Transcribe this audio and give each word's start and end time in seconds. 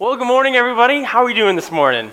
Well, 0.00 0.16
good 0.16 0.28
morning, 0.28 0.56
everybody. 0.56 1.02
How 1.02 1.24
are 1.24 1.26
we 1.26 1.34
doing 1.34 1.56
this 1.56 1.70
morning? 1.70 2.10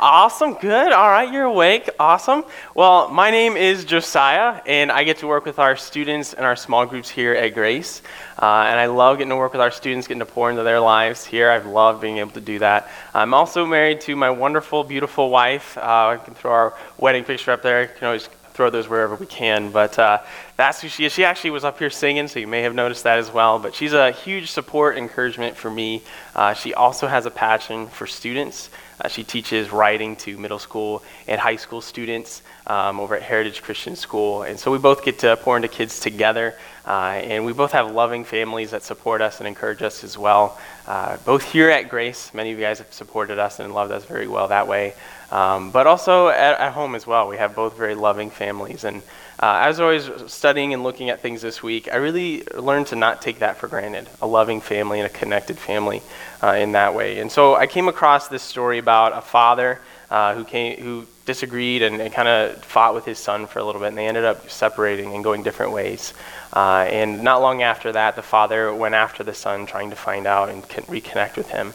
Awesome, 0.00 0.54
good. 0.54 0.92
All 0.92 1.08
right, 1.08 1.32
you're 1.32 1.44
awake. 1.44 1.88
Awesome. 1.96 2.42
Well, 2.74 3.08
my 3.08 3.30
name 3.30 3.56
is 3.56 3.84
Josiah, 3.84 4.60
and 4.66 4.90
I 4.90 5.04
get 5.04 5.18
to 5.18 5.28
work 5.28 5.44
with 5.44 5.60
our 5.60 5.76
students 5.76 6.34
and 6.34 6.44
our 6.44 6.56
small 6.56 6.86
groups 6.86 7.08
here 7.08 7.32
at 7.32 7.54
Grace. 7.54 8.02
Uh, 8.36 8.64
and 8.66 8.80
I 8.80 8.86
love 8.86 9.18
getting 9.18 9.28
to 9.28 9.36
work 9.36 9.52
with 9.52 9.60
our 9.60 9.70
students, 9.70 10.08
getting 10.08 10.18
to 10.18 10.26
pour 10.26 10.50
into 10.50 10.64
their 10.64 10.80
lives 10.80 11.24
here. 11.24 11.52
I've 11.52 11.66
loved 11.66 12.00
being 12.00 12.18
able 12.18 12.32
to 12.32 12.40
do 12.40 12.58
that. 12.58 12.90
I'm 13.14 13.32
also 13.32 13.64
married 13.64 14.00
to 14.00 14.16
my 14.16 14.30
wonderful, 14.30 14.82
beautiful 14.82 15.30
wife. 15.30 15.78
Uh, 15.78 15.82
I 15.82 16.16
can 16.16 16.34
throw 16.34 16.50
our 16.50 16.74
wedding 16.98 17.22
picture 17.22 17.52
up 17.52 17.62
there. 17.62 17.82
You 17.82 17.88
can 17.96 18.06
always 18.08 18.28
throw 18.60 18.68
those 18.68 18.90
wherever 18.90 19.14
we 19.14 19.24
can. 19.24 19.70
But 19.70 19.98
uh, 19.98 20.18
that's 20.58 20.82
who 20.82 20.88
she 20.88 21.06
is. 21.06 21.12
She 21.12 21.24
actually 21.24 21.52
was 21.52 21.64
up 21.64 21.78
here 21.78 21.88
singing, 21.88 22.28
so 22.28 22.38
you 22.40 22.46
may 22.46 22.60
have 22.60 22.74
noticed 22.74 23.04
that 23.04 23.18
as 23.18 23.32
well. 23.32 23.58
But 23.58 23.74
she's 23.74 23.94
a 23.94 24.10
huge 24.10 24.50
support, 24.50 24.98
encouragement 24.98 25.56
for 25.56 25.70
me. 25.70 26.02
Uh, 26.36 26.52
she 26.52 26.74
also 26.74 27.06
has 27.06 27.24
a 27.24 27.30
passion 27.30 27.86
for 27.86 28.06
students. 28.06 28.68
Uh, 29.00 29.08
she 29.08 29.24
teaches 29.24 29.72
writing 29.72 30.14
to 30.16 30.36
middle 30.36 30.58
school 30.58 31.02
and 31.26 31.40
high 31.40 31.56
school 31.56 31.80
students 31.80 32.42
um, 32.66 33.00
over 33.00 33.16
at 33.16 33.22
Heritage 33.22 33.62
Christian 33.62 33.96
School. 33.96 34.42
And 34.42 34.60
so 34.60 34.70
we 34.70 34.76
both 34.76 35.02
get 35.06 35.20
to 35.20 35.38
pour 35.38 35.56
into 35.56 35.68
kids 35.68 35.98
together. 35.98 36.54
Uh, 36.86 37.20
and 37.22 37.44
we 37.44 37.52
both 37.52 37.72
have 37.72 37.92
loving 37.92 38.24
families 38.24 38.70
that 38.70 38.82
support 38.82 39.20
us 39.20 39.38
and 39.38 39.46
encourage 39.46 39.82
us 39.82 40.02
as 40.02 40.16
well. 40.16 40.58
Uh, 40.86 41.16
both 41.24 41.42
here 41.52 41.70
at 41.70 41.88
Grace, 41.88 42.32
many 42.32 42.52
of 42.52 42.58
you 42.58 42.64
guys 42.64 42.78
have 42.78 42.92
supported 42.92 43.38
us 43.38 43.60
and 43.60 43.74
loved 43.74 43.92
us 43.92 44.04
very 44.04 44.26
well 44.26 44.48
that 44.48 44.66
way. 44.66 44.94
Um, 45.30 45.70
but 45.70 45.86
also 45.86 46.28
at, 46.28 46.58
at, 46.58 46.72
home 46.72 46.96
as 46.96 47.06
well. 47.06 47.28
We 47.28 47.36
have 47.36 47.54
both 47.54 47.76
very 47.76 47.94
loving 47.94 48.30
families. 48.30 48.82
And 48.82 49.02
uh, 49.38 49.62
as 49.62 49.78
I 49.78 49.84
was 49.84 50.10
studying 50.26 50.74
and 50.74 50.82
looking 50.82 51.08
at 51.08 51.20
things 51.20 51.40
this 51.40 51.62
week, 51.62 51.88
I 51.92 51.96
really 51.96 52.42
learned 52.56 52.88
to 52.88 52.96
not 52.96 53.22
take 53.22 53.38
that 53.38 53.56
for 53.56 53.68
granted 53.68 54.08
a 54.20 54.26
loving 54.26 54.60
family 54.60 54.98
and 54.98 55.06
a 55.06 55.12
connected 55.12 55.56
family 55.56 56.02
uh, 56.42 56.54
in 56.54 56.72
that 56.72 56.94
way. 56.94 57.20
And 57.20 57.30
so 57.30 57.54
I 57.54 57.68
came 57.68 57.86
across 57.86 58.26
this 58.26 58.42
story 58.42 58.78
about 58.78 59.16
a 59.16 59.20
father 59.20 59.80
uh, 60.10 60.34
who, 60.34 60.44
came, 60.44 60.80
who 60.80 61.06
disagreed 61.32 61.80
and, 61.82 62.00
and 62.02 62.12
kind 62.12 62.28
of 62.28 62.64
fought 62.64 62.94
with 62.96 63.04
his 63.04 63.18
son 63.18 63.46
for 63.46 63.58
a 63.60 63.64
little 63.64 63.80
bit, 63.80 63.88
and 63.88 63.98
they 63.98 64.08
ended 64.08 64.24
up 64.24 64.50
separating 64.50 65.14
and 65.14 65.22
going 65.22 65.42
different 65.44 65.72
ways. 65.72 66.12
Uh, 66.52 66.84
and 67.00 67.22
not 67.22 67.40
long 67.40 67.62
after 67.62 67.92
that, 67.92 68.16
the 68.16 68.26
father 68.34 68.74
went 68.74 68.94
after 68.94 69.22
the 69.22 69.34
son, 69.34 69.66
trying 69.66 69.90
to 69.90 69.96
find 69.96 70.26
out 70.26 70.48
and 70.48 70.62
reconnect 70.96 71.36
with 71.36 71.48
him. 71.50 71.72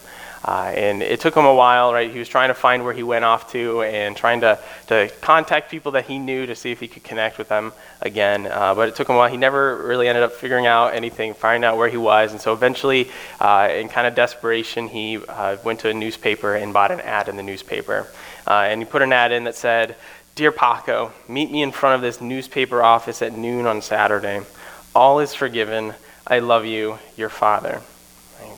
Uh, 0.48 0.72
and 0.76 1.02
it 1.02 1.20
took 1.20 1.36
him 1.36 1.46
a 1.46 1.56
while, 1.56 1.92
right? 1.92 2.12
He 2.12 2.20
was 2.20 2.28
trying 2.28 2.50
to 2.50 2.54
find 2.54 2.84
where 2.84 2.94
he 2.94 3.02
went 3.02 3.26
off 3.26 3.52
to 3.54 3.82
and 3.82 4.16
trying 4.16 4.42
to, 4.42 4.60
to 4.88 5.10
contact 5.20 5.72
people 5.72 5.94
that 5.94 6.06
he 6.06 6.20
knew 6.20 6.46
to 6.46 6.56
see 6.56 6.72
if 6.72 6.80
he 6.80 6.88
could 6.88 7.04
connect 7.04 7.40
with 7.40 7.48
them 7.48 7.74
again. 8.02 8.46
Uh, 8.46 8.76
but 8.76 8.88
it 8.88 8.96
took 8.96 9.10
him 9.10 9.16
a 9.16 9.18
while. 9.18 9.32
He 9.32 9.38
never 9.38 9.64
really 9.92 10.08
ended 10.08 10.24
up 10.24 10.34
figuring 10.34 10.68
out 10.68 10.94
anything, 10.94 11.34
finding 11.34 11.66
out 11.68 11.78
where 11.78 11.90
he 11.90 11.98
was. 11.98 12.32
And 12.32 12.40
so 12.40 12.54
eventually, 12.54 13.10
uh, 13.40 13.70
in 13.72 13.90
kind 13.90 14.06
of 14.06 14.14
desperation, 14.14 14.88
he 14.88 15.18
uh, 15.18 15.58
went 15.64 15.80
to 15.80 15.90
a 15.90 15.94
newspaper 15.96 16.54
and 16.54 16.72
bought 16.72 16.92
an 16.92 17.00
ad 17.00 17.28
in 17.28 17.38
the 17.38 17.44
newspaper. 17.52 18.06
Uh, 18.48 18.68
and 18.68 18.82
he 18.82 18.86
put 18.86 19.02
an 19.02 19.14
ad 19.14 19.32
in 19.32 19.46
that 19.46 19.56
said, 19.56 19.96
Dear 20.36 20.52
Paco, 20.52 21.14
meet 21.28 21.52
me 21.52 21.62
in 21.62 21.72
front 21.72 21.96
of 21.96 22.02
this 22.02 22.20
newspaper 22.20 22.84
office 22.84 23.22
at 23.22 23.38
noon 23.38 23.66
on 23.66 23.82
Saturday. 23.82 24.42
All 24.94 25.20
is 25.20 25.34
forgiven. 25.34 25.94
I 26.28 26.40
love 26.40 26.66
you, 26.66 27.00
your 27.16 27.30
father. 27.30 27.82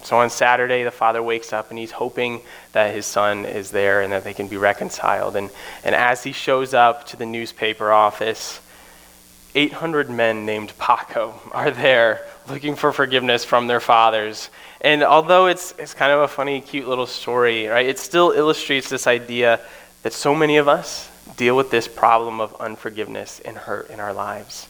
So 0.03 0.18
on 0.18 0.30
Saturday, 0.30 0.84
the 0.84 0.92
father 0.92 1.22
wakes 1.22 1.52
up 1.52 1.70
and 1.70 1.78
he's 1.78 1.92
hoping 1.92 2.42
that 2.72 2.96
his 2.96 3.06
son 3.06 3.46
is 3.46 3.72
there 3.72 4.02
and 4.02 4.14
that 4.14 4.24
they 4.24 4.34
can 4.34 4.47
be 4.47 4.58
reconciled. 4.58 5.36
And, 5.36 5.50
and 5.84 5.94
as 5.94 6.24
he 6.24 6.31
shows 6.31 6.74
up 6.74 7.06
to 7.08 7.18
the 7.18 7.26
newspaper 7.26 7.92
office, 7.92 8.62
800 9.57 10.07
men 10.12 10.45
named 10.45 10.72
Paco 10.78 11.34
are 11.51 11.72
there 11.72 12.22
looking 12.47 12.75
for 12.75 12.91
forgiveness 12.91 13.44
from 13.44 13.66
their 13.66 13.79
fathers. 13.79 14.51
And 14.81 15.01
although 15.03 15.47
it's, 15.47 15.73
it's 15.79 15.95
kind 15.95 16.12
of 16.12 16.19
a 16.22 16.28
funny, 16.28 16.62
cute 16.62 16.88
little 16.88 17.07
story, 17.07 17.66
right, 17.66 17.88
it 17.88 17.97
still 17.97 18.29
illustrates 18.29 18.88
this 18.88 19.07
idea 19.07 19.59
that 20.03 20.13
so 20.13 20.35
many 20.35 20.57
of 20.57 20.67
us 20.67 21.09
deal 21.38 21.57
with 21.57 21.72
this 21.72 21.88
problem 21.88 22.40
of 22.40 22.56
unforgiveness 22.62 23.40
and 23.40 23.57
hurt 23.57 23.90
in 23.90 24.00
our 24.00 24.13
lives. 24.13 24.67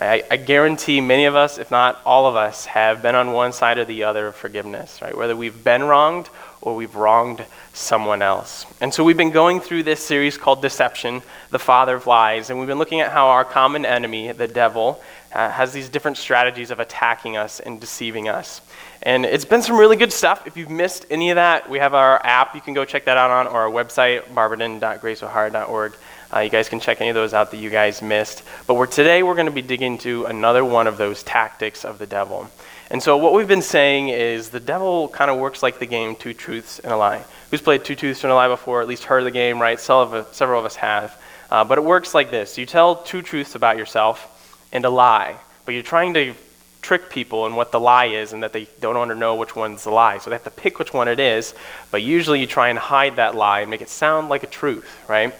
I, 0.00 0.22
I, 0.30 0.36
guarantee 0.36 1.00
many 1.00 1.24
of 1.24 1.34
us, 1.34 1.58
if 1.58 1.72
not 1.72 2.00
all 2.06 2.26
of 2.26 2.36
us, 2.36 2.66
have 2.66 3.02
been 3.02 3.16
on 3.16 3.32
one 3.32 3.52
side 3.52 3.78
or 3.78 3.84
the 3.84 4.04
other 4.04 4.28
of 4.28 4.36
forgiveness, 4.36 5.02
right? 5.02 5.16
Whether 5.16 5.34
we've 5.34 5.64
been 5.64 5.82
wronged 5.82 6.28
or 6.60 6.76
we've 6.76 6.94
wronged 6.94 7.44
someone 7.72 8.22
else. 8.22 8.64
And 8.80 8.94
so 8.94 9.02
we've 9.02 9.16
been 9.16 9.32
going 9.32 9.60
through 9.60 9.82
this 9.84 10.00
series 10.00 10.38
called 10.38 10.62
Deception, 10.62 11.22
the 11.50 11.58
Father 11.58 11.96
of 11.96 12.06
Lies, 12.06 12.50
and 12.50 12.58
we've 12.58 12.68
been 12.68 12.78
looking 12.78 13.00
at 13.00 13.10
how 13.10 13.28
our 13.28 13.44
common 13.44 13.84
enemy, 13.84 14.30
the 14.30 14.46
devil, 14.46 15.02
uh, 15.32 15.50
has 15.50 15.72
these 15.72 15.88
different 15.88 16.16
strategies 16.16 16.70
of 16.70 16.80
attacking 16.80 17.36
us 17.36 17.58
and 17.60 17.80
deceiving 17.80 18.28
us. 18.28 18.60
And 19.02 19.24
it's 19.24 19.44
been 19.44 19.62
some 19.62 19.76
really 19.76 19.96
good 19.96 20.12
stuff. 20.12 20.46
If 20.46 20.56
you've 20.56 20.70
missed 20.70 21.06
any 21.10 21.30
of 21.30 21.36
that, 21.36 21.68
we 21.68 21.78
have 21.78 21.94
our 21.94 22.24
app. 22.24 22.54
You 22.54 22.60
can 22.60 22.74
go 22.74 22.84
check 22.84 23.04
that 23.04 23.16
out 23.16 23.30
on 23.30 23.46
or 23.46 23.62
our 23.62 23.70
website, 23.70 24.32
barberton.graceohara.org. 24.34 25.94
Uh, 26.32 26.40
you 26.40 26.50
guys 26.50 26.68
can 26.68 26.78
check 26.78 27.00
any 27.00 27.08
of 27.08 27.14
those 27.14 27.32
out 27.32 27.50
that 27.50 27.56
you 27.56 27.70
guys 27.70 28.02
missed. 28.02 28.42
But 28.66 28.74
we're, 28.74 28.86
today 28.86 29.22
we're 29.22 29.34
going 29.34 29.46
to 29.46 29.52
be 29.52 29.62
digging 29.62 29.92
into 29.92 30.24
another 30.24 30.64
one 30.64 30.86
of 30.86 30.98
those 30.98 31.22
tactics 31.22 31.84
of 31.84 31.98
the 31.98 32.06
devil. 32.06 32.50
And 32.90 33.02
so 33.02 33.16
what 33.16 33.32
we've 33.32 33.48
been 33.48 33.62
saying 33.62 34.08
is 34.08 34.50
the 34.50 34.60
devil 34.60 35.08
kind 35.08 35.30
of 35.30 35.38
works 35.38 35.62
like 35.62 35.78
the 35.78 35.86
game 35.86 36.16
Two 36.16 36.34
Truths 36.34 36.78
and 36.78 36.92
a 36.92 36.96
Lie. 36.96 37.24
Who's 37.50 37.62
played 37.62 37.84
Two 37.84 37.94
Truths 37.94 38.24
and 38.24 38.32
a 38.32 38.34
Lie 38.34 38.48
before? 38.48 38.82
At 38.82 38.88
least 38.88 39.04
heard 39.04 39.20
of 39.20 39.24
the 39.24 39.30
game, 39.30 39.60
right? 39.60 39.78
Several 39.80 40.20
of, 40.20 40.34
several 40.34 40.60
of 40.60 40.66
us 40.66 40.76
have. 40.76 41.20
Uh, 41.50 41.64
but 41.64 41.78
it 41.78 41.84
works 41.84 42.14
like 42.14 42.30
this: 42.30 42.58
you 42.58 42.66
tell 42.66 42.96
two 42.96 43.22
truths 43.22 43.54
about 43.54 43.78
yourself 43.78 44.66
and 44.72 44.84
a 44.84 44.90
lie, 44.90 45.36
but 45.64 45.72
you're 45.72 45.82
trying 45.82 46.12
to 46.14 46.34
trick 46.82 47.10
people 47.10 47.46
in 47.46 47.54
what 47.54 47.72
the 47.72 47.80
lie 47.80 48.06
is 48.06 48.32
and 48.32 48.42
that 48.42 48.52
they 48.52 48.66
don't 48.80 48.96
want 48.96 49.10
to 49.10 49.14
know 49.14 49.34
which 49.34 49.56
one's 49.56 49.84
the 49.84 49.90
lie. 49.90 50.18
So 50.18 50.30
they 50.30 50.36
have 50.36 50.44
to 50.44 50.50
pick 50.50 50.78
which 50.78 50.92
one 50.92 51.08
it 51.08 51.18
is, 51.18 51.54
but 51.90 52.02
usually 52.02 52.40
you 52.40 52.46
try 52.46 52.68
and 52.68 52.78
hide 52.78 53.16
that 53.16 53.34
lie 53.34 53.60
and 53.60 53.70
make 53.70 53.82
it 53.82 53.88
sound 53.88 54.28
like 54.28 54.42
a 54.42 54.46
truth, 54.46 54.88
right? 55.08 55.34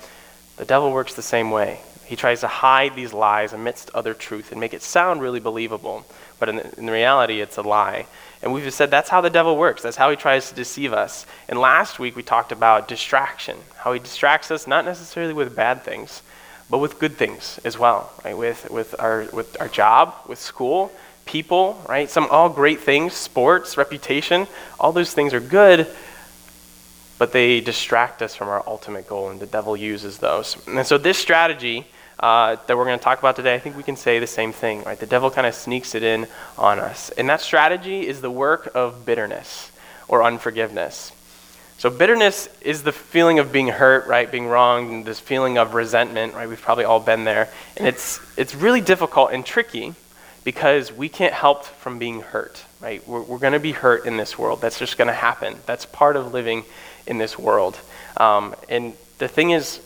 The 0.58 0.64
devil 0.64 0.92
works 0.92 1.14
the 1.14 1.22
same 1.22 1.50
way. 1.50 1.80
He 2.04 2.16
tries 2.16 2.40
to 2.40 2.48
hide 2.48 2.94
these 2.94 3.12
lies 3.12 3.52
amidst 3.52 3.90
other 3.94 4.14
truth 4.14 4.50
and 4.50 4.60
make 4.60 4.74
it 4.74 4.82
sound 4.82 5.20
really 5.20 5.40
believable, 5.40 6.06
but 6.38 6.48
in, 6.48 6.58
in 6.78 6.90
reality, 6.90 7.40
it's 7.40 7.58
a 7.58 7.62
lie. 7.62 8.06
And 8.42 8.52
we've 8.52 8.72
said 8.72 8.90
that's 8.90 9.10
how 9.10 9.20
the 9.20 9.30
devil 9.30 9.56
works. 9.56 9.82
That's 9.82 9.96
how 9.96 10.10
he 10.10 10.16
tries 10.16 10.48
to 10.48 10.54
deceive 10.54 10.92
us. 10.92 11.26
And 11.48 11.58
last 11.58 11.98
week 11.98 12.16
we 12.16 12.22
talked 12.22 12.50
about 12.50 12.88
distraction, 12.88 13.58
how 13.76 13.92
he 13.92 14.00
distracts 14.00 14.50
us 14.50 14.66
not 14.66 14.84
necessarily 14.84 15.32
with 15.32 15.54
bad 15.54 15.82
things, 15.82 16.22
but 16.70 16.78
with 16.78 16.98
good 16.98 17.16
things 17.16 17.60
as 17.64 17.78
well, 17.78 18.12
right? 18.24 18.36
With, 18.36 18.70
with, 18.70 18.94
our, 18.98 19.26
with 19.32 19.60
our 19.60 19.68
job, 19.68 20.14
with 20.26 20.38
school, 20.38 20.90
people, 21.24 21.82
right? 21.88 22.08
Some 22.08 22.26
all 22.30 22.48
great 22.48 22.80
things, 22.80 23.12
sports, 23.12 23.76
reputation, 23.76 24.46
all 24.80 24.92
those 24.92 25.12
things 25.12 25.34
are 25.34 25.40
good, 25.40 25.86
but 27.18 27.32
they 27.32 27.60
distract 27.60 28.22
us 28.22 28.34
from 28.34 28.48
our 28.48 28.62
ultimate 28.66 29.08
goal, 29.08 29.28
and 29.28 29.40
the 29.40 29.46
devil 29.46 29.76
uses 29.76 30.18
those. 30.18 30.56
And 30.66 30.86
so, 30.86 30.96
this 30.98 31.18
strategy 31.18 31.86
uh, 32.20 32.56
that 32.66 32.76
we're 32.76 32.84
going 32.84 32.98
to 32.98 33.04
talk 33.04 33.18
about 33.18 33.36
today, 33.36 33.54
I 33.54 33.58
think 33.58 33.76
we 33.76 33.82
can 33.82 33.96
say 33.96 34.18
the 34.18 34.26
same 34.26 34.52
thing, 34.52 34.82
right? 34.84 34.98
The 34.98 35.06
devil 35.06 35.30
kind 35.30 35.46
of 35.46 35.54
sneaks 35.54 35.94
it 35.94 36.02
in 36.02 36.26
on 36.56 36.78
us. 36.78 37.10
And 37.10 37.28
that 37.28 37.40
strategy 37.40 38.06
is 38.06 38.20
the 38.20 38.30
work 38.30 38.70
of 38.74 39.04
bitterness 39.04 39.70
or 40.08 40.22
unforgiveness. 40.22 41.12
So, 41.78 41.90
bitterness 41.90 42.48
is 42.60 42.82
the 42.82 42.92
feeling 42.92 43.38
of 43.38 43.52
being 43.52 43.68
hurt, 43.68 44.06
right? 44.06 44.30
Being 44.30 44.48
wronged, 44.48 45.04
this 45.04 45.20
feeling 45.20 45.58
of 45.58 45.74
resentment, 45.74 46.34
right? 46.34 46.48
We've 46.48 46.60
probably 46.60 46.84
all 46.84 47.00
been 47.00 47.24
there. 47.24 47.48
And 47.76 47.86
it's, 47.86 48.20
it's 48.36 48.54
really 48.54 48.80
difficult 48.80 49.32
and 49.32 49.44
tricky 49.46 49.94
because 50.42 50.92
we 50.92 51.08
can't 51.08 51.34
help 51.34 51.64
from 51.64 51.98
being 51.98 52.20
hurt, 52.20 52.64
right? 52.80 53.06
We're, 53.06 53.22
we're 53.22 53.38
going 53.38 53.52
to 53.52 53.60
be 53.60 53.72
hurt 53.72 54.06
in 54.06 54.16
this 54.16 54.36
world. 54.36 54.60
That's 54.60 54.78
just 54.78 54.98
going 54.98 55.08
to 55.08 55.14
happen. 55.14 55.56
That's 55.66 55.86
part 55.86 56.16
of 56.16 56.32
living 56.32 56.64
in 57.08 57.18
this 57.18 57.38
world. 57.38 57.78
Um, 58.16 58.54
and 58.68 58.94
the 59.18 59.28
thing 59.28 59.50
is, 59.50 59.80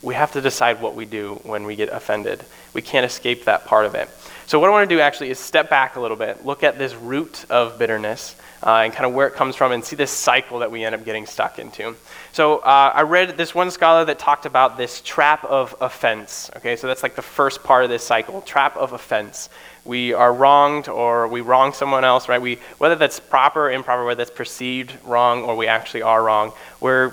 we 0.00 0.14
have 0.14 0.32
to 0.32 0.40
decide 0.40 0.80
what 0.80 0.94
we 0.94 1.04
do 1.04 1.40
when 1.44 1.64
we 1.64 1.76
get 1.76 1.88
offended. 1.88 2.44
We 2.74 2.82
can't 2.82 3.06
escape 3.06 3.44
that 3.44 3.66
part 3.66 3.86
of 3.86 3.94
it. 3.94 4.08
So, 4.46 4.58
what 4.58 4.68
I 4.68 4.72
want 4.72 4.88
to 4.88 4.94
do 4.94 5.00
actually 5.00 5.30
is 5.30 5.38
step 5.38 5.70
back 5.70 5.96
a 5.96 6.00
little 6.00 6.16
bit, 6.16 6.44
look 6.44 6.64
at 6.64 6.76
this 6.76 6.94
root 6.94 7.44
of 7.48 7.78
bitterness, 7.78 8.34
uh, 8.64 8.78
and 8.78 8.92
kind 8.92 9.06
of 9.06 9.14
where 9.14 9.28
it 9.28 9.34
comes 9.34 9.54
from, 9.54 9.70
and 9.70 9.84
see 9.84 9.94
this 9.94 10.10
cycle 10.10 10.58
that 10.58 10.70
we 10.70 10.84
end 10.84 10.94
up 10.94 11.04
getting 11.04 11.26
stuck 11.26 11.58
into. 11.58 11.94
So, 12.32 12.58
uh, 12.58 12.92
I 12.94 13.02
read 13.02 13.36
this 13.36 13.54
one 13.54 13.70
scholar 13.70 14.04
that 14.06 14.18
talked 14.18 14.44
about 14.44 14.76
this 14.76 15.00
trap 15.02 15.44
of 15.44 15.76
offense. 15.80 16.50
Okay, 16.56 16.74
so 16.76 16.86
that's 16.88 17.02
like 17.02 17.14
the 17.14 17.22
first 17.22 17.62
part 17.62 17.84
of 17.84 17.90
this 17.90 18.02
cycle 18.02 18.42
trap 18.42 18.76
of 18.76 18.92
offense 18.92 19.48
we 19.84 20.12
are 20.12 20.32
wronged 20.32 20.88
or 20.88 21.26
we 21.28 21.40
wrong 21.40 21.72
someone 21.72 22.04
else, 22.04 22.28
right? 22.28 22.40
We, 22.40 22.58
whether 22.78 22.94
that's 22.94 23.18
proper 23.18 23.66
or 23.66 23.72
improper, 23.72 24.04
whether 24.04 24.24
that's 24.24 24.36
perceived 24.36 24.92
wrong 25.04 25.42
or 25.42 25.56
we 25.56 25.66
actually 25.66 26.02
are 26.02 26.22
wrong, 26.22 26.52
we're 26.80 27.12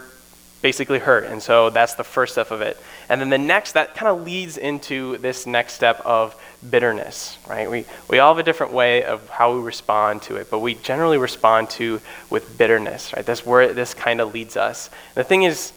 basically 0.61 0.99
hurt. 0.99 1.23
And 1.25 1.41
so 1.41 1.69
that's 1.69 1.95
the 1.95 2.03
first 2.03 2.33
step 2.33 2.51
of 2.51 2.61
it. 2.61 2.77
And 3.07 3.19
then 3.21 3.29
the 3.29 3.37
next, 3.37 3.71
that 3.73 3.95
kind 3.95 4.09
of 4.09 4.25
leads 4.25 4.57
into 4.57 5.17
this 5.17 5.47
next 5.47 5.73
step 5.73 6.01
of 6.05 6.35
bitterness, 6.69 7.37
right? 7.47 7.69
We, 7.69 7.85
we 8.09 8.19
all 8.19 8.33
have 8.33 8.39
a 8.39 8.43
different 8.43 8.73
way 8.73 9.03
of 9.03 9.27
how 9.29 9.55
we 9.55 9.61
respond 9.61 10.21
to 10.23 10.35
it, 10.35 10.51
but 10.51 10.59
we 10.59 10.75
generally 10.75 11.17
respond 11.17 11.69
to 11.71 12.01
with 12.29 12.57
bitterness, 12.57 13.13
right? 13.15 13.25
That's 13.25 13.45
where 13.45 13.73
this 13.73 13.93
kind 13.93 14.19
of 14.21 14.33
leads 14.33 14.57
us. 14.57 14.89
The 15.15 15.23
thing 15.23 15.43
is, 15.43 15.71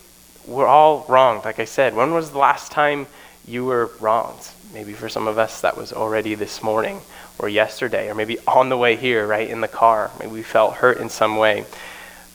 we're 0.46 0.66
all 0.66 1.06
wrong, 1.08 1.40
like 1.44 1.60
I 1.60 1.64
said. 1.64 1.94
When 1.94 2.12
was 2.12 2.32
the 2.32 2.38
last 2.38 2.72
time 2.72 3.06
you 3.46 3.64
were 3.64 3.90
wronged? 4.00 4.48
Maybe 4.72 4.92
for 4.92 5.08
some 5.08 5.28
of 5.28 5.38
us, 5.38 5.60
that 5.60 5.76
was 5.76 5.92
already 5.92 6.34
this 6.34 6.62
morning 6.62 7.00
or 7.38 7.48
yesterday, 7.48 8.08
or 8.08 8.14
maybe 8.14 8.38
on 8.46 8.68
the 8.68 8.76
way 8.76 8.96
here, 8.96 9.26
right, 9.26 9.48
in 9.48 9.60
the 9.60 9.68
car. 9.68 10.10
Maybe 10.18 10.32
we 10.32 10.42
felt 10.42 10.74
hurt 10.74 10.98
in 10.98 11.08
some 11.08 11.36
way. 11.36 11.64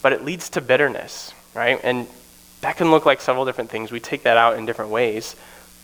But 0.02 0.14
it 0.14 0.24
leads 0.24 0.50
to 0.52 0.62
bitterness, 0.62 1.34
right? 1.54 1.80
And 1.84 2.08
that 2.62 2.78
can 2.78 2.92
look 2.92 3.06
like 3.06 3.22
several 3.22 3.46
different 3.46 3.70
things. 3.70 3.92
We 3.92 4.00
take 4.00 4.24
that 4.24 4.38
out 4.38 4.58
in 4.58 4.66
different 4.66 4.92
ways. 4.92 5.36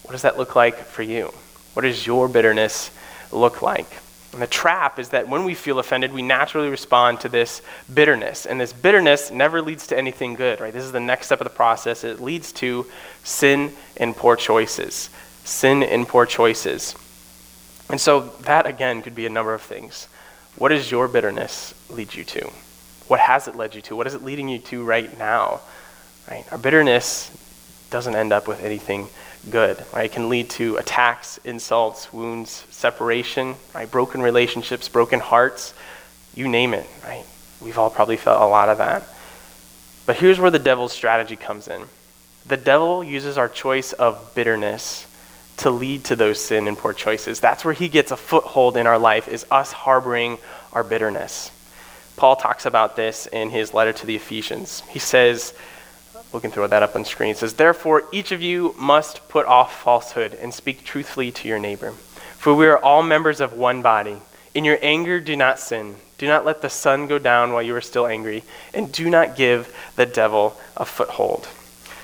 What 0.04 0.12
does 0.12 0.24
that 0.24 0.38
look 0.38 0.56
like 0.56 0.78
for 0.78 1.04
you? 1.04 1.34
What 1.74 1.84
does 1.84 2.06
your 2.06 2.28
bitterness 2.28 2.92
look 3.32 3.62
like? 3.62 3.88
And 4.34 4.42
the 4.42 4.48
trap 4.48 4.98
is 4.98 5.10
that 5.10 5.30
when 5.30 5.44
we 5.44 5.54
feel 5.54 5.80
offended, 5.80 6.12
we 6.12 6.24
naturally 6.24 6.70
respond 6.70 7.20
to 7.22 7.30
this 7.30 7.62
bitterness. 7.94 8.46
And 8.46 8.60
this 8.60 8.74
bitterness 8.74 9.30
never 9.30 9.62
leads 9.62 9.88
to 9.88 9.98
anything 9.98 10.34
good, 10.34 10.60
right? 10.60 10.74
This 10.74 10.84
is 10.84 10.92
the 10.92 11.00
next 11.00 11.28
step 11.28 11.40
of 11.40 11.46
the 11.46 11.52
process. 11.52 12.04
It 12.04 12.20
leads 12.20 12.52
to 12.54 12.88
sin 13.24 13.74
and 13.98 14.16
poor 14.16 14.36
choices. 14.36 15.10
Sin 15.44 15.84
and 15.84 16.08
poor 16.08 16.26
choices. 16.26 16.96
And 17.90 18.02
so 18.02 18.22
that, 18.42 18.66
again, 18.66 19.04
could 19.04 19.14
be 19.14 19.28
a 19.28 19.30
number 19.30 19.54
of 19.54 19.62
things. 19.62 20.08
What 20.56 20.70
does 20.70 20.90
your 20.90 21.08
bitterness 21.08 21.74
lead 21.90 22.16
you 22.16 22.24
to? 22.24 22.50
What 23.08 23.20
has 23.20 23.48
it 23.48 23.56
led 23.56 23.76
you 23.76 23.82
to? 23.84 23.96
What 23.96 24.08
is 24.08 24.16
it 24.16 24.24
leading 24.24 24.50
you 24.50 24.60
to 24.60 24.84
right 24.84 25.16
now? 25.18 25.62
Right? 26.30 26.46
Our 26.52 26.58
bitterness 26.58 27.30
doesn't 27.90 28.16
end 28.16 28.34
up 28.34 28.48
with 28.48 28.64
anything 28.64 29.10
good. 29.50 29.84
Right? 29.94 30.06
It 30.06 30.12
can 30.12 30.30
lead 30.30 30.50
to 30.52 30.78
attacks, 30.78 31.40
insults, 31.44 32.12
wounds, 32.14 32.66
separation, 32.70 33.56
right? 33.74 33.90
broken 33.90 34.22
relationships, 34.22 34.90
broken 34.90 35.20
hearts, 35.20 35.74
you 36.36 36.48
name 36.48 36.74
it. 36.74 36.88
Right? 37.04 37.26
We've 37.62 37.78
all 37.78 37.90
probably 37.90 38.18
felt 38.18 38.42
a 38.42 38.46
lot 38.46 38.70
of 38.70 38.80
that. 38.80 39.04
But 40.06 40.18
here's 40.18 40.40
where 40.40 40.52
the 40.52 40.60
devil's 40.60 40.92
strategy 40.92 41.36
comes 41.36 41.68
in. 41.68 41.84
The 42.46 42.58
devil 42.58 43.04
uses 43.04 43.38
our 43.38 43.48
choice 43.48 43.94
of 43.94 44.36
bitterness 44.36 45.08
to 45.58 45.70
lead 45.70 46.04
to 46.06 46.16
those 46.16 46.44
sin 46.44 46.68
and 46.68 46.78
poor 46.78 46.94
choices. 46.94 47.40
That's 47.40 47.64
where 47.64 47.74
he 47.74 47.88
gets 47.88 48.12
a 48.12 48.18
foothold 48.18 48.76
in 48.76 48.88
our 48.88 48.98
life 48.98 49.28
is 49.28 49.46
us 49.50 49.72
harboring 49.72 50.40
our 50.74 50.84
bitterness. 50.84 51.52
Paul 52.16 52.36
talks 52.36 52.66
about 52.66 52.96
this 52.96 53.28
in 53.28 53.50
his 53.50 53.74
letter 53.74 53.94
to 53.94 54.06
the 54.06 54.16
Ephesians. 54.16 54.84
He 54.90 55.00
says, 55.00 55.54
we 56.34 56.42
can 56.42 56.52
throw 56.52 56.68
that 56.68 56.84
up 56.84 56.96
on 56.96 57.06
screen. 57.06 57.32
It 57.32 57.38
says, 57.38 57.54
Therefore, 57.54 58.04
each 58.12 58.32
of 58.32 58.42
you 58.42 58.74
must 58.78 59.28
put 59.30 59.46
off 59.46 59.84
falsehood 59.84 60.34
and 60.34 60.54
speak 60.54 60.84
truthfully 60.84 61.32
to 61.32 61.48
your 61.48 61.60
neighbor. 61.60 61.92
For 62.38 62.54
we 62.54 62.66
are 62.68 62.78
all 62.78 63.04
members 63.04 63.40
of 63.40 63.54
one 63.54 63.82
body. 63.82 64.18
In 64.54 64.66
your 64.66 64.80
anger, 64.82 65.20
do 65.20 65.36
not 65.36 65.60
sin. 65.60 65.96
Do 66.18 66.28
not 66.28 66.46
let 66.46 66.62
the 66.62 66.70
sun 66.70 67.08
go 67.08 67.20
down 67.20 67.54
while 67.54 67.62
you 67.62 67.76
are 67.76 67.82
still 67.82 68.08
angry, 68.08 68.44
and 68.74 68.92
do 68.92 69.10
not 69.10 69.36
give 69.36 69.74
the 69.96 70.06
devil 70.06 70.60
a 70.76 70.86
foothold. 70.86 71.48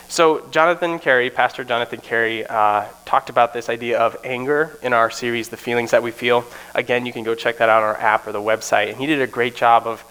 So, 0.10 0.48
Jonathan 0.50 0.98
Carey, 0.98 1.30
Pastor 1.30 1.64
Jonathan 1.64 2.02
Carey, 2.02 2.46
uh, 2.46 2.86
talked 3.06 3.30
about 3.30 3.54
this 3.54 3.70
idea 3.70 4.00
of 4.00 4.18
anger 4.24 4.78
in 4.82 4.92
our 4.92 5.12
series, 5.12 5.50
The 5.50 5.58
Feelings 5.58 5.92
That 5.92 6.02
We 6.02 6.10
Feel. 6.10 6.46
Again, 6.74 7.06
you 7.06 7.14
can 7.14 7.24
go 7.24 7.36
check 7.36 7.60
that 7.60 7.70
out 7.70 7.84
on 7.84 7.90
our 7.90 7.98
app 7.98 8.26
or 8.26 8.32
the 8.32 8.42
website. 8.42 8.90
And 8.90 8.98
he 8.98 9.06
did 9.06 9.22
a 9.22 9.28
great 9.28 9.56
job 9.56 9.86
of 9.86 10.04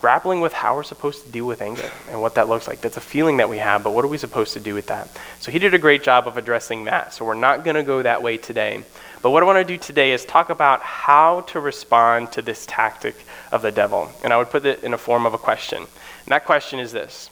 grappling 0.00 0.40
with 0.40 0.52
how 0.52 0.74
we're 0.74 0.82
supposed 0.82 1.24
to 1.24 1.30
deal 1.30 1.46
with 1.46 1.60
anger 1.60 1.90
and 2.10 2.20
what 2.20 2.34
that 2.36 2.48
looks 2.48 2.66
like. 2.66 2.80
That's 2.80 2.96
a 2.96 3.02
feeling 3.02 3.36
that 3.36 3.48
we 3.48 3.58
have, 3.58 3.82
but 3.84 3.92
what 3.92 4.04
are 4.04 4.08
we 4.08 4.18
supposed 4.18 4.54
to 4.54 4.60
do 4.60 4.74
with 4.74 4.86
that? 4.86 5.08
So, 5.40 5.52
he 5.52 5.58
did 5.58 5.74
a 5.74 5.78
great 5.78 6.02
job 6.02 6.26
of 6.26 6.36
addressing 6.36 6.84
that. 6.84 7.12
So, 7.12 7.24
we're 7.24 7.34
not 7.34 7.64
going 7.64 7.76
to 7.76 7.82
go 7.82 8.02
that 8.02 8.22
way 8.22 8.36
today. 8.36 8.82
But 9.22 9.30
what 9.30 9.42
I 9.42 9.46
want 9.46 9.66
to 9.66 9.74
do 9.74 9.78
today 9.78 10.12
is 10.12 10.24
talk 10.24 10.48
about 10.48 10.80
how 10.80 11.42
to 11.42 11.60
respond 11.60 12.32
to 12.32 12.42
this 12.42 12.64
tactic 12.66 13.14
of 13.52 13.60
the 13.60 13.70
devil. 13.70 14.10
And 14.24 14.32
I 14.32 14.38
would 14.38 14.48
put 14.48 14.64
it 14.64 14.82
in 14.82 14.94
a 14.94 14.98
form 14.98 15.26
of 15.26 15.34
a 15.34 15.38
question. 15.38 15.78
And 15.78 16.28
that 16.28 16.46
question 16.46 16.78
is 16.78 16.92
this 16.92 17.30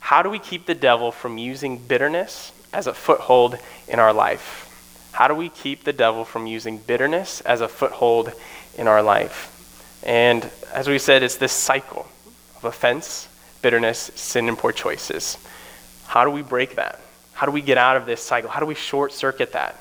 how 0.00 0.22
do 0.22 0.30
we 0.30 0.38
keep 0.38 0.66
the 0.66 0.74
devil 0.74 1.12
from 1.12 1.36
using 1.36 1.78
bitterness 1.78 2.52
as 2.72 2.86
a 2.86 2.94
foothold 2.94 3.58
in 3.86 3.98
our 3.98 4.12
life? 4.12 4.64
How 5.12 5.28
do 5.28 5.34
we 5.34 5.48
keep 5.48 5.84
the 5.84 5.92
devil 5.92 6.24
from 6.24 6.46
using 6.46 6.78
bitterness 6.78 7.40
as 7.42 7.60
a 7.60 7.68
foothold 7.68 8.32
in 8.76 8.86
our 8.86 9.02
life? 9.02 9.57
And 10.08 10.50
as 10.72 10.88
we 10.88 10.98
said, 10.98 11.22
it's 11.22 11.36
this 11.36 11.52
cycle 11.52 12.08
of 12.56 12.64
offense, 12.64 13.28
bitterness, 13.60 14.10
sin, 14.14 14.48
and 14.48 14.56
poor 14.56 14.72
choices. 14.72 15.36
How 16.06 16.24
do 16.24 16.30
we 16.30 16.40
break 16.40 16.76
that? 16.76 16.98
How 17.34 17.44
do 17.44 17.52
we 17.52 17.60
get 17.60 17.76
out 17.76 17.98
of 17.98 18.06
this 18.06 18.22
cycle? 18.22 18.48
How 18.48 18.58
do 18.58 18.64
we 18.64 18.74
short 18.74 19.12
circuit 19.12 19.52
that? 19.52 19.78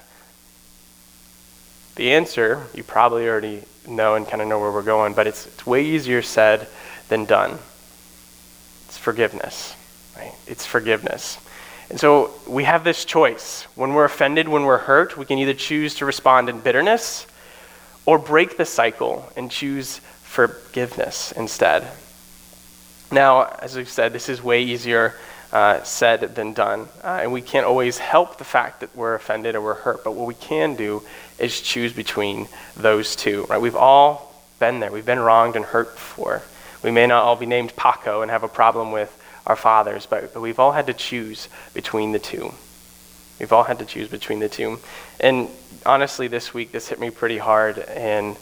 The 1.96 2.12
answer, 2.12 2.68
you 2.74 2.84
probably 2.84 3.26
already 3.26 3.64
know 3.88 4.16
and 4.16 4.28
kind 4.28 4.42
of 4.42 4.50
know 4.50 4.60
where 4.60 4.70
we're 4.70 4.82
going, 4.82 5.14
but 5.14 5.28
it's, 5.28 5.48
it's 5.48 5.66
way 5.66 5.86
easier 5.86 6.22
said 6.22 6.68
than 7.08 7.24
done. 7.24 7.58
It's 8.88 8.98
forgiveness. 8.98 9.78
Right? 10.18 10.34
It's 10.46 10.66
forgiveness. 10.66 11.38
And 11.90 11.98
so 11.98 12.32
we 12.46 12.66
have 12.66 12.84
this 12.84 13.06
choice. 13.06 13.64
When 13.76 13.94
we're 13.94 14.04
offended, 14.04 14.50
when 14.50 14.64
we're 14.64 14.78
hurt, 14.78 15.16
we 15.16 15.24
can 15.24 15.40
either 15.40 15.54
choose 15.54 15.96
to 15.96 16.06
respond 16.06 16.50
in 16.50 16.60
bitterness 16.60 17.28
or 18.06 18.20
break 18.20 18.58
the 18.58 18.66
cycle 18.66 19.32
and 19.38 19.50
choose 19.50 20.02
forgiveness 20.38 21.32
instead. 21.32 21.88
Now, 23.12 23.46
as 23.60 23.76
we've 23.76 23.90
said, 23.90 24.14
this 24.14 24.30
is 24.30 24.44
way 24.44 24.62
easier 24.62 25.16
uh, 25.52 25.82
said 25.82 26.36
than 26.36 26.54
done. 26.54 26.90
Uh, 27.04 27.22
and 27.24 27.34
we 27.34 27.42
can't 27.42 27.66
always 27.66 27.98
help 27.98 28.38
the 28.38 28.44
fact 28.44 28.82
that 28.82 28.96
we're 28.96 29.16
offended 29.16 29.56
or 29.56 29.62
we're 29.62 29.74
hurt, 29.74 30.04
but 30.04 30.12
what 30.12 30.28
we 30.28 30.36
can 30.36 30.76
do 30.76 31.02
is 31.40 31.60
choose 31.60 31.92
between 31.92 32.48
those 32.76 33.16
two. 33.16 33.48
Right? 33.50 33.60
We've 33.60 33.76
all 33.76 34.32
been 34.60 34.80
there. 34.80 34.92
We've 34.92 35.04
been 35.04 35.20
wronged 35.20 35.56
and 35.56 35.66
hurt 35.66 35.96
before. 35.96 36.44
We 36.84 36.92
may 36.92 37.08
not 37.08 37.24
all 37.24 37.36
be 37.36 37.48
named 37.48 37.76
Paco 37.76 38.22
and 38.22 38.30
have 38.30 38.44
a 38.44 38.48
problem 38.48 38.92
with 38.92 39.12
our 39.48 39.56
fathers, 39.56 40.06
but, 40.06 40.36
but 40.36 40.42
we've 40.42 40.60
all 40.60 40.74
had 40.74 40.86
to 40.86 40.94
choose 40.94 41.50
between 41.74 42.12
the 42.12 42.20
two. 42.20 42.54
We've 43.40 43.54
all 43.54 43.64
had 43.64 43.80
to 43.80 43.86
choose 43.86 44.08
between 44.08 44.38
the 44.38 44.50
two. 44.50 44.78
And 45.20 45.50
honestly, 45.84 46.28
this 46.28 46.54
week, 46.54 46.72
this 46.72 46.90
hit 46.90 47.00
me 47.00 47.10
pretty 47.10 47.40
hard, 47.40 47.80
and 47.80 48.38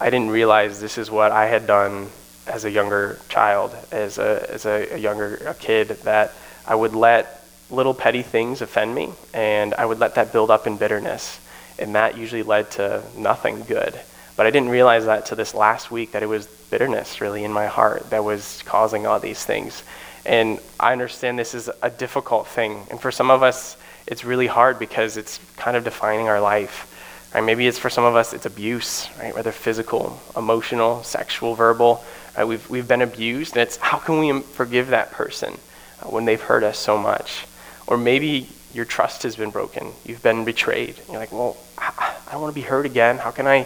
I 0.00 0.10
didn't 0.10 0.30
realize 0.30 0.80
this 0.80 0.96
is 0.96 1.10
what 1.10 1.32
I 1.32 1.46
had 1.46 1.66
done 1.66 2.08
as 2.46 2.64
a 2.64 2.70
younger 2.70 3.18
child, 3.28 3.74
as 3.90 4.18
a, 4.18 4.46
as 4.48 4.64
a, 4.64 4.94
a 4.94 4.96
younger 4.96 5.34
a 5.46 5.54
kid, 5.54 5.88
that 6.04 6.32
I 6.64 6.74
would 6.74 6.94
let 6.94 7.44
little 7.68 7.94
petty 7.94 8.22
things 8.22 8.62
offend 8.62 8.94
me, 8.94 9.10
and 9.34 9.74
I 9.74 9.84
would 9.84 9.98
let 9.98 10.14
that 10.14 10.32
build 10.32 10.50
up 10.50 10.66
in 10.68 10.76
bitterness. 10.76 11.40
And 11.80 11.96
that 11.96 12.16
usually 12.16 12.44
led 12.44 12.70
to 12.72 13.02
nothing 13.16 13.62
good. 13.64 13.98
But 14.36 14.46
I 14.46 14.50
didn't 14.50 14.68
realize 14.68 15.06
that 15.06 15.26
to 15.26 15.34
this 15.34 15.52
last 15.52 15.90
week 15.90 16.12
that 16.12 16.22
it 16.22 16.26
was 16.26 16.46
bitterness 16.46 17.20
really 17.20 17.42
in 17.42 17.52
my 17.52 17.66
heart 17.66 18.10
that 18.10 18.22
was 18.22 18.62
causing 18.66 19.04
all 19.04 19.18
these 19.18 19.44
things. 19.44 19.82
And 20.24 20.60
I 20.78 20.92
understand 20.92 21.38
this 21.38 21.54
is 21.54 21.68
a 21.82 21.90
difficult 21.90 22.46
thing. 22.46 22.86
And 22.90 23.00
for 23.00 23.10
some 23.10 23.30
of 23.30 23.42
us, 23.42 23.76
it's 24.06 24.24
really 24.24 24.46
hard 24.46 24.78
because 24.78 25.16
it's 25.16 25.40
kind 25.56 25.76
of 25.76 25.82
defining 25.82 26.28
our 26.28 26.40
life. 26.40 26.94
Right? 27.34 27.44
Maybe 27.44 27.66
it's 27.66 27.78
for 27.78 27.90
some 27.90 28.04
of 28.04 28.16
us, 28.16 28.32
it's 28.32 28.46
abuse, 28.46 29.08
right? 29.18 29.34
whether 29.34 29.52
physical, 29.52 30.20
emotional, 30.36 31.02
sexual, 31.02 31.54
verbal. 31.54 32.02
Right? 32.36 32.44
We've, 32.44 32.70
we've 32.70 32.88
been 32.88 33.02
abused, 33.02 33.56
and 33.56 33.62
it's 33.62 33.76
how 33.76 33.98
can 33.98 34.18
we 34.18 34.40
forgive 34.40 34.88
that 34.88 35.12
person 35.12 35.58
uh, 36.02 36.06
when 36.08 36.24
they've 36.24 36.40
hurt 36.40 36.62
us 36.62 36.78
so 36.78 36.96
much? 36.96 37.46
Or 37.86 37.96
maybe 37.96 38.48
your 38.72 38.84
trust 38.84 39.22
has 39.22 39.36
been 39.36 39.50
broken. 39.50 39.92
You've 40.04 40.22
been 40.22 40.44
betrayed. 40.44 40.96
You're 41.08 41.18
like, 41.18 41.32
well, 41.32 41.56
I 41.76 42.14
don't 42.32 42.40
want 42.40 42.54
to 42.54 42.60
be 42.60 42.66
hurt 42.66 42.86
again. 42.86 43.18
How 43.18 43.30
can 43.30 43.46
I 43.46 43.64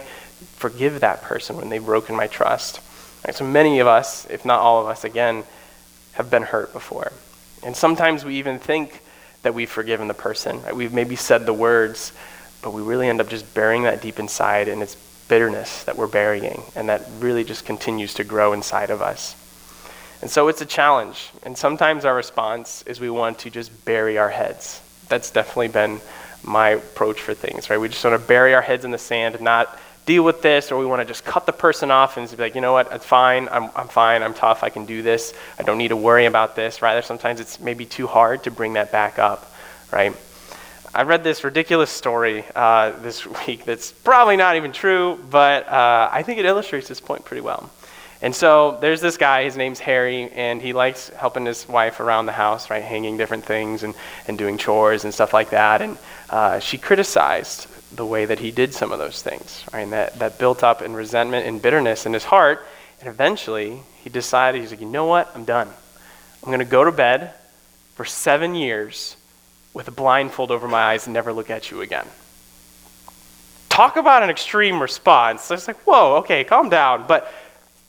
forgive 0.55 1.01
that 1.01 1.21
person 1.21 1.57
when 1.57 1.69
they've 1.69 1.83
broken 1.83 2.15
my 2.15 2.27
trust? 2.27 2.79
Right? 3.25 3.35
So 3.35 3.45
many 3.45 3.79
of 3.79 3.87
us, 3.87 4.25
if 4.29 4.45
not 4.45 4.59
all 4.59 4.81
of 4.81 4.87
us, 4.87 5.03
again, 5.03 5.43
have 6.13 6.29
been 6.29 6.43
hurt 6.43 6.73
before. 6.73 7.11
And 7.63 7.75
sometimes 7.75 8.25
we 8.25 8.35
even 8.35 8.59
think 8.59 9.01
that 9.43 9.53
we've 9.53 9.69
forgiven 9.69 10.07
the 10.07 10.13
person. 10.13 10.61
Right? 10.63 10.75
We've 10.75 10.93
maybe 10.93 11.15
said 11.15 11.45
the 11.45 11.53
words, 11.53 12.13
but 12.63 12.73
we 12.73 12.81
really 12.81 13.07
end 13.07 13.21
up 13.21 13.29
just 13.29 13.53
burying 13.53 13.83
that 13.83 14.01
deep 14.01 14.17
inside, 14.17 14.67
and 14.67 14.81
it's 14.81 14.95
bitterness 15.27 15.83
that 15.83 15.97
we're 15.97 16.07
burying, 16.07 16.63
and 16.75 16.89
that 16.89 17.07
really 17.19 17.43
just 17.43 17.65
continues 17.65 18.13
to 18.15 18.23
grow 18.23 18.53
inside 18.53 18.89
of 18.89 19.01
us. 19.01 19.35
And 20.21 20.31
so 20.31 20.47
it's 20.47 20.61
a 20.61 20.65
challenge. 20.65 21.31
And 21.43 21.57
sometimes 21.57 22.05
our 22.05 22.15
response 22.15 22.83
is 22.87 22.99
we 22.99 23.09
want 23.09 23.39
to 23.39 23.49
just 23.49 23.83
bury 23.83 24.17
our 24.17 24.29
heads. 24.29 24.81
That's 25.09 25.31
definitely 25.31 25.67
been 25.67 25.99
my 26.43 26.69
approach 26.69 27.19
for 27.19 27.33
things, 27.33 27.69
right? 27.69 27.77
We 27.77 27.89
just 27.89 28.03
want 28.03 28.19
to 28.19 28.27
bury 28.27 28.53
our 28.55 28.61
heads 28.61 28.85
in 28.85 28.91
the 28.91 28.97
sand, 28.97 29.35
and 29.35 29.43
not 29.43 29.77
deal 30.05 30.23
with 30.23 30.41
this, 30.41 30.71
or 30.71 30.79
we 30.79 30.85
want 30.85 31.01
to 31.01 31.05
just 31.05 31.23
cut 31.23 31.45
the 31.45 31.53
person 31.53 31.89
off 31.89 32.17
and 32.17 32.29
be 32.29 32.35
like, 32.37 32.55
you 32.55 32.61
know 32.61 32.73
what, 32.73 32.91
it's 32.91 33.05
fine, 33.05 33.47
I'm, 33.49 33.69
I'm 33.75 33.87
fine, 33.87 34.21
I'm 34.21 34.33
tough, 34.33 34.63
I 34.63 34.69
can 34.69 34.85
do 34.85 35.01
this, 35.01 35.33
I 35.57 35.63
don't 35.63 35.77
need 35.77 35.89
to 35.89 35.95
worry 35.95 36.25
about 36.25 36.55
this. 36.55 36.81
Rather, 36.81 37.01
sometimes 37.01 37.39
it's 37.39 37.59
maybe 37.59 37.85
too 37.85 38.07
hard 38.07 38.43
to 38.43 38.51
bring 38.51 38.73
that 38.73 38.91
back 38.91 39.17
up, 39.17 39.53
right? 39.91 40.13
I 40.95 41.01
read 41.03 41.23
this 41.23 41.43
ridiculous 41.43 41.89
story 41.89 42.45
uh, 42.53 42.91
this 43.01 43.25
week 43.47 43.65
that's 43.65 43.91
probably 43.91 44.37
not 44.37 44.57
even 44.57 44.71
true, 44.71 45.19
but 45.31 45.67
uh, 45.67 46.09
I 46.11 46.21
think 46.21 46.37
it 46.37 46.45
illustrates 46.45 46.87
this 46.87 47.01
point 47.01 47.25
pretty 47.25 47.41
well. 47.41 47.71
And 48.21 48.35
so 48.35 48.77
there's 48.79 49.01
this 49.01 49.17
guy, 49.17 49.43
his 49.43 49.57
name's 49.57 49.79
Harry, 49.79 50.29
and 50.29 50.61
he 50.61 50.71
likes 50.71 51.09
helping 51.09 51.47
his 51.47 51.67
wife 51.67 51.99
around 51.99 52.27
the 52.27 52.31
house, 52.31 52.69
right, 52.69 52.83
hanging 52.83 53.17
different 53.17 53.43
things 53.43 53.81
and, 53.81 53.95
and 54.27 54.37
doing 54.37 54.59
chores 54.59 55.03
and 55.03 55.11
stuff 55.11 55.33
like 55.33 55.49
that. 55.49 55.81
And 55.81 55.97
uh, 56.29 56.59
she 56.59 56.77
criticized 56.77 57.65
the 57.95 58.05
way 58.05 58.25
that 58.25 58.37
he 58.37 58.51
did 58.51 58.71
some 58.71 58.91
of 58.91 58.99
those 58.99 59.19
things, 59.19 59.65
right? 59.73 59.81
And 59.81 59.93
that, 59.93 60.19
that 60.19 60.37
built 60.37 60.63
up 60.63 60.83
in 60.83 60.93
resentment 60.93 61.47
and 61.47 61.59
bitterness 61.59 62.05
in 62.05 62.13
his 62.13 62.23
heart. 62.23 62.63
And 62.99 63.09
eventually, 63.09 63.79
he 64.03 64.11
decided, 64.11 64.61
he's 64.61 64.69
like, 64.69 64.79
you 64.81 64.87
know 64.87 65.07
what? 65.07 65.31
I'm 65.33 65.43
done. 65.43 65.67
I'm 65.67 66.49
going 66.49 66.59
to 66.59 66.65
go 66.65 66.83
to 66.83 66.91
bed 66.91 67.33
for 67.95 68.05
seven 68.05 68.53
years 68.53 69.15
with 69.73 69.87
a 69.87 69.91
blindfold 69.91 70.51
over 70.51 70.67
my 70.67 70.81
eyes 70.81 71.07
and 71.07 71.13
never 71.13 71.33
look 71.33 71.49
at 71.49 71.71
you 71.71 71.81
again. 71.81 72.07
Talk 73.69 73.97
about 73.97 74.21
an 74.21 74.29
extreme 74.29 74.79
response. 74.79 75.49
It's 75.49 75.67
like, 75.67 75.77
whoa, 75.77 76.17
okay, 76.17 76.43
calm 76.43 76.69
down. 76.69 77.05
But 77.07 77.31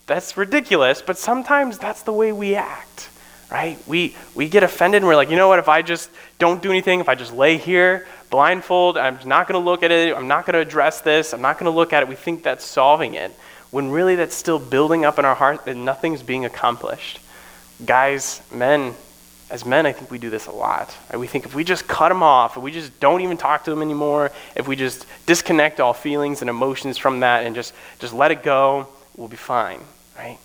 that's 0.06 0.36
ridiculous, 0.36 1.02
but 1.02 1.18
sometimes 1.18 1.78
that's 1.78 2.02
the 2.02 2.12
way 2.12 2.32
we 2.32 2.54
act, 2.54 3.08
right? 3.50 3.78
We, 3.86 4.16
we 4.34 4.48
get 4.48 4.62
offended 4.62 5.02
and 5.02 5.06
we're 5.06 5.16
like, 5.16 5.30
you 5.30 5.36
know 5.36 5.48
what, 5.48 5.58
if 5.58 5.68
I 5.68 5.82
just 5.82 6.10
don't 6.38 6.62
do 6.62 6.70
anything, 6.70 7.00
if 7.00 7.08
I 7.08 7.14
just 7.14 7.34
lay 7.34 7.56
here, 7.56 8.06
blindfold, 8.28 8.98
I'm 8.98 9.18
not 9.24 9.48
going 9.48 9.58
to 9.58 9.64
look 9.64 9.82
at 9.82 9.90
it, 9.90 10.14
I'm 10.14 10.28
not 10.28 10.44
going 10.44 10.54
to 10.54 10.60
address 10.60 11.00
this, 11.00 11.32
I'm 11.32 11.40
not 11.40 11.58
going 11.58 11.70
to 11.70 11.76
look 11.76 11.92
at 11.94 12.02
it, 12.02 12.08
we 12.08 12.16
think 12.16 12.42
that's 12.42 12.64
solving 12.64 13.14
it, 13.14 13.32
when 13.70 13.90
really 13.90 14.14
that's 14.14 14.34
still 14.34 14.58
building 14.58 15.06
up 15.06 15.18
in 15.18 15.24
our 15.24 15.34
heart 15.34 15.66
and 15.66 15.84
nothing's 15.86 16.22
being 16.22 16.44
accomplished. 16.44 17.20
Guys, 17.84 18.42
men, 18.52 18.94
as 19.54 19.64
men, 19.64 19.86
I 19.86 19.92
think 19.92 20.10
we 20.10 20.18
do 20.18 20.30
this 20.30 20.46
a 20.46 20.50
lot. 20.50 20.92
Right? 21.12 21.18
We 21.18 21.28
think 21.28 21.46
if 21.46 21.54
we 21.54 21.62
just 21.62 21.86
cut 21.86 22.08
them 22.08 22.24
off, 22.24 22.56
if 22.56 22.62
we 22.64 22.72
just 22.72 22.98
don't 22.98 23.20
even 23.20 23.36
talk 23.36 23.62
to 23.64 23.70
them 23.70 23.82
anymore, 23.82 24.32
if 24.56 24.66
we 24.66 24.74
just 24.74 25.06
disconnect 25.26 25.78
all 25.78 25.92
feelings 25.92 26.40
and 26.40 26.50
emotions 26.50 26.98
from 26.98 27.20
that 27.20 27.46
and 27.46 27.54
just, 27.54 27.72
just 28.00 28.12
let 28.12 28.32
it 28.32 28.42
go, 28.42 28.88
we'll 29.16 29.28
be 29.28 29.36
fine, 29.36 29.80
right? 30.18 30.38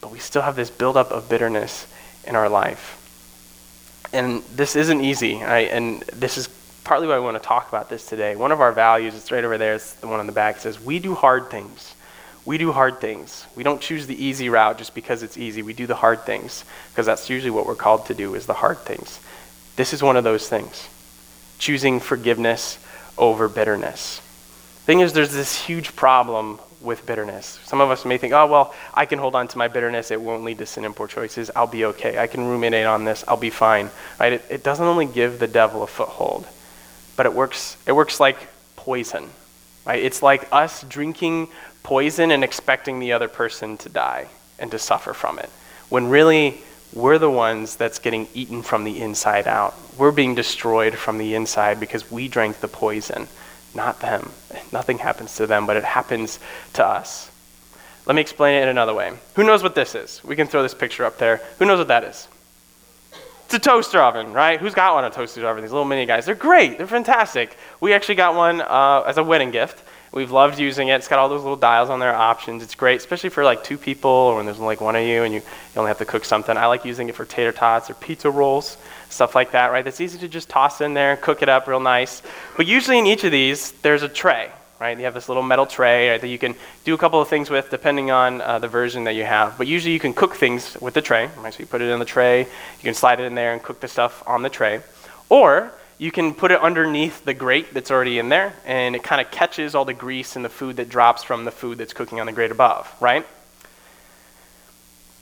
But 0.00 0.10
we 0.10 0.18
still 0.18 0.42
have 0.42 0.56
this 0.56 0.70
buildup 0.70 1.12
of 1.12 1.28
bitterness 1.28 1.86
in 2.24 2.34
our 2.34 2.48
life. 2.48 3.00
And 4.12 4.42
this 4.56 4.74
isn't 4.74 5.02
easy, 5.02 5.36
right? 5.36 5.70
And 5.70 6.00
this 6.12 6.36
is 6.36 6.48
partly 6.82 7.06
why 7.06 7.14
I 7.14 7.20
want 7.20 7.40
to 7.40 7.48
talk 7.48 7.68
about 7.68 7.88
this 7.88 8.08
today. 8.08 8.34
One 8.34 8.50
of 8.50 8.60
our 8.60 8.72
values, 8.72 9.14
it's 9.14 9.30
right 9.30 9.44
over 9.44 9.56
there, 9.56 9.74
it's 9.74 9.92
the 9.92 10.08
one 10.08 10.18
on 10.18 10.26
the 10.26 10.32
back, 10.32 10.56
It 10.56 10.62
says, 10.62 10.80
We 10.80 10.98
do 10.98 11.14
hard 11.14 11.48
things. 11.48 11.94
We 12.46 12.58
do 12.58 12.70
hard 12.70 13.00
things. 13.00 13.44
We 13.56 13.64
don't 13.64 13.80
choose 13.80 14.06
the 14.06 14.24
easy 14.24 14.48
route 14.48 14.78
just 14.78 14.94
because 14.94 15.24
it's 15.24 15.36
easy. 15.36 15.62
We 15.62 15.74
do 15.74 15.88
the 15.88 15.96
hard 15.96 16.22
things 16.22 16.64
because 16.90 17.04
that's 17.04 17.28
usually 17.28 17.50
what 17.50 17.66
we're 17.66 17.74
called 17.74 18.06
to 18.06 18.14
do 18.14 18.34
is 18.36 18.46
the 18.46 18.54
hard 18.54 18.78
things. 18.78 19.20
This 19.74 19.92
is 19.92 20.02
one 20.02 20.16
of 20.16 20.22
those 20.22 20.48
things. 20.48 20.88
Choosing 21.58 21.98
forgiveness 21.98 22.78
over 23.18 23.48
bitterness. 23.48 24.20
Thing 24.84 25.00
is 25.00 25.12
there's 25.12 25.32
this 25.32 25.64
huge 25.64 25.96
problem 25.96 26.60
with 26.80 27.04
bitterness. 27.04 27.58
Some 27.64 27.80
of 27.80 27.90
us 27.90 28.04
may 28.04 28.16
think, 28.16 28.32
oh, 28.32 28.46
well, 28.46 28.74
I 28.94 29.06
can 29.06 29.18
hold 29.18 29.34
on 29.34 29.48
to 29.48 29.58
my 29.58 29.66
bitterness. 29.66 30.12
It 30.12 30.20
won't 30.20 30.44
lead 30.44 30.58
to 30.58 30.66
sin 30.66 30.84
and 30.84 30.94
poor 30.94 31.08
choices. 31.08 31.50
I'll 31.56 31.66
be 31.66 31.86
okay. 31.86 32.16
I 32.16 32.28
can 32.28 32.46
ruminate 32.46 32.86
on 32.86 33.04
this. 33.04 33.24
I'll 33.26 33.36
be 33.36 33.50
fine. 33.50 33.90
Right? 34.20 34.34
It, 34.34 34.44
it 34.48 34.62
doesn't 34.62 34.86
only 34.86 35.06
give 35.06 35.40
the 35.40 35.48
devil 35.48 35.82
a 35.82 35.88
foothold, 35.88 36.46
but 37.16 37.26
it 37.26 37.34
works, 37.34 37.76
it 37.86 37.92
works 37.92 38.20
like 38.20 38.36
poison. 38.76 39.30
Right? 39.84 40.02
It's 40.02 40.22
like 40.22 40.46
us 40.52 40.84
drinking 40.84 41.48
poison 41.86 42.32
and 42.32 42.42
expecting 42.42 42.98
the 42.98 43.12
other 43.12 43.28
person 43.28 43.76
to 43.78 43.88
die 43.88 44.26
and 44.58 44.70
to 44.72 44.78
suffer 44.78 45.14
from 45.14 45.38
it. 45.38 45.48
When 45.88 46.08
really, 46.08 46.58
we're 46.92 47.18
the 47.18 47.30
ones 47.30 47.76
that's 47.76 48.00
getting 48.00 48.26
eaten 48.34 48.62
from 48.62 48.82
the 48.82 49.00
inside 49.00 49.46
out. 49.46 49.74
We're 49.96 50.10
being 50.10 50.34
destroyed 50.34 50.96
from 50.96 51.18
the 51.18 51.36
inside 51.36 51.78
because 51.78 52.10
we 52.10 52.26
drank 52.26 52.58
the 52.58 52.68
poison 52.68 53.28
not 53.76 54.00
them. 54.00 54.32
Nothing 54.72 54.98
happens 54.98 55.36
to 55.36 55.46
them, 55.46 55.66
but 55.66 55.76
it 55.76 55.84
happens 55.84 56.40
to 56.72 56.84
us. 56.84 57.30
Let 58.06 58.16
me 58.16 58.22
explain 58.22 58.58
it 58.58 58.62
in 58.62 58.68
another 58.68 58.94
way. 58.94 59.12
Who 59.34 59.44
knows 59.44 59.62
what 59.62 59.74
this 59.74 59.94
is? 59.94 60.24
We 60.24 60.34
can 60.34 60.46
throw 60.46 60.62
this 60.62 60.74
picture 60.74 61.04
up 61.04 61.18
there. 61.18 61.40
Who 61.58 61.66
knows 61.66 61.78
what 61.78 61.88
that 61.88 62.04
is? 62.04 62.26
It's 63.44 63.54
a 63.54 63.58
toaster 63.60 64.00
oven, 64.00 64.32
right? 64.32 64.58
Who's 64.58 64.74
got 64.74 64.94
one 64.94 65.04
of 65.04 65.14
toaster 65.14 65.46
oven? 65.46 65.62
These 65.62 65.70
little 65.70 65.84
mini 65.84 66.06
guys. 66.06 66.26
They're 66.26 66.34
great. 66.34 66.78
They're 66.78 66.86
fantastic. 66.86 67.56
We 67.80 67.92
actually 67.92 68.16
got 68.16 68.34
one 68.34 68.60
uh, 68.60 69.04
as 69.06 69.18
a 69.18 69.22
wedding 69.24 69.52
gift. 69.52 69.84
We've 70.12 70.30
loved 70.30 70.58
using 70.58 70.88
it. 70.88 70.94
It's 70.94 71.08
got 71.08 71.18
all 71.18 71.28
those 71.28 71.42
little 71.42 71.56
dials 71.56 71.90
on 71.90 71.98
there, 72.00 72.14
options. 72.14 72.62
It's 72.62 72.74
great, 72.74 72.96
especially 72.96 73.30
for 73.30 73.44
like 73.44 73.64
two 73.64 73.76
people 73.76 74.10
or 74.10 74.36
when 74.36 74.46
there's 74.46 74.58
like 74.58 74.80
one 74.80 74.96
of 74.96 75.06
you 75.06 75.24
and 75.24 75.34
you, 75.34 75.40
you 75.40 75.78
only 75.78 75.88
have 75.88 75.98
to 75.98 76.04
cook 76.04 76.24
something. 76.24 76.56
I 76.56 76.66
like 76.66 76.84
using 76.84 77.08
it 77.08 77.14
for 77.14 77.24
tater 77.24 77.52
tots 77.52 77.90
or 77.90 77.94
pizza 77.94 78.30
rolls 78.30 78.76
stuff 79.08 79.34
like 79.34 79.52
that, 79.52 79.70
right? 79.72 79.84
That's 79.84 80.00
easy 80.00 80.18
to 80.18 80.28
just 80.28 80.48
toss 80.48 80.80
in 80.80 80.94
there, 80.94 81.16
cook 81.16 81.42
it 81.42 81.48
up 81.48 81.66
real 81.66 81.80
nice. 81.80 82.22
But 82.56 82.66
usually 82.66 82.98
in 82.98 83.06
each 83.06 83.24
of 83.24 83.32
these, 83.32 83.72
there's 83.82 84.02
a 84.02 84.08
tray, 84.08 84.50
right? 84.80 84.96
You 84.96 85.04
have 85.04 85.14
this 85.14 85.28
little 85.28 85.42
metal 85.42 85.66
tray 85.66 86.10
right, 86.10 86.20
that 86.20 86.28
you 86.28 86.38
can 86.38 86.54
do 86.84 86.94
a 86.94 86.98
couple 86.98 87.20
of 87.20 87.28
things 87.28 87.50
with 87.50 87.70
depending 87.70 88.10
on 88.10 88.40
uh, 88.40 88.58
the 88.58 88.68
version 88.68 89.04
that 89.04 89.14
you 89.14 89.24
have. 89.24 89.56
But 89.58 89.66
usually 89.66 89.92
you 89.92 90.00
can 90.00 90.12
cook 90.12 90.34
things 90.34 90.76
with 90.80 90.94
the 90.94 91.02
tray, 91.02 91.30
right? 91.38 91.52
So 91.52 91.60
you 91.60 91.66
put 91.66 91.82
it 91.82 91.88
in 91.88 91.98
the 91.98 92.04
tray, 92.04 92.40
you 92.40 92.82
can 92.82 92.94
slide 92.94 93.20
it 93.20 93.24
in 93.24 93.34
there 93.34 93.52
and 93.52 93.62
cook 93.62 93.80
the 93.80 93.88
stuff 93.88 94.22
on 94.26 94.42
the 94.42 94.50
tray. 94.50 94.80
Or 95.28 95.72
you 95.98 96.12
can 96.12 96.34
put 96.34 96.50
it 96.50 96.60
underneath 96.60 97.24
the 97.24 97.34
grate 97.34 97.72
that's 97.72 97.90
already 97.90 98.18
in 98.18 98.28
there, 98.28 98.54
and 98.64 98.94
it 98.94 99.02
kind 99.02 99.20
of 99.20 99.30
catches 99.30 99.74
all 99.74 99.84
the 99.84 99.94
grease 99.94 100.36
and 100.36 100.44
the 100.44 100.50
food 100.50 100.76
that 100.76 100.88
drops 100.88 101.22
from 101.22 101.44
the 101.44 101.50
food 101.50 101.78
that's 101.78 101.92
cooking 101.92 102.20
on 102.20 102.26
the 102.26 102.32
grate 102.32 102.50
above, 102.50 102.92
right? 103.00 103.26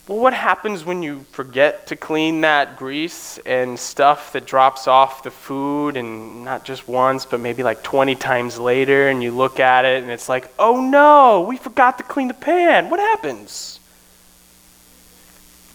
Well, 0.07 0.19
what 0.19 0.35
happens 0.35 0.85
when 0.85 1.02
you 1.02 1.25
forget 1.33 1.87
to 1.87 1.97
clean 1.97 2.43
that 2.43 2.76
grease 2.76 3.38
and 3.47 3.78
stuff 3.78 4.33
that 4.33 4.45
drops 4.45 4.87
off 4.87 5.23
the 5.23 5.31
food, 5.31 5.97
and 5.97 6.45
not 6.45 6.64
just 6.64 6.87
once, 6.87 7.25
but 7.25 7.40
maybe 7.40 7.62
like 7.62 7.83
20 7.83 8.14
times 8.16 8.59
later, 8.59 9.09
and 9.09 9.23
you 9.23 9.31
look 9.31 9.61
at 9.61 9.87
it 9.87 10.02
and 10.02 10.12
it's 10.12 10.28
like, 10.28 10.52
oh 10.59 10.81
no, 10.81 11.47
we 11.49 11.57
forgot 11.57 11.99
to 11.99 12.04
clean 12.04 12.28
the 12.28 12.35
pan. 12.35 12.90
What 12.90 13.00
happens? 13.00 13.81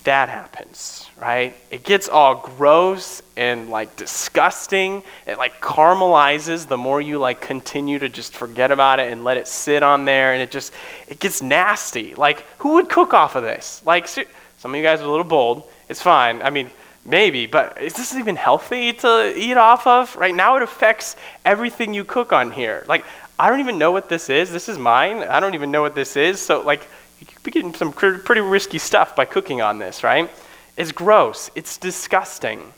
That 0.10 0.28
happens 0.30 1.10
right? 1.20 1.54
It 1.70 1.84
gets 1.84 2.08
all 2.08 2.36
gross 2.36 3.22
and 3.36 3.70
like 3.70 3.96
disgusting. 3.96 5.04
It 5.28 5.38
like 5.38 5.60
caramelizes 5.62 6.68
the 6.68 6.78
more 6.78 7.01
you 7.01 7.20
like 7.20 7.42
continue 7.42 8.00
to 8.00 8.10
just 8.10 8.34
forget 8.34 8.72
about 8.72 9.00
it 9.00 9.12
and 9.12 9.24
let 9.24 9.38
it 9.38 9.48
sit 9.48 9.84
on 9.84 10.06
there 10.06 10.34
and 10.34 10.42
it 10.42 10.51
just 10.51 10.74
it 11.08 11.20
gets 11.20 11.42
nasty. 11.42 12.16
Like 12.16 12.46
who 12.60 12.74
would 12.75 12.89
cook 12.89 13.13
off 13.13 13.36
of 13.36 13.44
this? 13.44 13.82
Like 13.86 14.08
some 14.08 14.25
of 14.63 14.75
you 14.75 14.84
guys 14.84 15.01
are 15.01 15.06
a 15.06 15.10
little 15.10 15.25
bold. 15.25 15.63
It's 15.89 16.01
fine. 16.01 16.42
I 16.42 16.50
mean, 16.50 16.70
maybe, 17.06 17.48
but 17.48 17.82
is 17.82 17.94
this 17.94 18.16
even 18.16 18.36
healthy 18.36 18.94
to 18.94 19.34
eat 19.36 19.58
off 19.58 19.88
of? 19.88 20.16
Right 20.16 20.36
now 20.36 20.56
it 20.56 20.63
affects 20.63 21.16
everything 21.44 21.94
you 21.94 22.06
cook 22.06 22.32
on 22.32 22.51
here. 22.51 22.86
Like 22.88 23.04
I 23.38 23.50
don't 23.50 23.60
even 23.60 23.78
know 23.78 23.92
what 23.92 24.10
this 24.10 24.30
is. 24.30 24.51
This 24.51 24.70
is 24.70 24.78
mine. 24.78 25.18
I 25.18 25.39
don't 25.39 25.56
even 25.56 25.72
know 25.72 25.82
what 25.82 25.96
this 25.96 26.16
is. 26.16 26.42
So 26.42 26.62
like 26.62 26.88
you 27.19 27.27
could 27.27 27.43
be 27.43 27.51
getting 27.51 27.73
some 27.73 27.91
pretty 27.91 28.41
risky 28.41 28.77
stuff 28.77 29.15
by 29.15 29.25
cooking 29.25 29.61
on 29.61 29.79
this, 29.79 30.03
right? 30.03 30.29
It's 30.77 30.91
gross. 30.93 31.51
It's 31.55 31.77
disgusting. 31.77 32.73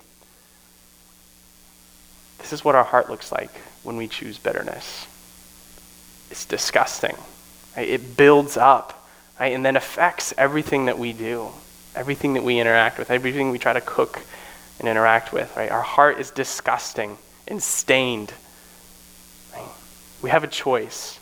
This 2.40 2.52
is 2.52 2.66
what 2.66 2.74
our 2.74 2.84
heart 2.84 3.10
looks 3.10 3.32
like 3.32 3.52
when 3.84 3.98
we 3.98 4.08
choose 4.08 4.40
bitterness. 4.40 5.06
It's 6.32 6.46
disgusting. 6.46 7.16
Right? 7.78 7.88
It 7.88 8.18
builds 8.18 8.58
up 8.58 9.08
right? 9.40 9.54
and 9.54 9.64
then 9.64 9.76
affects 9.76 10.34
everything 10.38 10.86
that 10.86 10.98
we 10.98 11.14
do, 11.14 11.50
everything 11.96 12.34
that 12.34 12.44
we 12.44 12.60
interact 12.60 12.98
with, 12.98 13.12
everything 13.12 13.52
we 13.52 13.60
try 13.60 13.74
to 13.74 13.82
cook 13.82 14.22
and 14.80 14.88
interact 14.88 15.32
with. 15.32 15.56
Right? 15.56 15.70
Our 15.70 15.84
heart 15.84 16.20
is 16.20 16.32
disgusting 16.32 17.18
and 17.48 17.62
stained. 17.62 18.34
Right? 19.54 19.70
We 20.24 20.32
have 20.32 20.44
a 20.44 20.48
choice. 20.48 21.20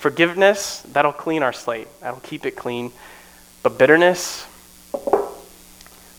Forgiveness, 0.00 0.80
that'll 0.92 1.12
clean 1.12 1.42
our 1.42 1.52
slate, 1.52 1.86
that'll 2.00 2.20
keep 2.20 2.46
it 2.46 2.52
clean. 2.52 2.90
But 3.62 3.76
bitterness, 3.76 4.46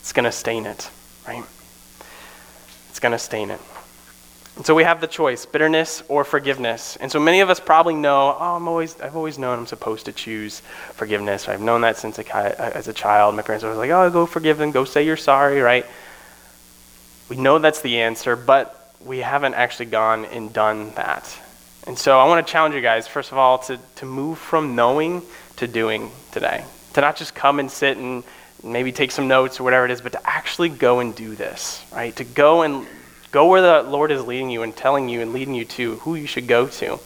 it's 0.02 0.14
going 0.14 0.26
to 0.26 0.32
stain 0.32 0.68
it, 0.68 0.88
right? 1.28 1.44
It's 2.92 3.00
going 3.00 3.14
to 3.14 3.18
stain 3.18 3.50
it. 3.50 3.60
And 4.56 4.64
so 4.64 4.76
we 4.76 4.84
have 4.84 5.02
the 5.02 5.08
choice, 5.08 5.48
bitterness 5.48 6.04
or 6.10 6.24
forgiveness. 6.24 6.96
And 6.98 7.12
so 7.12 7.20
many 7.20 7.40
of 7.40 7.50
us 7.50 7.60
probably 7.60 7.96
know, 7.96 8.38
oh, 8.40 8.56
I'm 8.56 8.68
always, 8.68 9.02
I've 9.02 9.16
always 9.16 9.40
known 9.40 9.58
I'm 9.58 9.66
supposed 9.66 10.06
to 10.06 10.12
choose 10.12 10.60
forgiveness. 10.94 11.50
I've 11.50 11.60
known 11.60 11.82
that 11.82 11.98
since 11.98 12.20
a, 12.20 12.62
as 12.78 12.88
a 12.88 12.94
child. 12.94 13.34
My 13.34 13.42
parents 13.42 13.64
were 13.64 13.72
always 13.72 13.90
like, 13.90 13.98
oh, 13.98 14.12
go 14.12 14.28
forgive 14.28 14.60
them, 14.60 14.70
go 14.70 14.86
say 14.86 15.04
you're 15.04 15.18
sorry, 15.18 15.60
right? 15.60 15.88
We 17.30 17.36
know 17.36 17.58
that's 17.58 17.82
the 17.82 18.02
answer, 18.02 18.36
but 18.36 18.94
we 19.04 19.22
haven't 19.22 19.56
actually 19.56 19.88
gone 19.88 20.26
and 20.26 20.54
done 20.54 20.92
that. 20.92 21.36
And 21.91 22.00
so 22.00 22.17
I 22.17 22.25
want 22.25 22.48
to 22.48 22.50
challenge 22.50 22.74
you 22.74 22.79
guys, 22.79 23.05
first 23.05 23.33
of 23.33 23.38
all, 23.38 23.57
to, 23.57 23.77
to 23.95 24.05
move 24.05 24.38
from 24.38 24.77
knowing 24.77 25.24
to 25.57 25.67
doing 25.67 26.10
today. 26.31 26.63
To 26.93 27.01
not 27.01 27.17
just 27.17 27.36
come 27.36 27.60
and 27.60 27.69
sit 27.69 27.98
and 27.98 28.24
maybe 28.63 28.93
take 28.93 29.12
some 29.12 29.27
notes 29.27 29.60
or 29.60 29.65
whatever 29.65 29.83
it 29.83 29.91
is, 29.91 30.00
but 30.00 30.13
to 30.13 30.21
actually 30.25 30.69
go 30.69 31.01
and 31.01 31.13
do 31.13 31.36
this, 31.36 31.83
right? 31.91 32.15
To 32.15 32.24
go 32.24 32.62
and 32.62 32.88
go 33.31 33.50
where 33.50 33.62
the 33.62 33.89
Lord 33.89 34.10
is 34.10 34.24
leading 34.24 34.50
you 34.50 34.63
and 34.63 34.74
telling 34.74 35.10
you 35.10 35.19
and 35.19 35.33
leading 35.33 35.53
you 35.53 35.65
to 35.65 35.95
who 35.98 36.15
you 36.15 36.27
should 36.27 36.48
go 36.48 36.69
to 36.69 36.98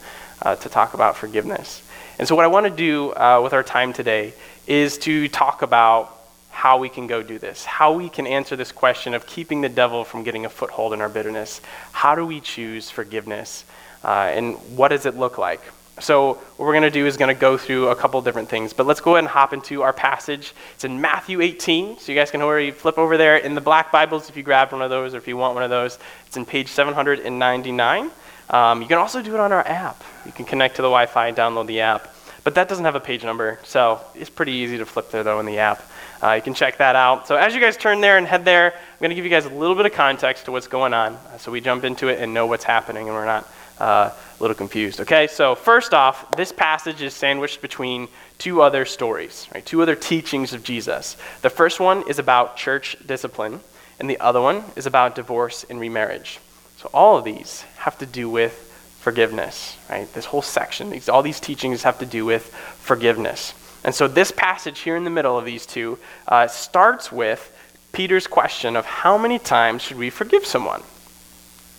uh, 0.44 0.56
to 0.58 0.70
talk 0.70 0.94
about 0.94 1.18
forgiveness. 1.18 1.82
And 2.20 2.28
so, 2.28 2.36
what 2.36 2.46
I 2.46 2.50
want 2.50 2.68
to 2.68 2.72
do 2.72 3.12
uh, 3.14 3.42
with 3.44 3.54
our 3.54 3.64
time 3.64 3.92
today 3.92 4.36
is 4.68 5.00
to 5.00 5.28
talk 5.30 5.64
about 5.64 6.16
how 6.52 6.78
we 6.78 6.90
can 6.90 7.08
go 7.08 7.24
do 7.24 7.40
this, 7.40 7.66
how 7.66 7.94
we 7.94 8.08
can 8.08 8.28
answer 8.28 8.56
this 8.56 8.72
question 8.72 9.16
of 9.16 9.26
keeping 9.26 9.62
the 9.62 9.70
devil 9.70 10.04
from 10.04 10.24
getting 10.24 10.46
a 10.46 10.50
foothold 10.50 10.94
in 10.94 11.02
our 11.02 11.10
bitterness. 11.10 11.60
How 11.92 12.14
do 12.14 12.24
we 12.24 12.40
choose 12.40 12.92
forgiveness? 12.92 13.66
Uh, 14.06 14.30
and 14.32 14.56
what 14.78 14.90
does 14.90 15.08
it 15.08 15.18
look 15.18 15.40
like? 15.40 15.62
So, 16.00 16.34
what 16.34 16.60
we're 16.60 16.74
going 16.74 16.84
to 16.84 16.92
do 16.92 17.08
is 17.08 17.18
going 17.18 17.34
to 17.34 17.40
go 17.40 17.58
through 17.58 17.88
a 17.88 17.96
couple 17.96 18.22
different 18.22 18.50
things. 18.50 18.72
But 18.72 18.86
let's 18.86 19.00
go 19.00 19.16
ahead 19.16 19.24
and 19.24 19.28
hop 19.30 19.52
into 19.52 19.82
our 19.82 19.94
passage. 19.94 20.54
It's 20.76 20.84
in 20.84 21.02
Matthew 21.02 21.42
18. 21.42 21.98
So, 21.98 22.12
you 22.12 22.18
guys 22.18 22.30
can 22.30 22.42
already 22.42 22.70
flip 22.70 23.00
over 23.00 23.18
there 23.18 23.38
in 23.38 23.56
the 23.56 23.62
black 23.62 23.92
Bibles 23.92 24.30
if 24.30 24.38
you 24.38 24.44
grabbed 24.44 24.74
one 24.74 24.84
of 24.84 24.92
those 24.92 25.16
or 25.16 25.18
if 25.18 25.28
you 25.28 25.38
want 25.38 25.56
one 25.56 25.64
of 25.64 25.72
those. 25.72 25.98
It's 26.28 26.38
in 26.38 26.46
page 26.46 26.68
799. 26.68 28.12
Um, 28.52 28.82
you 28.82 28.88
can 28.88 28.98
also 29.00 29.24
do 29.24 29.34
it 29.34 29.40
on 29.40 29.52
our 29.52 29.66
app. 29.66 30.04
You 30.26 30.32
can 30.32 30.46
connect 30.46 30.76
to 30.76 30.84
the 30.84 30.90
Wi 30.90 31.08
Fi 31.08 31.30
and 31.30 31.38
download 31.38 31.66
the 31.66 31.82
app. 31.82 32.14
But 32.44 32.54
that 32.56 32.70
doesn't 32.70 32.86
have 32.86 32.96
a 32.96 33.00
page 33.00 33.24
number. 33.24 33.60
So, 33.64 34.02
it's 34.14 34.30
pretty 34.30 34.52
easy 34.52 34.78
to 34.78 34.86
flip 34.86 35.10
there, 35.10 35.24
though, 35.24 35.40
in 35.40 35.48
the 35.48 35.58
app. 35.58 35.82
Uh, 36.22 36.34
you 36.34 36.42
can 36.42 36.54
check 36.54 36.78
that 36.78 36.96
out. 36.98 37.28
So, 37.28 37.38
as 37.38 37.56
you 37.56 37.62
guys 37.62 37.78
turn 37.78 38.02
there 38.02 38.18
and 38.18 38.28
head 38.28 38.44
there, 38.44 38.74
I'm 38.74 39.00
going 39.00 39.10
to 39.10 39.16
give 39.16 39.24
you 39.24 39.32
guys 39.32 39.46
a 39.46 39.50
little 39.50 39.76
bit 39.76 39.86
of 39.86 39.94
context 39.94 40.46
to 40.46 40.52
what's 40.52 40.68
going 40.68 40.94
on 40.94 41.14
uh, 41.14 41.38
so 41.38 41.52
we 41.52 41.62
jump 41.62 41.86
into 41.86 42.10
it 42.10 42.20
and 42.20 42.34
know 42.34 42.48
what's 42.48 42.66
happening 42.66 43.08
and 43.08 43.16
we're 43.16 43.26
not. 43.26 43.50
Uh, 43.80 44.10
a 44.40 44.44
little 44.44 44.56
confused. 44.56 45.02
Okay, 45.02 45.28
so 45.28 45.56
first 45.56 45.94
off, 45.94 46.32
this 46.32 46.52
passage 46.52 47.02
is 47.02 47.14
sandwiched 47.14 47.62
between 47.62 48.08
two 48.38 48.62
other 48.62 48.86
stories, 48.86 49.48
right? 49.54 49.66
Two 49.66 49.82
other 49.82 49.96
teachings 49.96 50.54
of 50.54 50.64
Jesus. 50.64 51.18
The 51.42 51.50
first 51.50 51.80
one 51.80 52.08
is 52.08 52.20
about 52.20 52.58
church 52.58 52.98
discipline, 53.06 53.60
and 54.00 54.10
the 54.10 54.20
other 54.20 54.42
one 54.42 54.64
is 54.76 54.86
about 54.86 55.16
divorce 55.16 55.66
and 55.70 55.80
remarriage. 55.80 56.40
So 56.78 56.90
all 56.94 57.18
of 57.18 57.24
these 57.24 57.64
have 57.78 57.98
to 58.00 58.06
do 58.06 58.30
with 58.30 58.54
forgiveness, 59.00 59.78
right? 59.90 60.12
This 60.14 60.26
whole 60.26 60.42
section, 60.42 60.90
these, 60.90 61.10
all 61.10 61.22
these 61.22 61.40
teachings 61.40 61.84
have 61.84 62.00
to 62.00 62.06
do 62.06 62.26
with 62.26 62.54
forgiveness. 62.54 63.54
And 63.84 63.94
so 63.94 64.08
this 64.08 64.32
passage 64.32 64.80
here 64.80 64.96
in 64.96 65.04
the 65.04 65.10
middle 65.10 65.38
of 65.38 65.46
these 65.46 65.66
two 65.66 66.00
uh, 66.28 66.48
starts 66.48 67.12
with 67.12 67.52
Peter's 67.92 68.28
question 68.28 68.76
of 68.76 68.86
how 68.86 69.18
many 69.18 69.40
times 69.40 69.84
should 69.84 69.98
we 69.98 70.10
forgive 70.10 70.46
someone? 70.46 70.82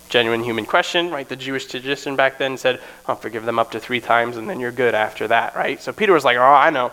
Genuine 0.09 0.43
human 0.43 0.65
question, 0.65 1.11
right? 1.11 1.29
The 1.29 1.37
Jewish 1.37 1.67
tradition 1.67 2.17
back 2.17 2.39
then 2.39 2.57
said, 2.57 2.81
oh, 3.07 3.15
forgive 3.15 3.45
them 3.45 3.59
up 3.59 3.73
to 3.73 3.81
three 3.81 4.01
times 4.01 4.37
and 4.37 4.49
then 4.49 4.61
you're 4.61 4.73
good 4.73 4.95
after 4.95 5.29
that, 5.29 5.57
right? 5.57 5.81
So 5.81 5.93
Peter 5.93 6.13
was 6.13 6.25
like, 6.25 6.37
oh, 6.37 6.43
I 6.43 6.71
know. 6.71 6.93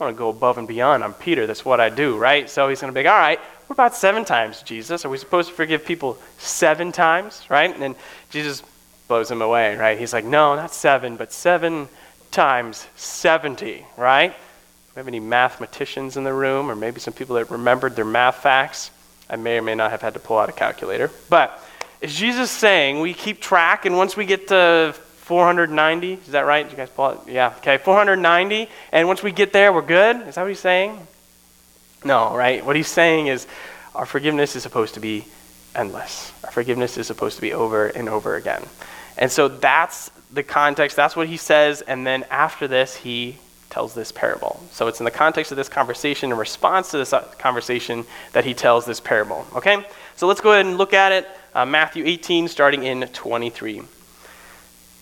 I 0.00 0.04
want 0.04 0.16
to 0.16 0.18
go 0.18 0.28
above 0.30 0.58
and 0.58 0.66
beyond. 0.66 1.04
I'm 1.04 1.14
Peter. 1.14 1.46
That's 1.46 1.64
what 1.64 1.80
I 1.80 1.88
do, 1.88 2.16
right? 2.16 2.50
So 2.50 2.68
he's 2.68 2.80
going 2.80 2.92
to 2.92 2.98
be 2.98 3.04
like, 3.04 3.12
all 3.12 3.18
right, 3.18 3.38
what 3.66 3.74
about 3.74 3.94
seven 3.94 4.24
times, 4.24 4.62
Jesus? 4.62 5.04
Are 5.04 5.08
we 5.08 5.18
supposed 5.18 5.48
to 5.48 5.54
forgive 5.54 5.84
people 5.84 6.18
seven 6.38 6.90
times, 6.90 7.46
right? 7.48 7.72
And 7.72 7.80
then 7.80 7.94
Jesus 8.30 8.62
blows 9.08 9.30
him 9.30 9.40
away, 9.40 9.76
right? 9.76 9.98
He's 9.98 10.12
like, 10.12 10.24
no, 10.24 10.56
not 10.56 10.72
seven, 10.72 11.16
but 11.16 11.32
seven 11.32 11.88
times 12.30 12.86
70, 12.96 13.86
right? 13.96 14.30
Do 14.30 14.36
we 14.96 15.00
have 15.00 15.08
any 15.08 15.20
mathematicians 15.20 16.16
in 16.16 16.24
the 16.24 16.32
room, 16.32 16.70
or 16.70 16.74
maybe 16.74 17.00
some 17.00 17.14
people 17.14 17.36
that 17.36 17.50
remembered 17.50 17.94
their 17.94 18.04
math 18.04 18.36
facts? 18.36 18.90
I 19.30 19.36
may 19.36 19.58
or 19.58 19.62
may 19.62 19.74
not 19.74 19.90
have 19.90 20.02
had 20.02 20.14
to 20.14 20.20
pull 20.20 20.38
out 20.38 20.48
a 20.48 20.52
calculator. 20.52 21.10
But 21.30 21.62
is 22.04 22.14
Jesus 22.14 22.50
saying 22.50 23.00
we 23.00 23.14
keep 23.14 23.40
track, 23.40 23.86
and 23.86 23.96
once 23.96 24.14
we 24.14 24.26
get 24.26 24.48
to 24.48 24.94
490, 25.22 26.12
is 26.12 26.26
that 26.32 26.42
right? 26.42 26.62
Did 26.62 26.72
you 26.72 26.76
guys 26.76 26.90
pull 26.90 27.12
it? 27.12 27.18
Yeah, 27.28 27.54
okay, 27.58 27.78
490, 27.78 28.68
and 28.92 29.08
once 29.08 29.22
we 29.22 29.32
get 29.32 29.54
there, 29.54 29.72
we're 29.72 29.80
good? 29.80 30.16
Is 30.28 30.34
that 30.34 30.42
what 30.42 30.50
he's 30.50 30.60
saying? 30.60 30.98
No, 32.04 32.36
right? 32.36 32.62
What 32.62 32.76
he's 32.76 32.88
saying 32.88 33.28
is 33.28 33.46
our 33.94 34.04
forgiveness 34.04 34.54
is 34.54 34.62
supposed 34.62 34.92
to 34.94 35.00
be 35.00 35.24
endless. 35.74 36.30
Our 36.44 36.50
forgiveness 36.50 36.98
is 36.98 37.06
supposed 37.06 37.36
to 37.36 37.40
be 37.40 37.54
over 37.54 37.86
and 37.86 38.10
over 38.10 38.36
again. 38.36 38.62
And 39.16 39.32
so 39.32 39.48
that's 39.48 40.10
the 40.30 40.42
context, 40.42 40.96
that's 40.96 41.16
what 41.16 41.28
he 41.28 41.38
says, 41.38 41.80
and 41.80 42.06
then 42.06 42.26
after 42.30 42.68
this, 42.68 42.96
he 42.96 43.38
tells 43.70 43.94
this 43.94 44.12
parable. 44.12 44.62
So 44.72 44.88
it's 44.88 45.00
in 45.00 45.04
the 45.04 45.10
context 45.10 45.52
of 45.52 45.56
this 45.56 45.70
conversation, 45.70 46.30
in 46.30 46.36
response 46.36 46.90
to 46.90 46.98
this 46.98 47.14
uh, 47.14 47.22
conversation, 47.38 48.04
that 48.32 48.44
he 48.44 48.52
tells 48.52 48.84
this 48.84 49.00
parable. 49.00 49.46
Okay? 49.56 49.84
So 50.16 50.28
let's 50.28 50.40
go 50.40 50.52
ahead 50.52 50.66
and 50.66 50.78
look 50.78 50.92
at 50.92 51.12
it. 51.12 51.28
Uh, 51.54 51.64
Matthew 51.64 52.04
18, 52.06 52.48
starting 52.48 52.84
in 52.84 53.02
23. 53.02 53.82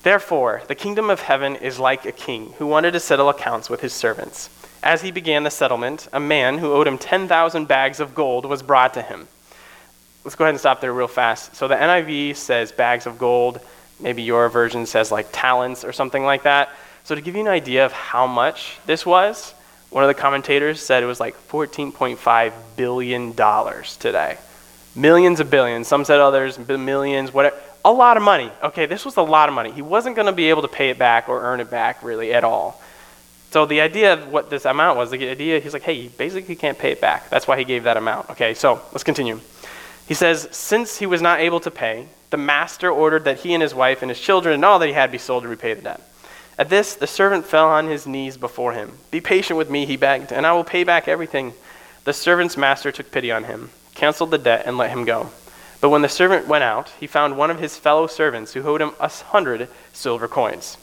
Therefore, 0.02 0.62
the 0.68 0.74
kingdom 0.74 1.10
of 1.10 1.20
heaven 1.20 1.56
is 1.56 1.78
like 1.78 2.06
a 2.06 2.12
king 2.12 2.54
who 2.58 2.66
wanted 2.66 2.92
to 2.92 3.00
settle 3.00 3.28
accounts 3.28 3.70
with 3.70 3.82
his 3.82 3.92
servants. 3.92 4.48
As 4.82 5.02
he 5.02 5.10
began 5.10 5.44
the 5.44 5.50
settlement, 5.50 6.08
a 6.12 6.18
man 6.18 6.58
who 6.58 6.72
owed 6.72 6.88
him 6.88 6.98
10,000 6.98 7.68
bags 7.68 8.00
of 8.00 8.14
gold 8.14 8.46
was 8.46 8.62
brought 8.62 8.94
to 8.94 9.02
him. 9.02 9.28
Let's 10.24 10.34
go 10.34 10.44
ahead 10.44 10.54
and 10.54 10.60
stop 10.60 10.80
there 10.80 10.92
real 10.92 11.08
fast. 11.08 11.54
So 11.54 11.68
the 11.68 11.76
NIV 11.76 12.36
says 12.36 12.72
bags 12.72 13.06
of 13.06 13.18
gold. 13.18 13.60
Maybe 14.00 14.22
your 14.22 14.48
version 14.48 14.86
says 14.86 15.12
like 15.12 15.28
talents 15.30 15.84
or 15.84 15.92
something 15.92 16.24
like 16.24 16.44
that. 16.44 16.70
So 17.04 17.14
to 17.14 17.20
give 17.20 17.34
you 17.34 17.42
an 17.42 17.48
idea 17.48 17.84
of 17.84 17.92
how 17.92 18.26
much 18.26 18.78
this 18.86 19.04
was, 19.04 19.52
one 19.90 20.02
of 20.02 20.08
the 20.08 20.14
commentators 20.14 20.80
said 20.80 21.02
it 21.02 21.06
was 21.06 21.20
like 21.20 21.36
$14.5 21.48 22.52
billion 22.76 23.34
today. 23.34 24.38
Millions 24.94 25.40
of 25.40 25.50
billions. 25.50 25.88
Some 25.88 26.04
said 26.04 26.20
oh, 26.20 26.28
others, 26.28 26.58
millions, 26.58 27.32
whatever. 27.32 27.56
A 27.84 27.92
lot 27.92 28.16
of 28.16 28.22
money. 28.22 28.52
Okay, 28.62 28.86
this 28.86 29.04
was 29.04 29.16
a 29.16 29.22
lot 29.22 29.48
of 29.48 29.54
money. 29.54 29.72
He 29.72 29.82
wasn't 29.82 30.16
going 30.16 30.26
to 30.26 30.32
be 30.32 30.50
able 30.50 30.62
to 30.62 30.68
pay 30.68 30.90
it 30.90 30.98
back 30.98 31.28
or 31.28 31.42
earn 31.42 31.60
it 31.60 31.70
back 31.70 32.02
really 32.02 32.32
at 32.32 32.44
all. 32.44 32.80
So 33.50 33.66
the 33.66 33.80
idea 33.80 34.14
of 34.14 34.28
what 34.28 34.48
this 34.48 34.64
amount 34.64 34.96
was, 34.96 35.10
the 35.10 35.28
idea, 35.28 35.60
he's 35.60 35.72
like, 35.72 35.82
hey, 35.82 35.94
you 35.94 36.10
basically 36.10 36.54
can't 36.54 36.78
pay 36.78 36.92
it 36.92 37.00
back. 37.00 37.28
That's 37.28 37.46
why 37.46 37.58
he 37.58 37.64
gave 37.64 37.84
that 37.84 37.96
amount. 37.96 38.30
Okay, 38.30 38.54
so 38.54 38.80
let's 38.92 39.04
continue. 39.04 39.40
He 40.06 40.14
says, 40.14 40.48
since 40.52 40.98
he 40.98 41.06
was 41.06 41.20
not 41.20 41.40
able 41.40 41.60
to 41.60 41.70
pay, 41.70 42.06
the 42.30 42.36
master 42.38 42.90
ordered 42.90 43.24
that 43.24 43.40
he 43.40 43.52
and 43.52 43.62
his 43.62 43.74
wife 43.74 44.02
and 44.02 44.10
his 44.10 44.20
children 44.20 44.54
and 44.54 44.64
all 44.64 44.78
that 44.78 44.86
he 44.86 44.94
had 44.94 45.12
be 45.12 45.18
sold 45.18 45.42
to 45.42 45.48
repay 45.48 45.74
the 45.74 45.82
debt. 45.82 46.00
At 46.58 46.70
this, 46.70 46.94
the 46.94 47.06
servant 47.06 47.44
fell 47.44 47.68
on 47.68 47.86
his 47.86 48.06
knees 48.06 48.36
before 48.36 48.72
him. 48.72 48.92
Be 49.10 49.20
patient 49.20 49.58
with 49.58 49.70
me, 49.70 49.84
he 49.84 49.96
begged, 49.96 50.32
and 50.32 50.46
I 50.46 50.52
will 50.52 50.64
pay 50.64 50.84
back 50.84 51.08
everything. 51.08 51.52
The 52.04 52.12
servant's 52.12 52.56
master 52.56 52.92
took 52.92 53.10
pity 53.10 53.30
on 53.30 53.44
him, 53.44 53.70
canceled 53.94 54.30
the 54.30 54.38
debt, 54.38 54.64
and 54.66 54.76
let 54.76 54.90
him 54.90 55.04
go. 55.04 55.30
But 55.80 55.90
when 55.90 56.02
the 56.02 56.08
servant 56.08 56.46
went 56.46 56.64
out, 56.64 56.90
he 57.00 57.06
found 57.06 57.36
one 57.36 57.50
of 57.50 57.58
his 57.58 57.76
fellow 57.76 58.06
servants 58.06 58.52
who 58.52 58.62
owed 58.62 58.80
him 58.80 58.92
a 59.00 59.08
hundred 59.08 59.68
silver 59.92 60.28
coins. 60.28 60.76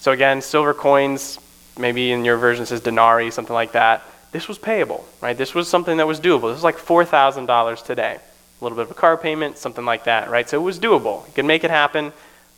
So 0.00 0.12
again, 0.12 0.42
silver 0.42 0.74
coins, 0.74 1.38
maybe 1.78 2.12
in 2.12 2.24
your 2.24 2.36
version 2.36 2.66
says 2.66 2.80
denarii, 2.80 3.30
something 3.30 3.54
like 3.54 3.72
that. 3.72 4.02
This 4.32 4.48
was 4.48 4.58
payable, 4.58 5.06
right? 5.20 5.36
This 5.36 5.54
was 5.54 5.68
something 5.68 5.96
that 5.96 6.06
was 6.06 6.20
doable. 6.20 6.50
This 6.50 6.56
was 6.56 6.64
like 6.64 6.76
$4,000 6.76 7.84
today 7.84 8.18
a 8.60 8.64
little 8.64 8.76
bit 8.76 8.84
of 8.84 8.90
a 8.90 8.94
car 8.94 9.16
payment, 9.16 9.58
something 9.58 9.84
like 9.84 10.04
that, 10.04 10.30
right? 10.30 10.48
So 10.48 10.58
it 10.58 10.64
was 10.64 10.78
doable. 10.78 11.26
He 11.26 11.32
could 11.32 11.44
make 11.44 11.64
it 11.64 11.70
happen. 11.70 12.12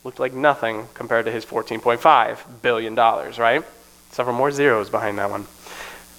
Looked 0.05 0.21
like 0.21 0.33
nothing 0.33 0.87
compared 0.95 1.25
to 1.25 1.33
his 1.33 1.45
$14.5 1.45 2.63
billion, 2.63 2.95
right? 2.95 3.65
Several 4.13 4.37
more 4.37 4.53
zeros 4.53 4.91
behind 4.91 5.19
that 5.19 5.31
one. 5.31 5.47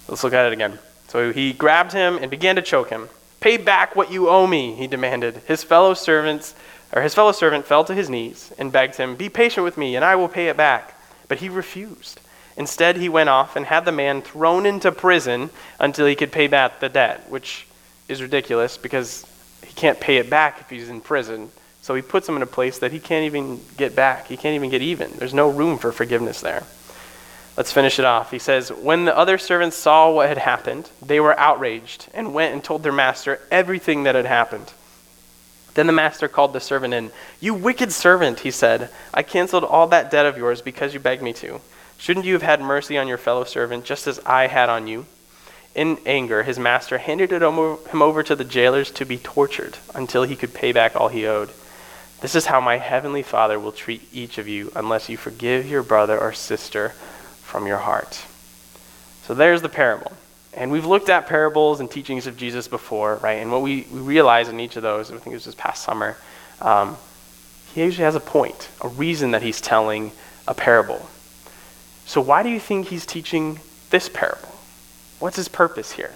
Let's 0.06 0.22
look 0.22 0.34
at 0.34 0.46
it 0.46 0.52
again. 0.52 0.78
So 1.08 1.32
he 1.32 1.52
grabbed 1.52 1.92
him 1.92 2.18
and 2.18 2.30
began 2.30 2.56
to 2.56 2.62
choke 2.62 2.90
him. 2.90 3.08
Pay 3.40 3.56
back 3.56 3.96
what 3.96 4.12
you 4.12 4.28
owe 4.28 4.46
me, 4.46 4.74
he 4.74 4.86
demanded. 4.86 5.42
His 5.46 5.64
fellow 5.64 5.94
servants, 5.94 6.54
or 6.92 7.02
his 7.02 7.14
fellow 7.14 7.32
servant 7.32 7.66
fell 7.66 7.84
to 7.84 7.94
his 7.94 8.10
knees 8.10 8.52
and 8.58 8.70
begged 8.70 8.96
him, 8.96 9.16
Be 9.16 9.28
patient 9.28 9.64
with 9.64 9.78
me, 9.78 9.96
and 9.96 10.04
I 10.04 10.16
will 10.16 10.28
pay 10.28 10.48
it 10.48 10.56
back. 10.56 10.94
But 11.26 11.38
he 11.38 11.48
refused. 11.48 12.20
Instead, 12.56 12.96
he 12.96 13.08
went 13.08 13.30
off 13.30 13.56
and 13.56 13.64
had 13.64 13.84
the 13.86 13.92
man 13.92 14.20
thrown 14.20 14.66
into 14.66 14.92
prison 14.92 15.48
until 15.78 16.06
he 16.06 16.14
could 16.14 16.32
pay 16.32 16.46
back 16.46 16.80
the 16.80 16.88
debt, 16.88 17.30
which 17.30 17.66
is 18.08 18.20
ridiculous 18.20 18.76
because 18.76 19.24
he 19.64 19.72
can't 19.72 20.00
pay 20.00 20.16
it 20.16 20.28
back 20.28 20.60
if 20.60 20.68
he's 20.68 20.90
in 20.90 21.00
prison. 21.00 21.50
So 21.80 21.94
he 21.94 22.02
puts 22.02 22.28
him 22.28 22.36
in 22.36 22.42
a 22.42 22.46
place 22.46 22.78
that 22.80 22.92
he 22.92 23.00
can't 23.00 23.24
even 23.24 23.60
get 23.78 23.96
back. 23.96 24.26
He 24.26 24.36
can't 24.36 24.54
even 24.54 24.68
get 24.68 24.82
even. 24.82 25.12
There's 25.16 25.32
no 25.32 25.48
room 25.48 25.78
for 25.78 25.92
forgiveness 25.92 26.40
there. 26.42 26.64
Let's 27.56 27.72
finish 27.72 27.98
it 27.98 28.04
off. 28.04 28.30
He 28.30 28.38
says, 28.38 28.70
When 28.70 29.04
the 29.04 29.16
other 29.16 29.36
servants 29.36 29.76
saw 29.76 30.10
what 30.10 30.28
had 30.28 30.38
happened, 30.38 30.88
they 31.04 31.20
were 31.20 31.38
outraged 31.38 32.08
and 32.14 32.32
went 32.32 32.54
and 32.54 32.62
told 32.62 32.82
their 32.82 32.92
master 32.92 33.40
everything 33.50 34.04
that 34.04 34.14
had 34.14 34.26
happened. 34.26 34.72
Then 35.74 35.86
the 35.86 35.92
master 35.92 36.28
called 36.28 36.52
the 36.52 36.60
servant 36.60 36.94
in. 36.94 37.10
You 37.40 37.54
wicked 37.54 37.92
servant, 37.92 38.40
he 38.40 38.50
said, 38.50 38.90
I 39.14 39.22
canceled 39.22 39.64
all 39.64 39.86
that 39.88 40.10
debt 40.10 40.26
of 40.26 40.36
yours 40.36 40.62
because 40.62 40.94
you 40.94 41.00
begged 41.00 41.22
me 41.22 41.32
to. 41.34 41.60
Shouldn't 41.98 42.26
you 42.26 42.32
have 42.32 42.42
had 42.42 42.60
mercy 42.60 42.96
on 42.96 43.08
your 43.08 43.18
fellow 43.18 43.44
servant 43.44 43.84
just 43.84 44.06
as 44.06 44.20
I 44.20 44.46
had 44.46 44.68
on 44.68 44.86
you? 44.86 45.06
In 45.74 45.98
anger, 46.04 46.42
his 46.42 46.58
master 46.58 46.98
handed 46.98 47.30
him 47.30 47.42
over 48.02 48.22
to 48.22 48.34
the 48.34 48.44
jailers 48.44 48.90
to 48.92 49.04
be 49.04 49.18
tortured 49.18 49.78
until 49.94 50.24
he 50.24 50.34
could 50.34 50.54
pay 50.54 50.72
back 50.72 50.96
all 50.96 51.08
he 51.08 51.26
owed. 51.26 51.50
This 52.20 52.34
is 52.34 52.46
how 52.46 52.60
my 52.60 52.78
heavenly 52.78 53.22
Father 53.22 53.58
will 53.58 53.72
treat 53.72 54.08
each 54.12 54.38
of 54.38 54.48
you 54.48 54.72
unless 54.74 55.08
you 55.08 55.16
forgive 55.16 55.68
your 55.68 55.82
brother 55.82 56.18
or 56.18 56.32
sister 56.32 56.94
from 57.50 57.66
your 57.66 57.78
heart. 57.78 58.22
So 59.24 59.34
there's 59.34 59.60
the 59.60 59.68
parable. 59.68 60.12
And 60.54 60.70
we've 60.70 60.86
looked 60.86 61.08
at 61.08 61.26
parables 61.26 61.80
and 61.80 61.90
teachings 61.90 62.26
of 62.26 62.36
Jesus 62.36 62.68
before, 62.68 63.16
right? 63.16 63.34
And 63.34 63.50
what 63.50 63.62
we, 63.62 63.86
we 63.90 64.00
realize 64.00 64.48
in 64.48 64.58
each 64.60 64.76
of 64.76 64.82
those, 64.82 65.10
I 65.10 65.14
think 65.14 65.28
it 65.28 65.34
was 65.34 65.44
this 65.44 65.54
past 65.54 65.82
summer, 65.82 66.16
um, 66.60 66.96
he 67.74 67.82
usually 67.82 68.04
has 68.04 68.14
a 68.14 68.20
point, 68.20 68.68
a 68.80 68.88
reason 68.88 69.32
that 69.32 69.42
he's 69.42 69.60
telling 69.60 70.12
a 70.48 70.54
parable. 70.54 71.08
So 72.06 72.20
why 72.20 72.42
do 72.42 72.48
you 72.48 72.60
think 72.60 72.88
he's 72.88 73.06
teaching 73.06 73.60
this 73.90 74.08
parable? 74.08 74.54
What's 75.18 75.36
his 75.36 75.48
purpose 75.48 75.92
here? 75.92 76.14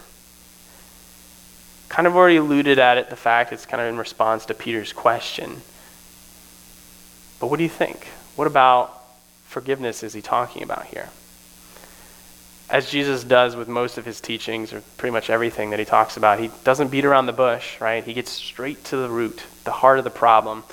Kind 1.89 2.07
of 2.07 2.17
already 2.17 2.37
alluded 2.37 2.79
at 2.79 2.99
it, 2.99 3.11
the 3.11 3.17
fact 3.17 3.53
it's 3.53 3.67
kind 3.67 3.81
of 3.81 3.89
in 3.89 3.99
response 3.99 4.47
to 4.47 4.55
Peter's 4.55 4.93
question. 4.93 5.63
But 7.39 7.49
what 7.49 7.59
do 7.59 7.63
you 7.63 7.69
think? 7.69 8.07
What 8.35 8.47
about 8.47 9.01
forgiveness 9.45 10.03
is 10.03 10.13
he 10.13 10.23
talking 10.23 10.63
about 10.65 10.87
here? 10.87 11.11
As 12.71 12.91
Jesus 12.91 13.25
does 13.25 13.57
with 13.57 13.69
most 13.69 13.99
of 13.99 14.07
his 14.07 14.21
teachings, 14.23 14.73
or 14.73 14.81
pretty 14.97 15.13
much 15.13 15.29
everything 15.29 15.71
that 15.71 15.79
he 15.79 15.85
talks 15.85 16.17
about, 16.17 16.41
he 16.41 16.51
doesn't 16.65 16.89
beat 16.89 17.05
around 17.05 17.27
the 17.27 17.33
bush, 17.33 17.79
right? 17.81 18.03
He 18.03 18.15
gets 18.15 18.31
straight 18.31 18.83
to 18.85 18.97
the 18.97 19.09
root, 19.11 19.43
the 19.65 19.71
heart 19.71 19.99
of 19.99 20.05
the 20.05 20.11
problem. 20.11 20.65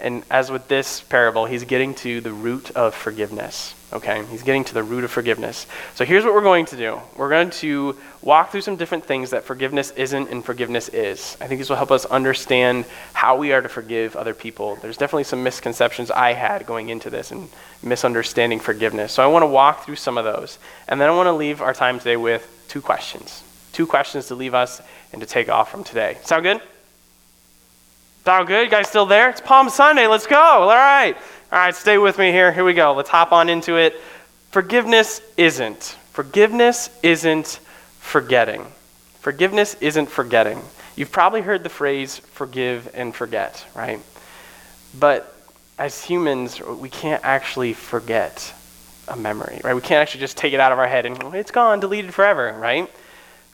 And 0.00 0.24
as 0.28 0.50
with 0.50 0.66
this 0.66 1.00
parable, 1.00 1.46
he's 1.46 1.64
getting 1.64 1.94
to 1.96 2.20
the 2.20 2.32
root 2.32 2.72
of 2.72 2.94
forgiveness. 2.94 3.75
Okay, 3.92 4.24
he's 4.32 4.42
getting 4.42 4.64
to 4.64 4.74
the 4.74 4.82
root 4.82 5.04
of 5.04 5.12
forgiveness. 5.12 5.66
So 5.94 6.04
here's 6.04 6.24
what 6.24 6.34
we're 6.34 6.42
going 6.42 6.66
to 6.66 6.76
do 6.76 7.00
we're 7.16 7.28
going 7.28 7.50
to 7.50 7.96
walk 8.20 8.50
through 8.50 8.62
some 8.62 8.74
different 8.74 9.04
things 9.04 9.30
that 9.30 9.44
forgiveness 9.44 9.92
isn't 9.92 10.28
and 10.28 10.44
forgiveness 10.44 10.88
is. 10.88 11.36
I 11.40 11.46
think 11.46 11.60
this 11.60 11.68
will 11.68 11.76
help 11.76 11.92
us 11.92 12.04
understand 12.04 12.84
how 13.12 13.36
we 13.36 13.52
are 13.52 13.62
to 13.62 13.68
forgive 13.68 14.16
other 14.16 14.34
people. 14.34 14.74
There's 14.76 14.96
definitely 14.96 15.24
some 15.24 15.44
misconceptions 15.44 16.10
I 16.10 16.32
had 16.32 16.66
going 16.66 16.88
into 16.88 17.10
this 17.10 17.30
and 17.30 17.48
misunderstanding 17.80 18.58
forgiveness. 18.58 19.12
So 19.12 19.22
I 19.22 19.28
want 19.28 19.44
to 19.44 19.46
walk 19.46 19.84
through 19.84 19.96
some 19.96 20.18
of 20.18 20.24
those. 20.24 20.58
And 20.88 21.00
then 21.00 21.08
I 21.08 21.14
want 21.14 21.28
to 21.28 21.32
leave 21.32 21.62
our 21.62 21.72
time 21.72 21.98
today 21.98 22.16
with 22.16 22.64
two 22.66 22.80
questions. 22.80 23.44
Two 23.72 23.86
questions 23.86 24.26
to 24.26 24.34
leave 24.34 24.54
us 24.54 24.82
and 25.12 25.20
to 25.20 25.26
take 25.28 25.48
off 25.48 25.70
from 25.70 25.84
today. 25.84 26.18
Sound 26.24 26.42
good? 26.42 26.60
Sound 28.24 28.48
good? 28.48 28.64
You 28.64 28.70
guys 28.70 28.88
still 28.88 29.06
there? 29.06 29.30
It's 29.30 29.40
Palm 29.40 29.70
Sunday. 29.70 30.08
Let's 30.08 30.26
go. 30.26 30.36
All 30.36 30.68
right. 30.68 31.16
All 31.52 31.60
right, 31.60 31.74
stay 31.76 31.96
with 31.96 32.18
me 32.18 32.32
here. 32.32 32.50
Here 32.50 32.64
we 32.64 32.74
go. 32.74 32.92
Let's 32.92 33.08
hop 33.08 33.30
on 33.30 33.48
into 33.48 33.76
it. 33.76 34.00
Forgiveness 34.50 35.20
isn't. 35.36 35.96
Forgiveness 36.12 36.90
isn't 37.04 37.60
forgetting. 38.00 38.66
Forgiveness 39.20 39.76
isn't 39.80 40.10
forgetting. 40.10 40.60
You've 40.96 41.12
probably 41.12 41.42
heard 41.42 41.62
the 41.62 41.68
phrase 41.68 42.18
forgive 42.18 42.90
and 42.94 43.14
forget, 43.14 43.64
right? 43.76 44.00
But 44.98 45.32
as 45.78 46.02
humans, 46.02 46.60
we 46.60 46.88
can't 46.88 47.24
actually 47.24 47.74
forget 47.74 48.52
a 49.06 49.14
memory, 49.14 49.60
right? 49.62 49.74
We 49.74 49.82
can't 49.82 50.02
actually 50.02 50.22
just 50.22 50.36
take 50.36 50.52
it 50.52 50.58
out 50.58 50.72
of 50.72 50.80
our 50.80 50.88
head 50.88 51.06
and 51.06 51.22
oh, 51.22 51.30
it's 51.30 51.52
gone, 51.52 51.78
deleted 51.78 52.12
forever, 52.12 52.56
right? 52.58 52.90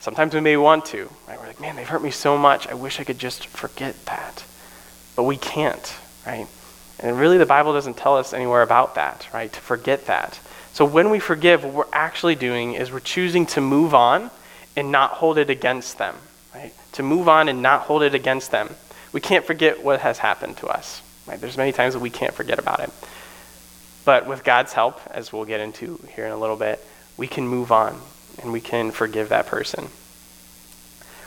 Sometimes 0.00 0.32
we 0.32 0.40
may 0.40 0.56
want 0.56 0.86
to, 0.86 1.10
right? 1.28 1.38
We're 1.38 1.46
like, 1.46 1.60
man, 1.60 1.76
they've 1.76 1.86
hurt 1.86 2.02
me 2.02 2.10
so 2.10 2.38
much. 2.38 2.66
I 2.68 2.74
wish 2.74 3.00
I 3.00 3.04
could 3.04 3.18
just 3.18 3.48
forget 3.48 4.02
that. 4.06 4.44
But 5.14 5.24
we 5.24 5.36
can't, 5.36 5.94
right? 6.26 6.46
And 7.02 7.18
really, 7.18 7.36
the 7.36 7.46
Bible 7.46 7.72
doesn't 7.72 7.96
tell 7.96 8.16
us 8.16 8.32
anywhere 8.32 8.62
about 8.62 8.94
that, 8.94 9.28
right? 9.34 9.52
To 9.52 9.60
forget 9.60 10.06
that. 10.06 10.38
So 10.72 10.84
when 10.84 11.10
we 11.10 11.18
forgive, 11.18 11.64
what 11.64 11.74
we're 11.74 11.84
actually 11.92 12.36
doing 12.36 12.74
is 12.74 12.92
we're 12.92 13.00
choosing 13.00 13.44
to 13.46 13.60
move 13.60 13.92
on 13.94 14.30
and 14.76 14.90
not 14.90 15.10
hold 15.12 15.36
it 15.36 15.50
against 15.50 15.98
them, 15.98 16.16
right? 16.54 16.72
To 16.92 17.02
move 17.02 17.28
on 17.28 17.48
and 17.48 17.60
not 17.60 17.82
hold 17.82 18.02
it 18.02 18.14
against 18.14 18.50
them. 18.52 18.70
We 19.12 19.20
can't 19.20 19.44
forget 19.44 19.82
what 19.82 20.00
has 20.00 20.18
happened 20.18 20.56
to 20.58 20.68
us, 20.68 21.02
right? 21.26 21.40
There's 21.40 21.58
many 21.58 21.72
times 21.72 21.94
that 21.94 22.00
we 22.00 22.08
can't 22.08 22.32
forget 22.32 22.58
about 22.58 22.80
it. 22.80 22.90
But 24.04 24.26
with 24.26 24.44
God's 24.44 24.72
help, 24.72 25.00
as 25.10 25.32
we'll 25.32 25.44
get 25.44 25.60
into 25.60 26.00
here 26.14 26.24
in 26.24 26.32
a 26.32 26.38
little 26.38 26.56
bit, 26.56 26.84
we 27.16 27.26
can 27.26 27.46
move 27.46 27.70
on 27.70 28.00
and 28.40 28.52
we 28.52 28.60
can 28.60 28.90
forgive 28.90 29.28
that 29.28 29.46
person. 29.46 29.88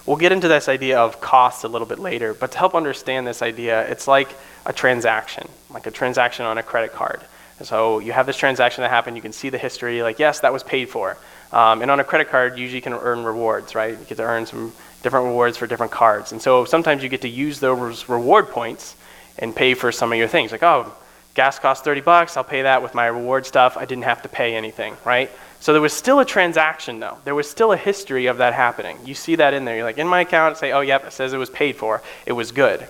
We'll 0.05 0.17
get 0.17 0.31
into 0.31 0.47
this 0.47 0.69
idea 0.69 0.99
of 0.99 1.19
cost 1.19 1.63
a 1.63 1.67
little 1.67 1.87
bit 1.87 1.97
later, 1.97 2.33
but 2.33 2.51
to 2.51 2.57
help 2.57 2.75
understand 2.75 3.25
this 3.25 3.41
idea, 3.41 3.87
it's 3.89 4.07
like 4.07 4.29
a 4.65 4.71
transaction, 4.71 5.47
like 5.71 5.87
a 5.87 5.91
transaction 5.91 6.45
on 6.45 6.59
a 6.59 6.63
credit 6.63 6.93
card. 6.93 7.21
so 7.63 7.99
you 7.99 8.11
have 8.11 8.27
this 8.27 8.37
transaction 8.37 8.83
that 8.83 8.91
happened, 8.91 9.15
you 9.15 9.21
can 9.21 9.31
see 9.31 9.49
the 9.49 9.57
history, 9.57 10.03
like, 10.03 10.19
yes, 10.19 10.41
that 10.41 10.53
was 10.53 10.61
paid 10.61 10.89
for. 10.89 11.17
Um, 11.51 11.81
and 11.81 11.89
on 11.89 11.99
a 11.99 12.03
credit 12.03 12.29
card, 12.29 12.57
you 12.57 12.63
usually 12.63 12.81
can 12.81 12.93
earn 12.93 13.23
rewards, 13.23 13.73
right? 13.73 13.97
You 13.97 14.05
get 14.05 14.17
to 14.17 14.23
earn 14.23 14.45
some 14.45 14.73
different 15.01 15.27
rewards 15.27 15.57
for 15.57 15.65
different 15.65 15.91
cards. 15.91 16.31
And 16.31 16.41
so 16.41 16.65
sometimes 16.65 17.01
you 17.01 17.09
get 17.09 17.21
to 17.21 17.29
use 17.29 17.59
those 17.59 18.09
reward 18.09 18.49
points 18.49 18.95
and 19.39 19.55
pay 19.55 19.73
for 19.73 19.91
some 19.91 20.11
of 20.11 20.17
your 20.17 20.27
things. 20.27 20.51
Like, 20.51 20.63
oh, 20.63 20.93
gas 21.35 21.59
costs 21.59 21.83
30 21.83 22.01
bucks, 22.01 22.37
I'll 22.37 22.43
pay 22.43 22.63
that 22.63 22.81
with 22.81 22.95
my 22.95 23.05
reward 23.05 23.45
stuff. 23.45 23.77
I 23.77 23.85
didn't 23.85 24.05
have 24.05 24.23
to 24.23 24.29
pay 24.29 24.55
anything, 24.55 24.97
right? 25.05 25.29
So 25.59 25.73
there 25.73 25.81
was 25.81 25.93
still 25.93 26.19
a 26.19 26.25
transaction, 26.25 26.99
though. 26.99 27.17
There 27.25 27.35
was 27.35 27.49
still 27.49 27.71
a 27.71 27.77
history 27.77 28.27
of 28.27 28.37
that 28.37 28.53
happening. 28.53 28.97
You 29.05 29.13
see 29.13 29.35
that 29.35 29.53
in 29.53 29.65
there. 29.65 29.75
You're 29.75 29.85
like, 29.85 29.97
in 29.97 30.07
my 30.07 30.21
account, 30.21 30.57
say, 30.57 30.71
oh, 30.71 30.81
yep, 30.81 31.05
it 31.05 31.13
says 31.13 31.33
it 31.33 31.37
was 31.37 31.49
paid 31.49 31.75
for. 31.75 32.01
It 32.25 32.31
was 32.31 32.51
good. 32.51 32.81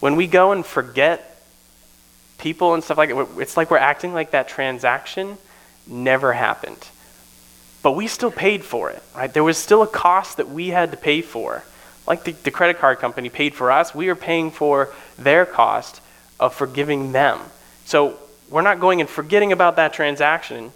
When 0.00 0.16
we 0.16 0.26
go 0.26 0.52
and 0.52 0.66
forget 0.66 1.42
people 2.38 2.74
and 2.74 2.82
stuff 2.82 2.98
like 2.98 3.10
that, 3.10 3.28
it's 3.38 3.56
like 3.56 3.70
we're 3.70 3.78
acting 3.78 4.12
like 4.12 4.32
that 4.32 4.48
transaction 4.48 5.38
never 5.86 6.32
happened. 6.32 6.88
But 7.82 7.92
we 7.92 8.08
still 8.08 8.32
paid 8.32 8.64
for 8.64 8.90
it, 8.90 9.02
right? 9.14 9.32
There 9.32 9.44
was 9.44 9.58
still 9.58 9.82
a 9.82 9.86
cost 9.86 10.38
that 10.38 10.48
we 10.48 10.68
had 10.68 10.90
to 10.90 10.96
pay 10.96 11.22
for. 11.22 11.64
Like 12.06 12.24
the, 12.24 12.32
the 12.32 12.50
credit 12.50 12.78
card 12.78 12.98
company 12.98 13.28
paid 13.28 13.54
for 13.54 13.70
us, 13.70 13.94
we 13.94 14.08
are 14.08 14.16
paying 14.16 14.50
for 14.50 14.92
their 15.16 15.46
cost 15.46 16.00
of 16.40 16.54
forgiving 16.54 17.12
them. 17.12 17.40
So 17.86 18.18
we're 18.50 18.62
not 18.62 18.78
going 18.78 19.00
and 19.00 19.08
forgetting 19.08 19.52
about 19.52 19.76
that 19.76 19.94
transaction 19.94 20.72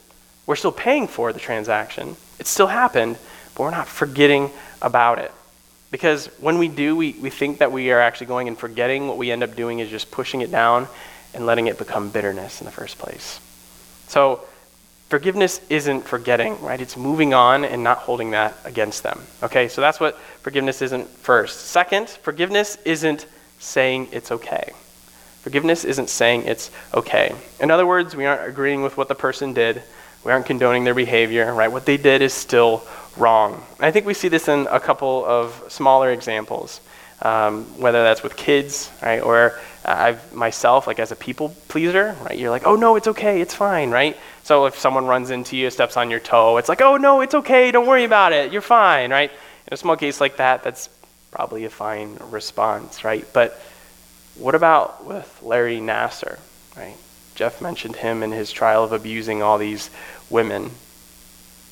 we're 0.51 0.57
still 0.57 0.73
paying 0.73 1.07
for 1.07 1.33
the 1.33 1.39
transaction. 1.39 2.17
It 2.41 2.49
still 2.49 2.67
happened, 2.67 3.19
but 3.55 3.63
we're 3.63 3.71
not 3.71 3.87
forgetting 3.87 4.51
about 4.83 5.21
it. 5.21 5.31
Because 5.93 6.27
when 6.41 6.59
we 6.59 6.67
do, 6.67 6.97
we, 6.97 7.13
we 7.13 7.31
think 7.31 7.59
that 7.59 7.71
we 7.71 7.93
are 7.93 8.01
actually 8.01 8.27
going 8.27 8.49
and 8.49 8.59
forgetting. 8.59 9.07
What 9.07 9.17
we 9.17 9.31
end 9.31 9.45
up 9.45 9.55
doing 9.55 9.79
is 9.79 9.89
just 9.91 10.11
pushing 10.11 10.41
it 10.41 10.51
down 10.51 10.89
and 11.35 11.47
letting 11.47 11.69
it 11.69 11.79
become 11.79 12.11
bitterness 12.11 12.61
in 12.61 12.65
the 12.65 12.73
first 12.73 12.99
place. 12.99 13.39
So, 14.09 14.41
forgiveness 15.09 15.61
isn't 15.71 16.03
forgetting, 16.03 16.61
right? 16.63 16.81
It's 16.81 16.97
moving 16.97 17.33
on 17.33 17.65
and 17.65 17.85
not 17.85 17.99
holding 17.99 18.33
that 18.33 18.57
against 18.65 19.05
them. 19.05 19.21
Okay, 19.45 19.69
so 19.69 19.81
that's 19.81 20.01
what 20.01 20.19
forgiveness 20.43 20.83
isn't 20.83 21.09
first. 21.09 21.61
Second, 21.67 22.09
forgiveness 22.09 22.77
isn't 22.85 23.27
saying 23.61 24.09
it's 24.11 24.33
okay. 24.33 24.73
Forgiveness 25.43 25.85
isn't 25.85 26.11
saying 26.11 26.45
it's 26.45 26.71
okay. 26.93 27.35
In 27.61 27.71
other 27.71 27.87
words, 27.87 28.15
we 28.15 28.27
aren't 28.27 28.47
agreeing 28.47 28.83
with 28.83 28.97
what 28.97 29.09
the 29.09 29.15
person 29.15 29.55
did. 29.55 29.83
We 30.23 30.33
aren't 30.33 30.45
condoning 30.45 30.85
their 30.85 30.95
behavior, 30.95 31.53
right? 31.55 31.73
What 31.73 31.87
they 31.87 31.97
did 31.97 32.21
is 32.21 32.35
still 32.35 32.85
wrong. 33.17 33.55
And 33.77 33.87
I 33.87 33.91
think 33.91 34.05
we 34.05 34.13
see 34.13 34.29
this 34.29 34.49
in 34.49 34.69
a 34.71 34.79
couple 34.79 35.25
of 35.25 35.65
smaller 35.69 36.11
examples, 36.13 36.81
um, 37.23 37.65
whether 37.81 38.03
that's 38.03 38.23
with 38.23 38.37
kids, 38.37 38.91
right? 39.03 39.21
Or 39.21 39.59
uh, 39.85 39.95
I've 39.97 40.35
myself, 40.35 40.87
like 40.87 40.99
as 40.99 41.11
a 41.11 41.17
people 41.17 41.57
pleaser, 41.69 42.15
right? 42.23 42.39
You're 42.39 42.51
like, 42.51 42.67
oh 42.67 42.77
no, 42.77 42.97
it's 42.97 43.09
okay, 43.09 43.41
it's 43.41 43.55
fine, 43.55 43.91
right? 43.91 44.17
So 44.43 44.67
if 44.67 44.79
someone 44.79 45.07
runs 45.07 45.31
into 45.31 45.57
you, 45.57 45.71
steps 45.71 45.97
on 45.97 46.11
your 46.11 46.21
toe, 46.21 46.59
it's 46.59 46.69
like, 46.69 46.83
oh 46.83 46.99
no, 46.99 47.23
it's 47.23 47.35
okay, 47.35 47.71
don't 47.71 47.87
worry 47.87 48.05
about 48.05 48.35
it, 48.35 48.53
you're 48.53 48.61
fine, 48.61 49.11
right? 49.11 49.31
In 49.31 49.73
a 49.73 49.77
small 49.77 49.97
case 49.97 50.21
like 50.21 50.37
that, 50.37 50.63
that's 50.63 50.91
probably 51.31 51.65
a 51.65 51.71
fine 51.71 52.19
response, 52.31 53.05
right? 53.05 53.27
But 53.33 53.59
what 54.37 54.55
about 54.55 55.05
with 55.05 55.41
Larry 55.43 55.79
Nassar, 55.79 56.39
right? 56.77 56.97
Jeff 57.35 57.61
mentioned 57.61 57.97
him 57.97 58.23
in 58.23 58.33
his 58.33 58.53
trial 58.53 58.85
of 58.85 58.93
abusing 58.93 59.43
all 59.43 59.59
these 59.59 59.91
women. 60.29 60.71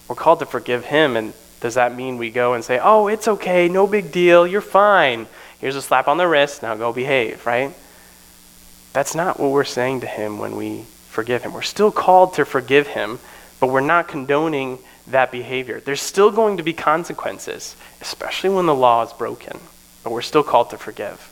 We're 0.08 0.16
called 0.16 0.38
to 0.38 0.46
forgive 0.46 0.86
him, 0.86 1.16
and 1.16 1.34
does 1.60 1.74
that 1.74 1.94
mean 1.94 2.16
we 2.16 2.30
go 2.30 2.54
and 2.54 2.64
say, 2.64 2.80
oh, 2.82 3.08
it's 3.08 3.28
okay, 3.28 3.68
no 3.68 3.86
big 3.86 4.10
deal, 4.12 4.46
you're 4.46 4.60
fine? 4.60 5.26
Here's 5.58 5.76
a 5.76 5.82
slap 5.82 6.08
on 6.08 6.16
the 6.16 6.28
wrist, 6.28 6.62
now 6.62 6.74
go 6.74 6.92
behave, 6.92 7.44
right? 7.44 7.74
That's 8.92 9.14
not 9.14 9.38
what 9.38 9.50
we're 9.50 9.64
saying 9.64 10.00
to 10.00 10.06
him 10.06 10.38
when 10.38 10.56
we 10.56 10.84
forgive 11.08 11.42
him. 11.42 11.52
We're 11.52 11.62
still 11.62 11.92
called 11.92 12.34
to 12.34 12.44
forgive 12.44 12.86
him, 12.86 13.18
but 13.60 13.68
we're 13.68 13.80
not 13.80 14.08
condoning 14.08 14.78
that 15.08 15.32
behavior. 15.32 15.80
There's 15.80 16.02
still 16.02 16.30
going 16.30 16.56
to 16.58 16.62
be 16.62 16.72
consequences, 16.72 17.76
especially 18.00 18.50
when 18.50 18.66
the 18.66 18.74
law 18.74 19.02
is 19.02 19.12
broken, 19.12 19.58
but 20.04 20.12
we're 20.12 20.22
still 20.22 20.44
called 20.44 20.70
to 20.70 20.78
forgive. 20.78 21.30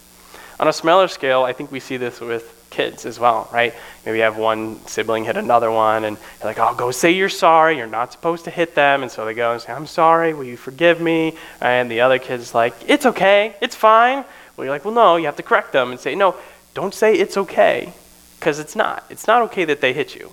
On 0.59 0.69
a 0.69 0.73
smaller 0.73 1.09
scale, 1.09 1.43
I 1.43 1.53
think 1.53 1.71
we 1.71 1.81
see 1.81 1.97
this 1.97 2.21
with 2.21 2.53
kids 2.71 3.07
as 3.07 3.19
well, 3.19 3.49
right? 3.53 3.75
Maybe 4.05 4.19
you 4.19 4.25
have 4.25 4.37
one 4.37 4.85
sibling 4.87 5.25
hit 5.25 5.37
another 5.37 5.71
one, 5.71 6.05
and 6.05 6.17
you're 6.17 6.49
like, 6.49 6.59
oh, 6.59 6.75
go 6.75 6.91
say 6.91 7.13
you're 7.13 7.29
sorry. 7.29 7.77
You're 7.77 7.87
not 7.87 8.13
supposed 8.13 8.45
to 8.45 8.51
hit 8.51 8.75
them. 8.75 9.03
And 9.03 9.11
so 9.11 9.25
they 9.25 9.35
go 9.35 9.53
and 9.53 9.61
say, 9.61 9.73
I'm 9.73 9.87
sorry. 9.87 10.35
Will 10.35 10.45
you 10.45 10.57
forgive 10.57 11.01
me? 11.01 11.37
And 11.61 11.91
the 11.91 12.01
other 12.01 12.19
kid's 12.19 12.55
like, 12.55 12.75
it's 12.87 13.07
okay. 13.07 13.57
It's 13.61 13.77
fine. 13.77 14.25
Well, 14.57 14.65
you're 14.65 14.75
like, 14.75 14.85
well, 14.85 14.95
no, 14.95 15.17
you 15.17 15.27
have 15.27 15.37
to 15.37 15.43
correct 15.43 15.73
them 15.73 15.91
and 15.91 16.01
say, 16.01 16.15
no, 16.15 16.35
don't 16.75 16.95
say 16.95 17.15
it's 17.15 17.37
okay, 17.37 17.93
because 18.39 18.59
it's 18.59 18.77
not. 18.77 19.05
It's 19.11 19.27
not 19.27 19.43
okay 19.43 19.65
that 19.67 19.81
they 19.81 19.93
hit 19.93 20.15
you. 20.15 20.33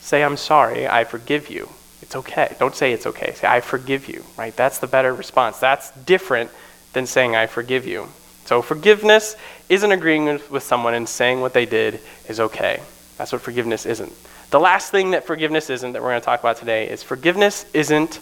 Say, 0.00 0.22
I'm 0.22 0.36
sorry. 0.36 0.86
I 0.86 1.04
forgive 1.04 1.50
you. 1.50 1.68
It's 2.00 2.16
okay. 2.16 2.54
Don't 2.58 2.74
say 2.74 2.92
it's 2.92 3.06
okay. 3.06 3.34
Say, 3.34 3.46
I 3.48 3.60
forgive 3.60 4.08
you, 4.08 4.24
right? 4.36 4.54
That's 4.56 4.78
the 4.78 4.86
better 4.86 5.14
response. 5.14 5.58
That's 5.58 5.90
different 5.90 6.50
than 6.92 7.06
saying, 7.06 7.36
I 7.36 7.46
forgive 7.46 7.86
you. 7.86 8.08
So 8.48 8.62
forgiveness 8.62 9.36
isn't 9.68 9.92
agreeing 9.92 10.40
with 10.48 10.62
someone 10.62 10.94
and 10.94 11.06
saying 11.06 11.42
what 11.42 11.52
they 11.52 11.66
did 11.66 12.00
is 12.30 12.40
okay. 12.40 12.80
That's 13.18 13.30
what 13.30 13.42
forgiveness 13.42 13.84
isn't. 13.84 14.10
The 14.48 14.58
last 14.58 14.90
thing 14.90 15.10
that 15.10 15.26
forgiveness 15.26 15.68
isn't 15.68 15.92
that 15.92 16.00
we're 16.00 16.08
going 16.08 16.22
to 16.22 16.24
talk 16.24 16.40
about 16.40 16.56
today 16.56 16.88
is 16.88 17.02
forgiveness 17.02 17.66
isn't 17.74 18.20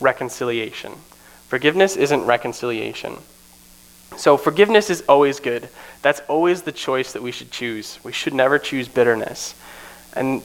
reconciliation. 0.00 0.94
Forgiveness 1.48 1.96
isn't 1.96 2.24
reconciliation. 2.24 3.18
So 4.16 4.38
forgiveness 4.38 4.88
is 4.88 5.04
always 5.06 5.38
good. 5.38 5.68
That's 6.00 6.20
always 6.28 6.62
the 6.62 6.72
choice 6.72 7.12
that 7.12 7.20
we 7.22 7.30
should 7.30 7.50
choose. 7.50 7.98
We 8.02 8.12
should 8.12 8.32
never 8.32 8.58
choose 8.58 8.88
bitterness. 8.88 9.54
And 10.14 10.40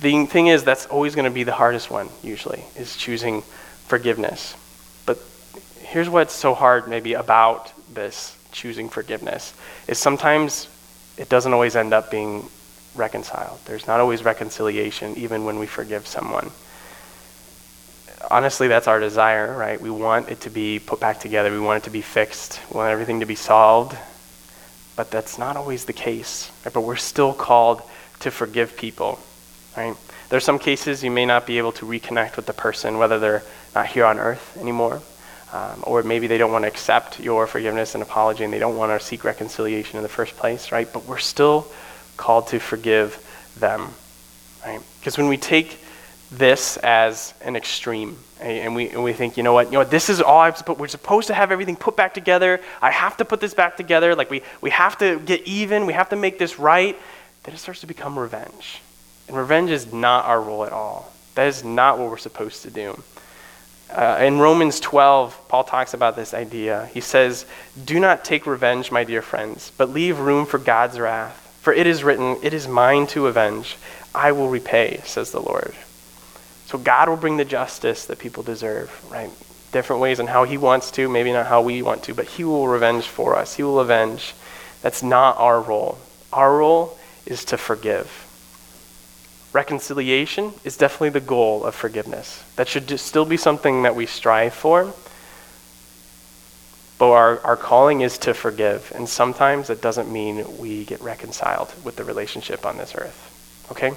the 0.00 0.26
thing 0.26 0.48
is, 0.48 0.64
that's 0.64 0.86
always 0.86 1.14
going 1.14 1.26
to 1.26 1.30
be 1.30 1.44
the 1.44 1.52
hardest 1.52 1.92
one, 1.92 2.08
usually, 2.24 2.64
is 2.74 2.96
choosing 2.96 3.42
forgiveness. 3.86 4.56
But 5.06 5.20
here's 5.78 6.08
what's 6.08 6.34
so 6.34 6.54
hard, 6.54 6.88
maybe, 6.88 7.12
about 7.12 7.72
this 7.94 8.36
choosing 8.52 8.88
forgiveness 8.88 9.54
is 9.88 9.98
sometimes 9.98 10.68
it 11.16 11.28
doesn't 11.28 11.52
always 11.52 11.76
end 11.76 11.92
up 11.92 12.10
being 12.10 12.48
reconciled. 12.94 13.58
There's 13.64 13.86
not 13.86 14.00
always 14.00 14.24
reconciliation, 14.24 15.16
even 15.16 15.44
when 15.44 15.58
we 15.58 15.66
forgive 15.66 16.06
someone. 16.06 16.50
Honestly, 18.30 18.68
that's 18.68 18.86
our 18.86 19.00
desire, 19.00 19.56
right? 19.56 19.80
We 19.80 19.90
want 19.90 20.28
it 20.28 20.40
to 20.42 20.50
be 20.50 20.78
put 20.78 21.00
back 21.00 21.20
together. 21.20 21.50
We 21.50 21.60
want 21.60 21.82
it 21.82 21.84
to 21.84 21.90
be 21.90 22.02
fixed. 22.02 22.60
We 22.70 22.78
want 22.78 22.92
everything 22.92 23.20
to 23.20 23.26
be 23.26 23.34
solved. 23.34 23.96
But 24.94 25.10
that's 25.10 25.38
not 25.38 25.56
always 25.56 25.86
the 25.86 25.92
case. 25.92 26.50
Right? 26.64 26.72
But 26.72 26.82
we're 26.82 26.96
still 26.96 27.32
called 27.34 27.82
to 28.20 28.30
forgive 28.30 28.76
people, 28.76 29.18
right? 29.76 29.96
There's 30.28 30.44
some 30.44 30.58
cases 30.58 31.02
you 31.02 31.10
may 31.10 31.26
not 31.26 31.46
be 31.46 31.58
able 31.58 31.72
to 31.72 31.86
reconnect 31.86 32.36
with 32.36 32.46
the 32.46 32.52
person, 32.52 32.98
whether 32.98 33.18
they're 33.18 33.42
not 33.74 33.86
here 33.86 34.04
on 34.04 34.18
earth 34.18 34.56
anymore, 34.58 35.02
um, 35.52 35.84
or 35.86 36.02
maybe 36.02 36.26
they 36.26 36.38
don't 36.38 36.50
want 36.50 36.64
to 36.64 36.68
accept 36.68 37.20
your 37.20 37.46
forgiveness 37.46 37.94
and 37.94 38.02
apology 38.02 38.42
and 38.42 38.52
they 38.52 38.58
don't 38.58 38.76
want 38.76 38.98
to 38.98 39.04
seek 39.04 39.22
reconciliation 39.22 39.98
in 39.98 40.02
the 40.02 40.08
first 40.08 40.36
place, 40.36 40.72
right? 40.72 40.90
But 40.90 41.04
we're 41.04 41.18
still 41.18 41.66
called 42.16 42.48
to 42.48 42.58
forgive 42.58 43.18
them, 43.58 43.88
right? 44.64 44.80
Because 44.98 45.18
when 45.18 45.28
we 45.28 45.36
take 45.36 45.78
this 46.30 46.78
as 46.78 47.34
an 47.42 47.56
extreme 47.56 48.16
and 48.40 48.74
we, 48.74 48.88
and 48.88 49.04
we 49.04 49.12
think, 49.12 49.36
you 49.36 49.42
know 49.42 49.52
what, 49.52 49.66
you 49.66 49.72
know 49.72 49.80
what, 49.80 49.90
this 49.90 50.08
is 50.08 50.22
all 50.22 50.40
I'm 50.40 50.54
supposed, 50.54 50.80
we're 50.80 50.88
supposed 50.88 51.26
to 51.28 51.34
have 51.34 51.52
everything 51.52 51.76
put 51.76 51.96
back 51.96 52.14
together. 52.14 52.60
I 52.80 52.90
have 52.90 53.18
to 53.18 53.24
put 53.24 53.40
this 53.40 53.52
back 53.52 53.76
together. 53.76 54.14
Like 54.14 54.30
we, 54.30 54.42
we 54.62 54.70
have 54.70 54.96
to 54.98 55.20
get 55.20 55.42
even. 55.42 55.84
We 55.86 55.92
have 55.92 56.08
to 56.08 56.16
make 56.16 56.38
this 56.38 56.58
right. 56.58 56.98
then 57.42 57.54
it 57.54 57.58
starts 57.58 57.80
to 57.82 57.86
become 57.86 58.18
revenge. 58.18 58.80
And 59.28 59.36
revenge 59.36 59.70
is 59.70 59.92
not 59.92 60.24
our 60.24 60.40
role 60.40 60.64
at 60.64 60.72
all. 60.72 61.12
That 61.34 61.46
is 61.48 61.62
not 61.62 61.98
what 61.98 62.10
we're 62.10 62.16
supposed 62.16 62.62
to 62.62 62.70
do. 62.70 63.02
Uh, 63.92 64.18
in 64.22 64.38
Romans 64.38 64.80
12, 64.80 65.48
Paul 65.48 65.64
talks 65.64 65.92
about 65.92 66.16
this 66.16 66.32
idea. 66.32 66.88
He 66.94 67.00
says, 67.00 67.44
Do 67.84 68.00
not 68.00 68.24
take 68.24 68.46
revenge, 68.46 68.90
my 68.90 69.04
dear 69.04 69.20
friends, 69.20 69.70
but 69.76 69.90
leave 69.90 70.18
room 70.18 70.46
for 70.46 70.58
God's 70.58 70.98
wrath. 70.98 71.38
For 71.60 71.72
it 71.72 71.86
is 71.86 72.02
written, 72.02 72.38
It 72.42 72.54
is 72.54 72.66
mine 72.66 73.06
to 73.08 73.26
avenge. 73.26 73.76
I 74.14 74.32
will 74.32 74.48
repay, 74.48 75.02
says 75.04 75.30
the 75.30 75.40
Lord. 75.40 75.74
So 76.66 76.78
God 76.78 77.10
will 77.10 77.18
bring 77.18 77.36
the 77.36 77.44
justice 77.44 78.06
that 78.06 78.18
people 78.18 78.42
deserve, 78.42 78.90
right? 79.10 79.30
Different 79.72 80.00
ways 80.00 80.20
and 80.20 80.28
how 80.28 80.44
He 80.44 80.56
wants 80.56 80.90
to, 80.92 81.08
maybe 81.08 81.32
not 81.32 81.46
how 81.46 81.60
we 81.60 81.82
want 81.82 82.02
to, 82.04 82.14
but 82.14 82.24
He 82.24 82.44
will 82.44 82.68
revenge 82.68 83.04
for 83.04 83.36
us. 83.36 83.54
He 83.54 83.62
will 83.62 83.78
avenge. 83.78 84.34
That's 84.80 85.02
not 85.02 85.38
our 85.38 85.60
role. 85.60 85.98
Our 86.32 86.56
role 86.56 86.98
is 87.26 87.44
to 87.46 87.58
forgive. 87.58 88.21
Reconciliation 89.52 90.52
is 90.64 90.76
definitely 90.78 91.10
the 91.10 91.20
goal 91.20 91.64
of 91.64 91.74
forgiveness. 91.74 92.42
That 92.56 92.68
should 92.68 92.98
still 92.98 93.26
be 93.26 93.36
something 93.36 93.82
that 93.82 93.94
we 93.94 94.06
strive 94.06 94.54
for. 94.54 94.94
But 96.98 97.10
our, 97.10 97.40
our 97.40 97.56
calling 97.56 98.00
is 98.00 98.16
to 98.18 98.32
forgive. 98.32 98.92
And 98.94 99.08
sometimes 99.08 99.66
that 99.66 99.82
doesn't 99.82 100.10
mean 100.10 100.58
we 100.58 100.84
get 100.84 101.02
reconciled 101.02 101.74
with 101.84 101.96
the 101.96 102.04
relationship 102.04 102.64
on 102.64 102.78
this 102.78 102.94
earth. 102.94 103.66
Okay? 103.72 103.92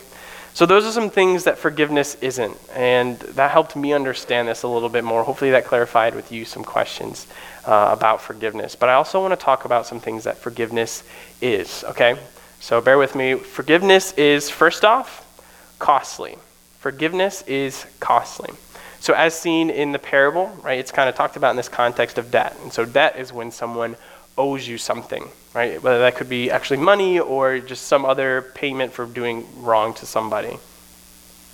So, 0.55 0.65
those 0.65 0.85
are 0.85 0.91
some 0.91 1.09
things 1.09 1.43
that 1.43 1.57
forgiveness 1.57 2.15
isn't. 2.21 2.57
And 2.73 3.19
that 3.19 3.51
helped 3.51 3.75
me 3.75 3.91
understand 3.91 4.47
this 4.47 4.63
a 4.63 4.67
little 4.67 4.87
bit 4.89 5.03
more. 5.03 5.23
Hopefully, 5.23 5.51
that 5.51 5.65
clarified 5.65 6.15
with 6.15 6.31
you 6.31 6.45
some 6.45 6.63
questions 6.63 7.27
uh, 7.65 7.89
about 7.91 8.21
forgiveness. 8.21 8.73
But 8.73 8.87
I 8.87 8.93
also 8.93 9.21
want 9.21 9.37
to 9.37 9.43
talk 9.43 9.65
about 9.65 9.85
some 9.85 9.99
things 9.99 10.23
that 10.23 10.37
forgiveness 10.37 11.03
is. 11.41 11.83
Okay? 11.83 12.17
So, 12.61 12.79
bear 12.79 12.97
with 12.97 13.15
me. 13.15 13.35
Forgiveness 13.35 14.13
is, 14.13 14.49
first 14.49 14.85
off, 14.85 15.24
costly. 15.79 16.37
Forgiveness 16.79 17.41
is 17.43 17.85
costly. 17.99 18.51
So, 18.99 19.13
as 19.13 19.39
seen 19.39 19.69
in 19.69 19.91
the 19.91 19.99
parable, 19.99 20.47
right, 20.63 20.79
it's 20.79 20.91
kind 20.91 21.09
of 21.09 21.15
talked 21.15 21.35
about 21.35 21.51
in 21.51 21.57
this 21.57 21.69
context 21.69 22.17
of 22.17 22.31
debt. 22.31 22.55
And 22.61 22.73
so, 22.73 22.85
debt 22.85 23.17
is 23.17 23.31
when 23.31 23.51
someone 23.51 23.95
owes 24.37 24.67
you 24.67 24.77
something, 24.77 25.29
right? 25.53 25.81
Whether 25.81 25.99
that 25.99 26.15
could 26.15 26.29
be 26.29 26.51
actually 26.51 26.77
money 26.77 27.19
or 27.19 27.59
just 27.59 27.87
some 27.87 28.05
other 28.05 28.51
payment 28.55 28.93
for 28.93 29.05
doing 29.05 29.45
wrong 29.63 29.93
to 29.95 30.05
somebody. 30.05 30.57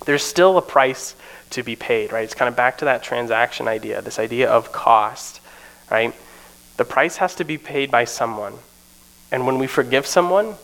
There's 0.06 0.24
still 0.24 0.58
a 0.58 0.62
price 0.62 1.16
to 1.52 1.64
be 1.64 1.76
paid, 1.76 2.12
right? 2.12 2.24
It's 2.24 2.34
kind 2.34 2.50
of 2.50 2.56
back 2.56 2.80
to 2.80 2.86
that 2.86 3.04
transaction 3.04 3.68
idea, 3.68 4.02
this 4.02 4.18
idea 4.18 4.50
of 4.50 4.72
cost, 4.72 5.42
right? 5.90 6.16
The 6.78 6.86
price 6.86 7.18
has 7.18 7.36
to 7.36 7.44
be 7.44 7.58
paid 7.58 7.92
by 7.92 8.06
someone. 8.06 8.54
And 9.32 9.46
when 9.46 9.60
we 9.60 9.68
forgive 9.68 10.08
someone, 10.08 10.56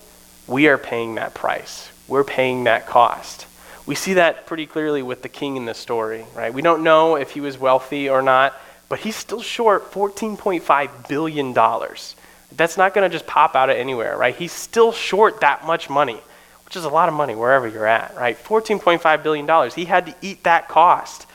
we 0.47 0.67
are 0.67 0.77
paying 0.77 1.15
that 1.15 1.33
price. 1.33 1.89
We're 2.07 2.23
paying 2.23 2.63
that 2.63 2.87
cost. 2.87 3.45
We 3.87 3.95
see 3.95 4.15
that 4.15 4.45
pretty 4.45 4.65
clearly 4.65 5.01
with 5.01 5.21
the 5.21 5.29
king 5.29 5.55
in 5.55 5.65
the 5.65 5.73
story, 5.73 6.25
right? 6.35 6.53
We 6.53 6.61
don't 6.61 6.83
know 6.83 7.15
if 7.15 7.31
he 7.31 7.39
was 7.39 7.57
wealthy 7.57 8.09
or 8.09 8.21
not, 8.21 8.53
but 8.89 8.99
he's 8.99 9.15
still 9.15 9.41
short 9.41 9.91
$14.5 9.93 11.07
billion. 11.07 11.53
That's 11.53 12.77
not 12.77 12.93
going 12.93 13.09
to 13.09 13.13
just 13.13 13.25
pop 13.25 13.55
out 13.55 13.69
of 13.69 13.77
anywhere, 13.77 14.17
right? 14.17 14.35
He's 14.35 14.51
still 14.51 14.91
short 14.91 15.39
that 15.39 15.65
much 15.65 15.89
money, 15.89 16.19
which 16.65 16.75
is 16.75 16.83
a 16.83 16.89
lot 16.89 17.07
of 17.07 17.15
money 17.15 17.33
wherever 17.33 17.65
you're 17.65 17.87
at, 17.87 18.13
right? 18.17 18.37
$14.5 18.37 19.23
billion. 19.23 19.71
He 19.71 19.85
had 19.85 20.05
to 20.07 20.15
eat 20.21 20.43
that 20.43 20.67
cost. 20.67 21.25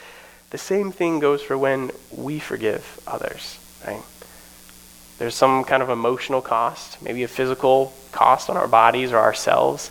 The 0.50 0.58
same 0.58 0.92
thing 0.92 1.20
goes 1.20 1.40
for 1.40 1.56
when 1.56 1.90
we 2.14 2.38
forgive 2.38 3.00
others, 3.06 3.58
right? 3.86 4.02
There's 5.16 5.34
some 5.34 5.64
kind 5.64 5.82
of 5.82 5.88
emotional 5.88 6.42
cost, 6.42 7.00
maybe 7.00 7.22
a 7.22 7.28
physical 7.28 7.94
cost 8.12 8.50
on 8.50 8.58
our 8.58 8.68
bodies 8.68 9.10
or 9.10 9.18
ourselves 9.18 9.90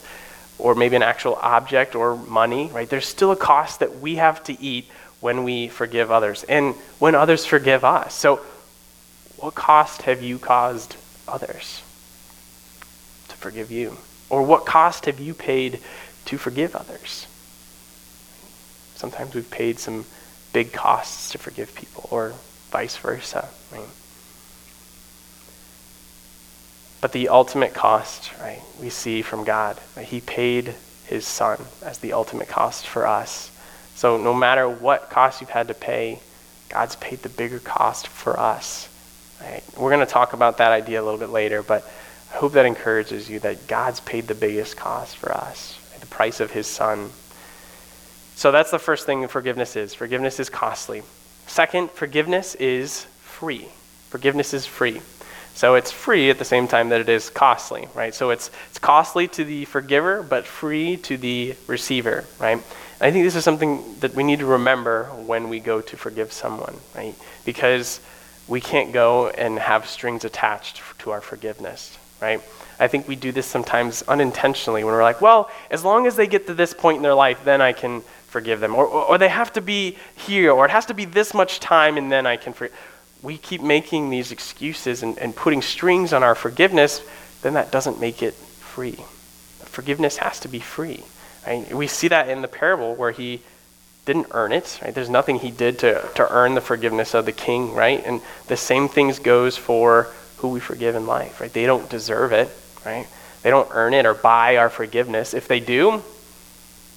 or 0.61 0.75
maybe 0.75 0.95
an 0.95 1.03
actual 1.03 1.35
object 1.41 1.95
or 1.95 2.15
money, 2.15 2.69
right? 2.71 2.89
There's 2.89 3.07
still 3.07 3.31
a 3.31 3.35
cost 3.35 3.79
that 3.79 3.99
we 3.99 4.15
have 4.15 4.43
to 4.45 4.61
eat 4.61 4.89
when 5.19 5.43
we 5.43 5.67
forgive 5.67 6.11
others 6.11 6.43
and 6.43 6.75
when 6.99 7.15
others 7.15 7.45
forgive 7.45 7.83
us. 7.83 8.13
So, 8.13 8.41
what 9.37 9.55
cost 9.55 10.03
have 10.03 10.21
you 10.21 10.37
caused 10.37 10.95
others 11.27 11.81
to 13.29 13.35
forgive 13.37 13.71
you? 13.71 13.97
Or 14.29 14.43
what 14.43 14.65
cost 14.65 15.05
have 15.05 15.19
you 15.19 15.33
paid 15.33 15.79
to 16.25 16.37
forgive 16.37 16.75
others? 16.75 17.25
Sometimes 18.95 19.33
we've 19.33 19.49
paid 19.49 19.79
some 19.79 20.05
big 20.53 20.73
costs 20.73 21.31
to 21.31 21.39
forgive 21.39 21.73
people, 21.73 22.07
or 22.11 22.33
vice 22.69 22.97
versa. 22.97 23.49
Right? 23.71 23.81
But 27.01 27.11
the 27.11 27.29
ultimate 27.29 27.73
cost, 27.73 28.31
right, 28.39 28.61
we 28.79 28.89
see 28.89 29.23
from 29.23 29.43
God. 29.43 29.77
He 29.99 30.21
paid 30.21 30.75
his 31.05 31.25
son 31.25 31.59
as 31.83 31.97
the 31.97 32.13
ultimate 32.13 32.47
cost 32.47 32.87
for 32.87 33.07
us. 33.07 33.51
So 33.95 34.17
no 34.17 34.33
matter 34.33 34.69
what 34.69 35.09
cost 35.09 35.41
you've 35.41 35.49
had 35.49 35.67
to 35.67 35.73
pay, 35.73 36.19
God's 36.69 36.95
paid 36.95 37.19
the 37.19 37.29
bigger 37.29 37.59
cost 37.59 38.07
for 38.07 38.39
us. 38.39 38.87
Right? 39.41 39.63
We're 39.77 39.89
going 39.89 40.05
to 40.05 40.11
talk 40.11 40.33
about 40.33 40.59
that 40.59 40.71
idea 40.71 41.01
a 41.01 41.03
little 41.03 41.19
bit 41.19 41.29
later, 41.29 41.63
but 41.63 41.83
I 42.31 42.37
hope 42.37 42.53
that 42.53 42.65
encourages 42.65 43.29
you 43.29 43.39
that 43.39 43.67
God's 43.67 43.99
paid 43.99 44.27
the 44.27 44.35
biggest 44.35 44.77
cost 44.77 45.17
for 45.17 45.33
us, 45.33 45.77
right? 45.91 45.99
the 45.99 46.07
price 46.07 46.39
of 46.39 46.51
his 46.51 46.67
son. 46.67 47.09
So 48.35 48.51
that's 48.51 48.71
the 48.71 48.79
first 48.79 49.05
thing 49.05 49.27
forgiveness 49.27 49.75
is. 49.75 49.93
Forgiveness 49.93 50.39
is 50.39 50.49
costly. 50.49 51.03
Second, 51.47 51.91
forgiveness 51.91 52.55
is 52.55 53.05
free. 53.21 53.67
Forgiveness 54.09 54.53
is 54.53 54.65
free. 54.65 55.01
So 55.61 55.75
it's 55.75 55.91
free 55.91 56.31
at 56.31 56.39
the 56.39 56.43
same 56.43 56.67
time 56.67 56.89
that 56.89 57.01
it 57.01 57.07
is 57.07 57.29
costly, 57.29 57.87
right? 57.93 58.15
So 58.15 58.31
it's, 58.31 58.49
it's 58.71 58.79
costly 58.79 59.27
to 59.27 59.45
the 59.45 59.65
forgiver, 59.65 60.23
but 60.23 60.47
free 60.47 60.97
to 60.97 61.17
the 61.17 61.53
receiver, 61.67 62.25
right? 62.39 62.57
And 62.57 62.63
I 62.99 63.11
think 63.11 63.25
this 63.25 63.35
is 63.35 63.43
something 63.43 63.83
that 63.99 64.15
we 64.15 64.23
need 64.23 64.39
to 64.39 64.47
remember 64.47 65.03
when 65.03 65.49
we 65.49 65.59
go 65.59 65.79
to 65.79 65.95
forgive 65.95 66.33
someone, 66.33 66.77
right? 66.95 67.13
Because 67.45 67.99
we 68.47 68.59
can't 68.59 68.91
go 68.91 69.27
and 69.29 69.59
have 69.59 69.85
strings 69.85 70.25
attached 70.25 70.81
to 70.97 71.11
our 71.11 71.21
forgiveness, 71.21 71.95
right? 72.19 72.41
I 72.79 72.87
think 72.87 73.07
we 73.07 73.15
do 73.15 73.31
this 73.31 73.45
sometimes 73.45 74.01
unintentionally 74.07 74.83
when 74.83 74.95
we're 74.95 75.03
like, 75.03 75.21
well, 75.21 75.51
as 75.69 75.83
long 75.83 76.07
as 76.07 76.15
they 76.15 76.25
get 76.25 76.47
to 76.47 76.55
this 76.55 76.73
point 76.73 76.97
in 76.97 77.03
their 77.03 77.13
life, 77.13 77.45
then 77.45 77.61
I 77.61 77.73
can 77.73 78.01
forgive 78.29 78.61
them. 78.61 78.73
Or, 78.73 78.87
or, 78.87 79.03
or 79.09 79.17
they 79.19 79.29
have 79.29 79.53
to 79.53 79.61
be 79.61 79.97
here, 80.15 80.53
or 80.53 80.65
it 80.65 80.71
has 80.71 80.87
to 80.87 80.95
be 80.95 81.05
this 81.05 81.35
much 81.35 81.59
time, 81.59 81.97
and 81.97 82.11
then 82.11 82.25
I 82.25 82.35
can 82.35 82.51
forgive 82.53 82.75
we 83.21 83.37
keep 83.37 83.61
making 83.61 84.09
these 84.09 84.31
excuses 84.31 85.03
and, 85.03 85.17
and 85.19 85.35
putting 85.35 85.61
strings 85.61 86.13
on 86.13 86.23
our 86.23 86.35
forgiveness, 86.35 87.01
then 87.41 87.53
that 87.53 87.71
doesn't 87.71 87.99
make 87.99 88.23
it 88.23 88.33
free. 88.33 88.97
Forgiveness 89.59 90.17
has 90.17 90.39
to 90.41 90.47
be 90.47 90.59
free. 90.59 91.03
Right? 91.45 91.73
We 91.73 91.87
see 91.87 92.07
that 92.07 92.29
in 92.29 92.41
the 92.41 92.47
parable 92.47 92.95
where 92.95 93.11
he 93.11 93.41
didn't 94.05 94.27
earn 94.31 94.51
it. 94.51 94.79
Right? 94.81 94.93
There's 94.93 95.09
nothing 95.09 95.37
he 95.37 95.51
did 95.51 95.79
to, 95.79 96.07
to 96.15 96.31
earn 96.31 96.55
the 96.55 96.61
forgiveness 96.61 97.13
of 97.13 97.25
the 97.25 97.31
king, 97.31 97.73
right? 97.73 98.01
And 98.05 98.21
the 98.47 98.57
same 98.57 98.87
things 98.87 99.19
goes 99.19 99.57
for 99.57 100.07
who 100.37 100.49
we 100.49 100.59
forgive 100.59 100.95
in 100.95 101.05
life, 101.05 101.39
right? 101.39 101.53
They 101.53 101.65
don't 101.65 101.89
deserve 101.89 102.31
it, 102.31 102.49
right? 102.85 103.07
They 103.43 103.49
don't 103.49 103.69
earn 103.71 103.93
it 103.93 104.05
or 104.05 104.13
buy 104.13 104.57
our 104.57 104.69
forgiveness. 104.69 105.33
If 105.33 105.47
they 105.47 105.59
do, 105.59 106.03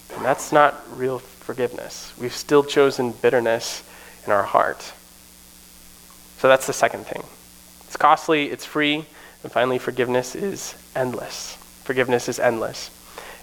then 0.09 0.23
that's 0.23 0.53
not 0.53 0.83
real 0.99 1.19
forgiveness. 1.19 2.13
We've 2.19 2.35
still 2.35 2.65
chosen 2.65 3.13
bitterness 3.13 3.83
in 4.27 4.33
our 4.33 4.43
heart. 4.43 4.93
So 6.39 6.49
that's 6.49 6.67
the 6.67 6.73
second 6.73 7.07
thing. 7.07 7.23
It's 7.87 7.97
costly, 7.97 8.51
it's 8.51 8.65
free, 8.65 9.07
and 9.43 9.53
finally, 9.53 9.79
forgiveness 9.79 10.35
is 10.35 10.75
endless. 10.97 11.57
Forgiveness 11.85 12.29
is 12.29 12.39
endless. 12.39 12.91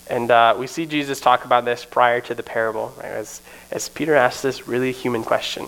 And 0.09 0.29
uh, 0.29 0.55
we 0.57 0.67
see 0.67 0.85
Jesus 0.85 1.21
talk 1.21 1.45
about 1.45 1.63
this 1.63 1.85
prior 1.85 2.19
to 2.21 2.35
the 2.35 2.43
parable, 2.43 2.93
right? 2.97 3.05
As, 3.05 3.41
as 3.71 3.87
Peter 3.87 4.15
asks 4.15 4.41
this 4.41 4.67
really 4.67 4.91
human 4.91 5.23
question 5.23 5.67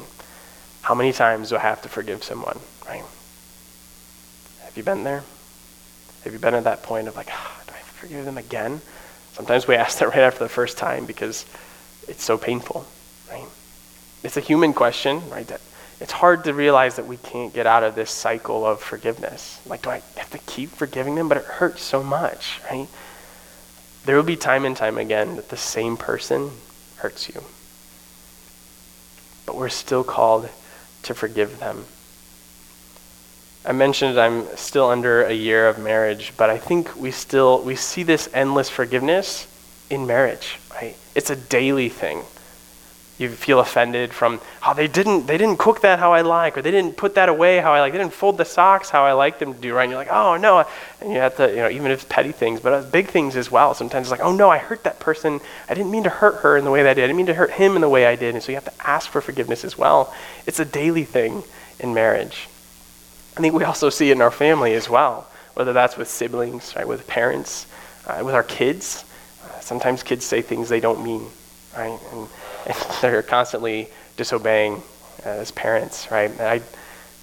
How 0.81 0.95
many 0.95 1.13
times 1.13 1.49
do 1.49 1.55
I 1.55 1.59
have 1.59 1.81
to 1.83 1.89
forgive 1.89 2.23
someone, 2.23 2.59
right? 2.87 3.03
Have 4.63 4.75
you 4.75 4.83
been 4.83 5.03
there? 5.03 5.23
Have 6.23 6.33
you 6.33 6.39
been 6.39 6.55
at 6.55 6.63
that 6.63 6.83
point 6.83 7.07
of 7.07 7.15
like, 7.15 7.29
oh, 7.31 7.61
do 7.67 7.73
I 7.73 7.77
have 7.77 7.87
to 7.87 7.93
forgive 7.93 8.25
them 8.25 8.37
again? 8.37 8.81
Sometimes 9.33 9.67
we 9.67 9.75
ask 9.83 9.99
that 9.99 10.09
right 10.09 10.19
after 10.19 10.43
the 10.43 10.49
first 10.49 10.77
time 10.77 11.05
because 11.05 11.45
it's 12.07 12.23
so 12.23 12.37
painful, 12.37 12.85
right? 13.29 13.47
It's 14.23 14.35
a 14.35 14.41
human 14.41 14.73
question, 14.73 15.29
right? 15.29 15.47
That 15.47 15.61
it's 15.99 16.11
hard 16.11 16.43
to 16.45 16.53
realize 16.53 16.95
that 16.95 17.07
we 17.07 17.17
can't 17.17 17.53
get 17.53 17.65
out 17.65 17.83
of 17.83 17.95
this 17.95 18.11
cycle 18.11 18.65
of 18.65 18.81
forgiveness. 18.81 19.61
Like, 19.65 19.81
do 19.81 19.89
I 19.89 20.01
have 20.17 20.29
to 20.31 20.39
keep 20.39 20.69
forgiving 20.69 21.15
them? 21.15 21.29
But 21.29 21.37
it 21.37 21.45
hurts 21.45 21.81
so 21.81 22.03
much, 22.03 22.59
right? 22.69 22.87
There 24.05 24.15
will 24.15 24.23
be 24.23 24.35
time 24.35 24.65
and 24.65 24.75
time 24.75 24.97
again 24.97 25.37
that 25.37 25.49
the 25.49 25.57
same 25.57 25.95
person 25.95 26.51
hurts 26.97 27.29
you. 27.29 27.43
But 29.45 29.55
we're 29.55 29.69
still 29.69 30.03
called 30.03 30.49
to 31.03 31.13
forgive 31.13 31.59
them. 31.59 31.85
I 33.65 33.71
mentioned 33.71 34.19
I'm 34.19 34.45
still 34.57 34.89
under 34.89 35.23
a 35.23 35.31
year 35.31 35.69
of 35.69 35.79
marriage, 35.79 36.33
but 36.35 36.49
I 36.49 36.57
think 36.57 36.97
we 36.97 37.11
still 37.11 37.61
we 37.61 37.77
see 37.77 38.03
this 38.03 38.29
endless 38.33 38.69
forgiveness 38.69 39.47
in 39.89 40.05
marriage, 40.05 40.59
right? 40.73 40.97
It's 41.15 41.29
a 41.29 41.35
daily 41.35 41.87
thing. 41.87 42.23
You 43.19 43.29
feel 43.29 43.59
offended 43.59 44.11
from, 44.11 44.41
oh, 44.65 44.73
they 44.73 44.87
didn't, 44.87 45.27
they 45.27 45.37
didn't 45.37 45.59
cook 45.59 45.81
that 45.81 45.99
how 45.99 46.13
I 46.13 46.21
like, 46.21 46.57
or 46.57 46.63
they 46.63 46.71
didn't 46.71 46.97
put 46.97 47.13
that 47.15 47.29
away 47.29 47.59
how 47.59 47.71
I 47.71 47.79
like, 47.79 47.91
they 47.91 47.99
didn't 47.99 48.13
fold 48.13 48.37
the 48.37 48.43
socks 48.43 48.89
how 48.89 49.05
I 49.05 49.13
like 49.13 49.37
them 49.37 49.53
to 49.53 49.59
do, 49.59 49.75
right? 49.75 49.83
And 49.83 49.91
you're 49.91 49.99
like, 49.99 50.11
oh, 50.11 50.35
no. 50.35 50.65
And 50.99 51.11
you 51.11 51.19
have 51.19 51.37
to, 51.37 51.47
you 51.47 51.57
know, 51.57 51.69
even 51.69 51.91
if 51.91 52.01
it's 52.01 52.11
petty 52.11 52.31
things, 52.31 52.59
but 52.59 52.91
big 52.91 53.09
things 53.09 53.35
as 53.35 53.51
well. 53.51 53.75
Sometimes 53.75 54.07
it's 54.07 54.11
like, 54.11 54.27
oh, 54.27 54.35
no, 54.35 54.49
I 54.49 54.57
hurt 54.57 54.83
that 54.85 54.99
person. 54.99 55.41
I 55.69 55.75
didn't 55.75 55.91
mean 55.91 56.03
to 56.03 56.09
hurt 56.09 56.37
her 56.41 56.57
in 56.57 56.65
the 56.65 56.71
way 56.71 56.81
that 56.81 56.89
I 56.89 56.93
did. 56.95 57.03
I 57.03 57.07
didn't 57.07 57.17
mean 57.17 57.25
to 57.27 57.35
hurt 57.35 57.51
him 57.51 57.75
in 57.75 57.81
the 57.81 57.89
way 57.89 58.07
I 58.07 58.15
did. 58.15 58.33
And 58.33 58.43
so 58.43 58.51
you 58.51 58.55
have 58.55 58.65
to 58.65 58.87
ask 58.87 59.11
for 59.11 59.21
forgiveness 59.21 59.63
as 59.63 59.77
well. 59.77 60.13
It's 60.47 60.59
a 60.59 60.65
daily 60.65 61.03
thing 61.03 61.43
in 61.79 61.93
marriage. 61.93 62.47
I 63.37 63.41
think 63.41 63.53
we 63.53 63.63
also 63.63 63.89
see 63.89 64.09
it 64.09 64.13
in 64.13 64.21
our 64.23 64.31
family 64.31 64.73
as 64.73 64.89
well, 64.89 65.27
whether 65.53 65.71
that's 65.71 65.97
with 65.97 66.07
siblings, 66.07 66.75
right, 66.75 66.87
with 66.87 67.05
parents, 67.05 67.67
uh, 68.07 68.23
with 68.25 68.33
our 68.33 68.43
kids. 68.43 69.05
Uh, 69.43 69.59
sometimes 69.59 70.01
kids 70.01 70.25
say 70.25 70.41
things 70.41 70.67
they 70.67 70.79
don't 70.79 71.03
mean, 71.03 71.27
right? 71.77 71.99
And, 72.11 72.27
and 72.67 72.77
they're 73.01 73.23
constantly 73.23 73.87
disobeying 74.17 74.81
uh, 75.25 75.29
as 75.29 75.51
parents, 75.51 76.11
right? 76.11 76.31
I 76.39 76.61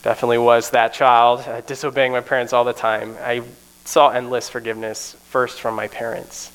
definitely 0.03 0.39
was 0.39 0.71
that 0.71 0.93
child, 0.93 1.41
uh, 1.41 1.61
disobeying 1.63 2.13
my 2.13 2.21
parents 2.21 2.53
all 2.53 2.65
the 2.65 2.73
time. 2.73 3.17
I 3.21 3.43
saw 3.85 4.11
endless 4.11 4.49
forgiveness 4.49 5.17
first 5.29 5.61
from 5.61 5.75
my 5.75 5.89
parents. 5.89 6.53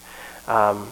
Um, 0.48 0.92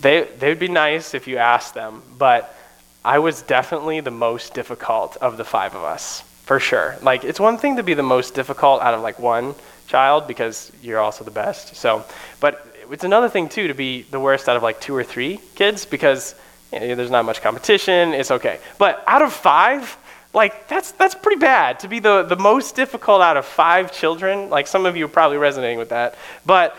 they, 0.00 0.24
they 0.38 0.48
would 0.48 0.58
be 0.58 0.68
nice 0.68 1.14
if 1.14 1.26
you 1.26 1.38
asked 1.38 1.74
them, 1.74 2.02
but 2.18 2.56
I 3.04 3.18
was 3.18 3.42
definitely 3.42 4.00
the 4.00 4.10
most 4.10 4.54
difficult 4.54 5.16
of 5.16 5.36
the 5.36 5.44
five 5.44 5.74
of 5.74 5.82
us, 5.82 6.22
for 6.44 6.60
sure. 6.60 6.96
Like, 7.02 7.24
it's 7.24 7.40
one 7.40 7.58
thing 7.58 7.76
to 7.76 7.82
be 7.82 7.94
the 7.94 8.02
most 8.02 8.34
difficult 8.34 8.80
out 8.80 8.94
of 8.94 9.00
like 9.00 9.18
one 9.18 9.54
child 9.86 10.26
because 10.26 10.72
you're 10.82 11.00
also 11.00 11.24
the 11.24 11.30
best. 11.30 11.76
So, 11.76 12.04
but 12.40 12.66
it's 12.90 13.04
another 13.04 13.28
thing 13.28 13.48
too 13.48 13.68
to 13.68 13.74
be 13.74 14.02
the 14.02 14.20
worst 14.20 14.48
out 14.48 14.56
of 14.56 14.62
like 14.62 14.80
two 14.80 14.94
or 14.94 15.04
three 15.04 15.40
kids 15.54 15.84
because 15.84 16.34
there's 16.72 17.10
not 17.10 17.24
much 17.24 17.42
competition. 17.42 18.14
It's 18.14 18.30
okay. 18.30 18.58
But 18.78 19.04
out 19.06 19.22
of 19.22 19.32
five, 19.32 19.96
like 20.34 20.68
that's 20.68 20.92
that's 20.92 21.14
pretty 21.14 21.38
bad 21.38 21.80
to 21.80 21.88
be 21.88 21.98
the 21.98 22.22
the 22.22 22.36
most 22.36 22.74
difficult 22.74 23.20
out 23.20 23.36
of 23.36 23.44
five 23.44 23.92
children. 23.92 24.50
Like 24.50 24.66
some 24.66 24.86
of 24.86 24.96
you 24.96 25.04
are 25.04 25.08
probably 25.08 25.36
resonating 25.36 25.78
with 25.78 25.90
that, 25.90 26.16
but 26.46 26.76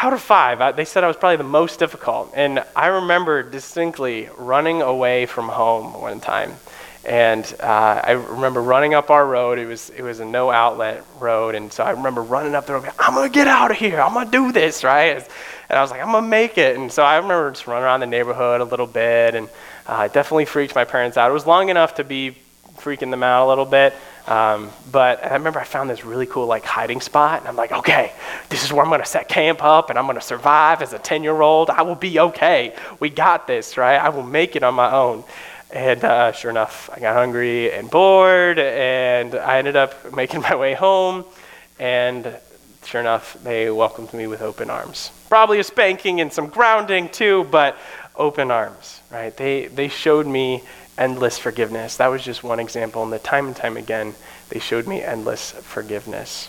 out 0.00 0.12
of 0.12 0.22
five, 0.22 0.60
I, 0.60 0.72
they 0.72 0.84
said 0.84 1.04
I 1.04 1.08
was 1.08 1.16
probably 1.16 1.36
the 1.36 1.44
most 1.44 1.78
difficult. 1.78 2.32
And 2.34 2.64
I 2.76 2.86
remember 2.86 3.42
distinctly 3.42 4.28
running 4.38 4.80
away 4.80 5.26
from 5.26 5.48
home 5.48 5.92
one 6.00 6.20
time. 6.20 6.54
And 7.08 7.42
uh, 7.58 8.02
I 8.04 8.10
remember 8.10 8.60
running 8.60 8.92
up 8.92 9.08
our 9.08 9.26
road. 9.26 9.58
It 9.58 9.64
was 9.64 9.88
it 9.88 10.02
was 10.02 10.20
a 10.20 10.26
no 10.26 10.50
outlet 10.50 11.02
road, 11.18 11.54
and 11.54 11.72
so 11.72 11.82
I 11.82 11.92
remember 11.92 12.22
running 12.22 12.54
up 12.54 12.66
the 12.66 12.74
road. 12.74 12.90
I'm 12.98 13.14
gonna 13.14 13.30
get 13.30 13.48
out 13.48 13.70
of 13.70 13.78
here. 13.78 13.98
I'm 13.98 14.12
gonna 14.12 14.30
do 14.30 14.52
this 14.52 14.84
right. 14.84 15.26
And 15.70 15.78
I 15.78 15.80
was 15.80 15.90
like, 15.90 16.02
I'm 16.02 16.12
gonna 16.12 16.26
make 16.26 16.58
it. 16.58 16.76
And 16.76 16.92
so 16.92 17.02
I 17.02 17.16
remember 17.16 17.50
just 17.50 17.66
running 17.66 17.84
around 17.84 18.00
the 18.00 18.06
neighborhood 18.06 18.60
a 18.60 18.64
little 18.64 18.86
bit, 18.86 19.34
and 19.34 19.48
uh, 19.86 20.08
definitely 20.08 20.44
freaked 20.44 20.74
my 20.74 20.84
parents 20.84 21.16
out. 21.16 21.30
It 21.30 21.32
was 21.32 21.46
long 21.46 21.70
enough 21.70 21.94
to 21.94 22.04
be 22.04 22.36
freaking 22.76 23.10
them 23.10 23.22
out 23.22 23.46
a 23.46 23.48
little 23.48 23.64
bit. 23.64 23.94
Um, 24.26 24.70
but 24.92 25.24
I 25.24 25.32
remember 25.32 25.58
I 25.58 25.64
found 25.64 25.88
this 25.88 26.04
really 26.04 26.26
cool 26.26 26.46
like 26.46 26.64
hiding 26.66 27.00
spot, 27.00 27.40
and 27.40 27.48
I'm 27.48 27.56
like, 27.56 27.72
okay, 27.72 28.12
this 28.50 28.64
is 28.64 28.70
where 28.70 28.84
I'm 28.84 28.90
gonna 28.90 29.06
set 29.06 29.30
camp 29.30 29.64
up, 29.64 29.88
and 29.88 29.98
I'm 29.98 30.06
gonna 30.06 30.20
survive 30.20 30.82
as 30.82 30.92
a 30.92 30.98
10 30.98 31.22
year 31.22 31.40
old. 31.40 31.70
I 31.70 31.80
will 31.80 31.94
be 31.94 32.20
okay. 32.20 32.76
We 33.00 33.08
got 33.08 33.46
this, 33.46 33.78
right? 33.78 33.96
I 33.96 34.10
will 34.10 34.22
make 34.22 34.56
it 34.56 34.62
on 34.62 34.74
my 34.74 34.92
own. 34.92 35.24
And 35.70 36.02
uh, 36.02 36.32
sure 36.32 36.50
enough, 36.50 36.88
I 36.94 37.00
got 37.00 37.14
hungry 37.14 37.72
and 37.72 37.90
bored, 37.90 38.58
and 38.58 39.34
I 39.34 39.58
ended 39.58 39.76
up 39.76 40.14
making 40.14 40.40
my 40.48 40.54
way 40.56 40.74
home. 40.74 41.24
And 41.78 42.36
sure 42.84 43.00
enough, 43.00 43.36
they 43.44 43.70
welcomed 43.70 44.14
me 44.14 44.26
with 44.26 44.40
open 44.40 44.70
arms. 44.70 45.10
Probably 45.28 45.58
a 45.58 45.64
spanking 45.64 46.20
and 46.20 46.32
some 46.32 46.48
grounding 46.48 47.08
too, 47.10 47.46
but 47.50 47.76
open 48.16 48.50
arms, 48.50 49.00
right? 49.10 49.36
They, 49.36 49.66
they 49.66 49.88
showed 49.88 50.26
me 50.26 50.62
endless 50.96 51.38
forgiveness. 51.38 51.98
That 51.98 52.08
was 52.08 52.24
just 52.24 52.42
one 52.42 52.60
example, 52.60 53.02
and 53.02 53.12
the 53.12 53.18
time 53.18 53.46
and 53.46 53.54
time 53.54 53.76
again, 53.76 54.14
they 54.48 54.58
showed 54.58 54.86
me 54.86 55.02
endless 55.02 55.52
forgiveness. 55.52 56.48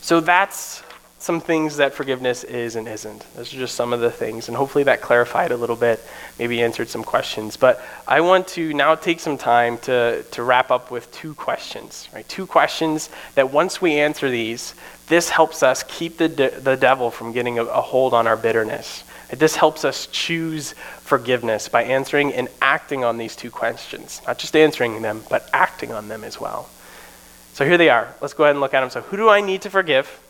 So 0.00 0.20
that's 0.20 0.82
some 1.26 1.40
things 1.40 1.78
that 1.78 1.92
forgiveness 1.92 2.44
is 2.44 2.76
and 2.76 2.86
isn't. 2.86 3.26
Those 3.34 3.52
are 3.52 3.58
just 3.58 3.74
some 3.74 3.92
of 3.92 3.98
the 3.98 4.12
things, 4.12 4.46
and 4.46 4.56
hopefully 4.56 4.84
that 4.84 5.00
clarified 5.00 5.50
a 5.50 5.56
little 5.56 5.74
bit, 5.74 6.00
maybe 6.38 6.62
answered 6.62 6.88
some 6.88 7.02
questions. 7.02 7.56
But 7.56 7.84
I 8.06 8.20
want 8.20 8.46
to 8.48 8.72
now 8.72 8.94
take 8.94 9.18
some 9.18 9.36
time 9.36 9.78
to, 9.78 10.22
to 10.22 10.42
wrap 10.44 10.70
up 10.70 10.92
with 10.92 11.10
two 11.10 11.34
questions, 11.34 12.08
right? 12.14 12.26
Two 12.28 12.46
questions 12.46 13.10
that 13.34 13.50
once 13.50 13.82
we 13.82 13.98
answer 13.98 14.30
these, 14.30 14.74
this 15.08 15.28
helps 15.28 15.64
us 15.64 15.82
keep 15.88 16.16
the, 16.16 16.28
de- 16.28 16.60
the 16.60 16.76
devil 16.76 17.10
from 17.10 17.32
getting 17.32 17.58
a, 17.58 17.64
a 17.64 17.80
hold 17.80 18.14
on 18.14 18.28
our 18.28 18.36
bitterness. 18.36 19.02
This 19.28 19.56
helps 19.56 19.84
us 19.84 20.06
choose 20.06 20.76
forgiveness 21.00 21.68
by 21.68 21.82
answering 21.82 22.34
and 22.34 22.46
acting 22.62 23.02
on 23.02 23.18
these 23.18 23.34
two 23.34 23.50
questions. 23.50 24.22
Not 24.28 24.38
just 24.38 24.54
answering 24.54 25.02
them, 25.02 25.24
but 25.28 25.50
acting 25.52 25.92
on 25.92 26.06
them 26.06 26.22
as 26.22 26.40
well. 26.40 26.70
So 27.54 27.64
here 27.64 27.78
they 27.78 27.88
are. 27.88 28.14
Let's 28.20 28.34
go 28.34 28.44
ahead 28.44 28.54
and 28.54 28.60
look 28.60 28.74
at 28.74 28.80
them. 28.82 28.90
So, 28.90 29.00
who 29.00 29.16
do 29.16 29.28
I 29.28 29.40
need 29.40 29.62
to 29.62 29.70
forgive? 29.70 30.20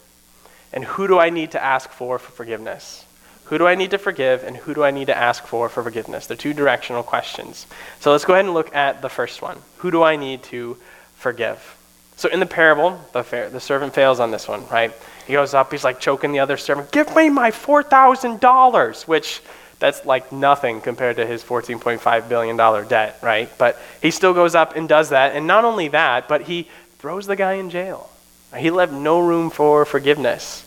And 0.72 0.84
who 0.84 1.06
do 1.06 1.18
I 1.18 1.30
need 1.30 1.52
to 1.52 1.62
ask 1.62 1.90
for 1.90 2.18
for 2.18 2.32
forgiveness? 2.32 3.04
Who 3.44 3.58
do 3.58 3.66
I 3.66 3.76
need 3.76 3.92
to 3.92 3.98
forgive 3.98 4.42
and 4.42 4.56
who 4.56 4.74
do 4.74 4.82
I 4.82 4.90
need 4.90 5.06
to 5.06 5.16
ask 5.16 5.44
for 5.44 5.68
for 5.68 5.82
forgiveness? 5.82 6.26
They're 6.26 6.36
two 6.36 6.52
directional 6.52 7.02
questions. 7.02 7.66
So 8.00 8.10
let's 8.10 8.24
go 8.24 8.32
ahead 8.32 8.44
and 8.44 8.54
look 8.54 8.74
at 8.74 9.02
the 9.02 9.08
first 9.08 9.40
one. 9.40 9.58
Who 9.78 9.90
do 9.92 10.02
I 10.02 10.16
need 10.16 10.42
to 10.44 10.76
forgive? 11.14 11.76
So 12.16 12.28
in 12.28 12.40
the 12.40 12.46
parable, 12.46 13.00
the, 13.12 13.48
the 13.52 13.60
servant 13.60 13.94
fails 13.94 14.20
on 14.20 14.30
this 14.30 14.48
one, 14.48 14.66
right? 14.68 14.92
He 15.26 15.34
goes 15.34 15.54
up, 15.54 15.70
he's 15.70 15.84
like 15.84 16.00
choking 16.00 16.32
the 16.32 16.40
other 16.40 16.56
servant, 16.56 16.90
give 16.90 17.14
me 17.14 17.28
my 17.28 17.50
$4,000, 17.50 19.06
which 19.06 19.42
that's 19.78 20.04
like 20.06 20.32
nothing 20.32 20.80
compared 20.80 21.16
to 21.16 21.26
his 21.26 21.44
$14.5 21.44 22.28
billion 22.28 22.56
debt, 22.88 23.18
right? 23.22 23.50
But 23.58 23.78
he 24.00 24.10
still 24.10 24.32
goes 24.32 24.54
up 24.54 24.74
and 24.74 24.88
does 24.88 25.10
that. 25.10 25.36
And 25.36 25.46
not 25.46 25.64
only 25.64 25.88
that, 25.88 26.28
but 26.28 26.42
he 26.42 26.68
throws 26.98 27.26
the 27.26 27.36
guy 27.36 27.54
in 27.54 27.70
jail. 27.70 28.10
He 28.58 28.70
left 28.70 28.92
no 28.92 29.20
room 29.20 29.50
for 29.50 29.84
forgiveness. 29.84 30.64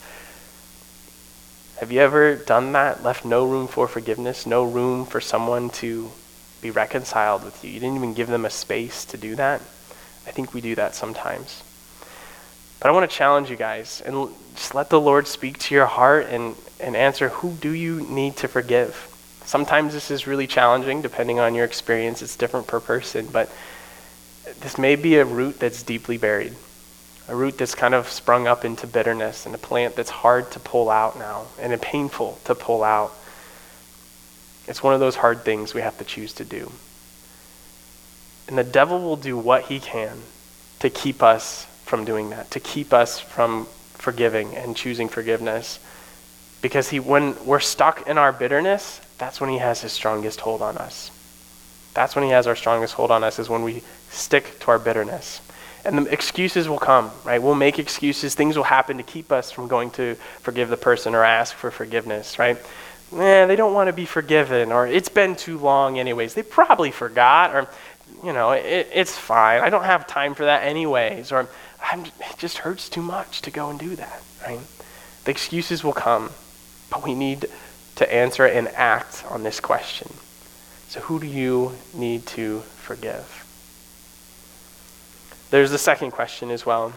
Have 1.80 1.91
you 1.91 2.02
ever 2.02 2.36
done 2.36 2.73
that? 2.73 3.04
Left 3.04 3.23
no 3.23 3.45
room 3.45 3.67
for 3.67 3.88
forgiveness, 3.88 4.45
no 4.45 4.63
room 4.63 5.06
for 5.06 5.21
someone 5.21 5.69
to 5.71 6.12
be 6.62 6.71
reconciled 6.71 7.43
with 7.43 7.63
you? 7.63 7.71
You 7.71 7.80
didn't 7.80 7.95
even 7.95 8.13
give 8.13 8.28
them 8.28 8.45
a 8.45 8.49
space 8.49 9.06
to 9.06 9.17
do 9.17 9.36
that? 9.36 9.62
I 10.28 10.32
think 10.32 10.54
we 10.54 10.62
do 10.62 10.75
that 10.75 10.93
sometimes. 10.93 11.63
But 12.80 12.89
I 12.89 12.91
want 12.91 13.10
to 13.10 13.15
challenge 13.15 13.49
you 13.49 13.56
guys 13.56 14.02
and 14.06 14.30
just 14.56 14.75
let 14.75 14.89
the 14.89 14.99
Lord 14.99 15.28
speak 15.28 15.58
to 15.60 15.75
your 15.75 15.86
heart 15.86 16.28
and, 16.30 16.56
and 16.80 16.95
answer 16.95 17.30
who 17.30 17.54
do 17.54 17.71
you 17.71 18.02
need 18.02 18.36
to 18.38 18.47
forgive? 18.47 19.08
Sometimes 19.45 19.93
this 19.93 20.12
is 20.12 20.28
really 20.28 20.47
challenging 20.47 21.02
depending 21.02 21.39
on 21.39 21.56
your 21.56 21.65
experience. 21.65 22.21
It's 22.21 22.36
different 22.36 22.67
per 22.67 22.80
person, 22.80 23.28
but 23.32 23.49
this 24.60 24.78
may 24.78 24.95
be 24.95 25.15
a 25.15 25.25
root 25.25 25.60
that's 25.60 25.82
deeply 25.82 26.17
buried 26.17 26.56
a 27.29 27.35
root 27.35 27.57
that's 27.57 27.75
kind 27.75 27.93
of 27.93 28.09
sprung 28.09 28.47
up 28.47 28.65
into 28.65 28.87
bitterness 28.87 29.45
and 29.45 29.53
a 29.53 29.57
plant 29.57 29.95
that's 29.95 30.09
hard 30.09 30.49
to 30.51 30.59
pull 30.59 30.89
out 30.89 31.17
now 31.17 31.45
and 31.59 31.79
painful 31.81 32.39
to 32.45 32.55
pull 32.55 32.83
out. 32.83 33.13
It's 34.67 34.81
one 34.81 34.93
of 34.93 34.99
those 34.99 35.15
hard 35.15 35.45
things 35.45 35.73
we 35.73 35.81
have 35.81 35.97
to 35.99 36.03
choose 36.03 36.33
to 36.33 36.45
do. 36.45 36.71
And 38.47 38.57
the 38.57 38.63
devil 38.63 38.99
will 38.99 39.15
do 39.15 39.37
what 39.37 39.65
he 39.65 39.79
can 39.79 40.21
to 40.79 40.89
keep 40.89 41.21
us 41.21 41.65
from 41.83 42.03
doing 42.03 42.31
that, 42.31 42.49
to 42.51 42.59
keep 42.59 42.93
us 42.93 43.19
from 43.19 43.67
forgiving 43.93 44.55
and 44.55 44.75
choosing 44.75 45.07
forgiveness. 45.07 45.79
Because 46.62 46.89
he, 46.89 46.99
when 46.99 47.35
we're 47.45 47.60
stuck 47.60 48.08
in 48.08 48.17
our 48.17 48.31
bitterness, 48.31 49.01
that's 49.19 49.39
when 49.39 49.49
he 49.49 49.60
has 49.60 49.81
his 49.81 49.91
strongest 49.91 50.39
hold 50.41 50.62
on 50.62 50.77
us. 50.77 51.12
That's 51.93 52.15
when 52.15 52.25
he 52.25 52.31
has 52.31 52.47
our 52.47 52.56
strongest 52.56 52.95
hold 52.95 53.12
on 53.12 53.23
us, 53.23 53.39
is 53.39 53.49
when 53.49 53.63
we 53.63 53.83
stick 54.10 54.60
to 54.62 54.71
our 54.71 54.79
bitterness. 54.79 55.41
And 55.86 55.98
the 55.98 56.12
excuses 56.12 56.67
will 56.67 56.80
come, 56.80 57.12
right? 57.23 57.42
We'll 57.42 57.56
make 57.56 57.80
excuses. 57.80 58.36
Things 58.36 58.58
will 58.58 58.63
happen 58.63 58.98
to 58.98 59.04
keep 59.04 59.32
us 59.32 59.52
from 59.52 59.67
going 59.67 59.92
to 59.92 60.15
forgive 60.42 60.69
the 60.69 60.77
person 60.77 61.15
or 61.15 61.23
ask 61.23 61.56
for 61.56 61.71
forgiveness, 61.71 62.38
right? 62.38 62.58
Eh, 63.15 63.46
they 63.46 63.56
don't 63.56 63.73
want 63.73 63.88
to 63.88 63.94
be 63.94 64.06
forgiven, 64.06 64.71
or 64.71 64.86
it's 64.86 65.10
been 65.10 65.36
too 65.36 65.58
long, 65.58 65.98
anyways. 65.98 66.34
They 66.36 66.44
probably 66.44 66.92
forgot, 66.92 67.56
or, 67.56 67.67
you 68.23 68.34
know, 68.34 68.52
it, 68.52 68.88
it's 68.94 69.17
fine. 69.17 69.62
I 69.62 69.69
don't 69.69 69.86
have 69.86 70.06
time 70.06 70.36
for 70.36 70.46
that, 70.46 70.63
anyways, 70.63 71.32
or 71.32 71.48
I'm, 71.82 72.06
it 72.06 72.38
just 72.38 72.60
hurts 72.60 72.88
too 72.88 73.02
much 73.02 73.42
to 73.44 73.52
go 73.52 73.69
and 73.69 73.80
do 73.80 73.96
that, 73.96 74.21
right? 74.46 74.60
The 75.25 75.32
excuses 75.32 75.84
will 75.84 75.94
come, 75.94 76.32
but 76.92 77.04
we 77.04 77.15
need 77.15 77.48
to 77.96 78.13
answer 78.13 78.46
and 78.46 78.67
act 78.69 79.23
on 79.30 79.44
this 79.44 79.60
question. 79.60 80.12
So, 80.88 81.00
who 81.02 81.19
do 81.19 81.27
you 81.27 81.73
need 81.94 82.25
to 82.27 82.62
forgive? 82.77 83.38
There's 85.50 85.71
the 85.71 85.79
second 85.79 86.12
question 86.12 86.52
as 86.52 86.65
well 86.65 86.93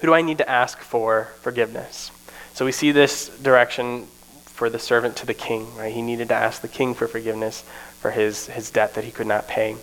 Who 0.00 0.08
do 0.08 0.14
I 0.14 0.22
need 0.22 0.38
to 0.38 0.48
ask 0.48 0.78
for 0.78 1.28
forgiveness? 1.40 2.10
So 2.52 2.64
we 2.64 2.72
see 2.72 2.92
this 2.92 3.28
direction 3.40 4.06
for 4.46 4.70
the 4.70 4.78
servant 4.78 5.16
to 5.16 5.26
the 5.26 5.34
king, 5.34 5.74
right? 5.76 5.92
He 5.92 6.02
needed 6.02 6.28
to 6.28 6.34
ask 6.34 6.62
the 6.62 6.68
king 6.68 6.94
for 6.94 7.08
forgiveness 7.08 7.64
for 7.98 8.12
his, 8.12 8.46
his 8.46 8.70
debt 8.70 8.94
that 8.94 9.04
he 9.04 9.10
could 9.10 9.26
not 9.26 9.48
pay. 9.48 9.76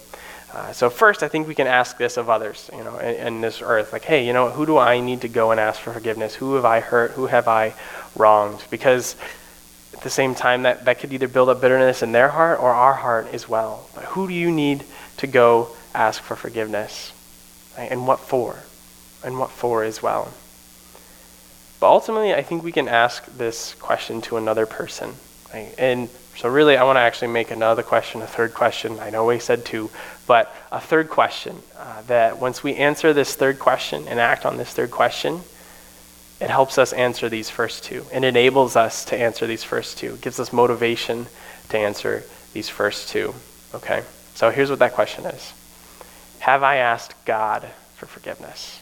Uh, 0.53 0.71
so 0.71 0.89
first, 0.89 1.23
I 1.23 1.27
think 1.27 1.47
we 1.47 1.55
can 1.55 1.67
ask 1.67 1.97
this 1.97 2.17
of 2.17 2.29
others, 2.29 2.69
you 2.73 2.83
know, 2.83 2.97
in, 2.97 3.27
in, 3.27 3.41
this 3.41 3.61
earth, 3.61 3.93
like, 3.93 4.03
hey, 4.03 4.25
you 4.25 4.33
know, 4.33 4.49
who 4.49 4.65
do 4.65 4.77
I 4.77 4.99
need 4.99 5.21
to 5.21 5.27
go 5.27 5.51
and 5.51 5.59
ask 5.59 5.79
for 5.79 5.91
forgiveness? 5.93 6.35
Who 6.35 6.55
have 6.55 6.65
I 6.65 6.81
hurt? 6.81 7.11
Who 7.11 7.27
have 7.27 7.47
I 7.47 7.73
wronged? 8.15 8.63
Because 8.69 9.15
At 9.93 10.01
the 10.01 10.09
same 10.09 10.35
time, 10.35 10.63
that, 10.63 10.85
that 10.85 10.99
could 10.99 11.11
either 11.13 11.27
build 11.27 11.49
up 11.49 11.61
bitterness 11.61 12.03
in 12.03 12.11
their 12.11 12.29
heart 12.29 12.59
or 12.59 12.71
our 12.71 12.93
heart 12.93 13.27
as 13.33 13.47
well. 13.47 13.87
But 13.95 14.05
who 14.05 14.27
do 14.27 14.33
you 14.33 14.51
need 14.51 14.83
to 15.17 15.27
go 15.27 15.75
ask 15.93 16.21
for 16.21 16.35
forgiveness? 16.35 17.13
Right? 17.81 17.91
And 17.91 18.05
what 18.05 18.19
for? 18.19 18.59
And 19.23 19.39
what 19.39 19.49
for 19.49 19.83
as 19.83 20.03
well? 20.03 20.31
But 21.79 21.89
ultimately, 21.89 22.31
I 22.31 22.43
think 22.43 22.63
we 22.63 22.71
can 22.71 22.87
ask 22.87 23.25
this 23.25 23.73
question 23.73 24.21
to 24.21 24.37
another 24.37 24.67
person. 24.67 25.15
Right? 25.51 25.73
And 25.79 26.07
so, 26.35 26.47
really, 26.47 26.77
I 26.77 26.83
want 26.83 26.97
to 26.97 27.01
actually 27.01 27.29
make 27.29 27.49
another 27.49 27.81
question, 27.81 28.21
a 28.21 28.27
third 28.27 28.53
question. 28.53 28.99
I 28.99 29.09
know 29.09 29.25
we 29.25 29.39
said 29.39 29.65
two, 29.65 29.89
but 30.27 30.55
a 30.71 30.79
third 30.79 31.09
question. 31.09 31.63
Uh, 31.75 32.03
that 32.03 32.39
once 32.39 32.61
we 32.61 32.75
answer 32.75 33.13
this 33.13 33.33
third 33.33 33.57
question 33.57 34.07
and 34.07 34.19
act 34.19 34.45
on 34.45 34.57
this 34.57 34.71
third 34.71 34.91
question, 34.91 35.41
it 36.39 36.51
helps 36.51 36.77
us 36.77 36.93
answer 36.93 37.29
these 37.29 37.49
first 37.49 37.83
two. 37.83 38.05
and 38.13 38.23
enables 38.23 38.75
us 38.75 39.05
to 39.05 39.17
answer 39.17 39.47
these 39.47 39.63
first 39.63 39.97
two. 39.97 40.13
It 40.13 40.21
gives 40.21 40.39
us 40.39 40.53
motivation 40.53 41.25
to 41.69 41.79
answer 41.79 42.25
these 42.53 42.69
first 42.69 43.09
two. 43.09 43.33
Okay? 43.73 44.03
So, 44.35 44.51
here's 44.51 44.69
what 44.69 44.77
that 44.79 44.93
question 44.93 45.25
is 45.25 45.51
Have 46.41 46.63
I 46.63 46.77
asked 46.77 47.13
God 47.23 47.67
for 47.97 48.07
forgiveness? 48.07 48.79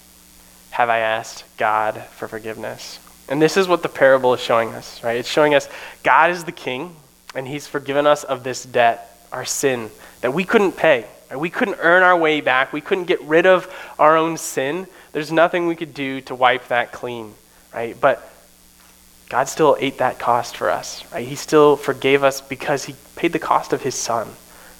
Have 0.72 0.88
I 0.88 1.00
asked 1.00 1.44
God 1.58 2.02
for 2.12 2.30
forgiveness? 2.30 3.00
And 3.28 3.42
this 3.42 3.58
is 3.58 3.68
what 3.68 3.84
the 3.84 3.90
parable 3.90 4.34
is 4.34 4.40
showing 4.40 4.70
us, 4.70 5.04
right? 5.04 5.18
It's 5.18 5.28
showing 5.28 5.54
us 5.54 5.68
God 6.02 6.32
is 6.32 6.46
the 6.46 6.54
king 6.54 6.96
and 7.36 7.46
he's 7.46 7.68
forgiven 7.68 8.08
us 8.08 8.24
of 8.24 8.46
this 8.46 8.64
debt, 8.64 9.14
our 9.34 9.44
sin, 9.44 9.92
that 10.22 10.34
we 10.34 10.46
couldn't 10.46 10.78
pay. 10.78 11.06
We 11.36 11.50
couldn't 11.50 11.80
earn 11.82 12.02
our 12.02 12.18
way 12.18 12.40
back. 12.40 12.72
We 12.72 12.80
couldn't 12.80 13.06
get 13.06 13.22
rid 13.24 13.46
of 13.46 13.68
our 14.00 14.16
own 14.16 14.38
sin. 14.38 14.88
There's 15.12 15.32
nothing 15.32 15.68
we 15.68 15.76
could 15.76 15.94
do 15.94 16.22
to 16.22 16.36
wipe 16.36 16.70
that 16.70 16.94
clean, 16.94 17.34
right? 17.74 18.00
But 18.00 18.32
God 19.28 19.50
still 19.50 19.76
ate 19.82 19.98
that 19.98 20.18
cost 20.18 20.56
for 20.56 20.70
us, 20.70 21.04
right? 21.12 21.28
He 21.28 21.36
still 21.36 21.76
forgave 21.76 22.24
us 22.24 22.40
because 22.40 22.86
he 22.86 22.96
paid 23.18 23.34
the 23.34 23.38
cost 23.38 23.74
of 23.74 23.84
his 23.84 23.96
son. 23.96 24.30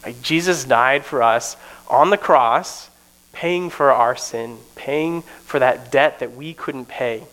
Right? 0.06 0.20
Jesus 0.22 0.64
died 0.64 1.04
for 1.04 1.22
us 1.22 1.58
on 1.90 2.10
the 2.10 2.18
cross, 2.18 2.90
paying 3.32 3.70
for 3.70 3.92
our 3.92 4.16
sin, 4.16 4.58
paying 4.76 5.22
for 5.22 5.60
that 5.60 5.92
debt 5.92 6.20
that 6.20 6.36
we 6.36 6.54
couldn't 6.54 6.86
pay. 6.86 7.24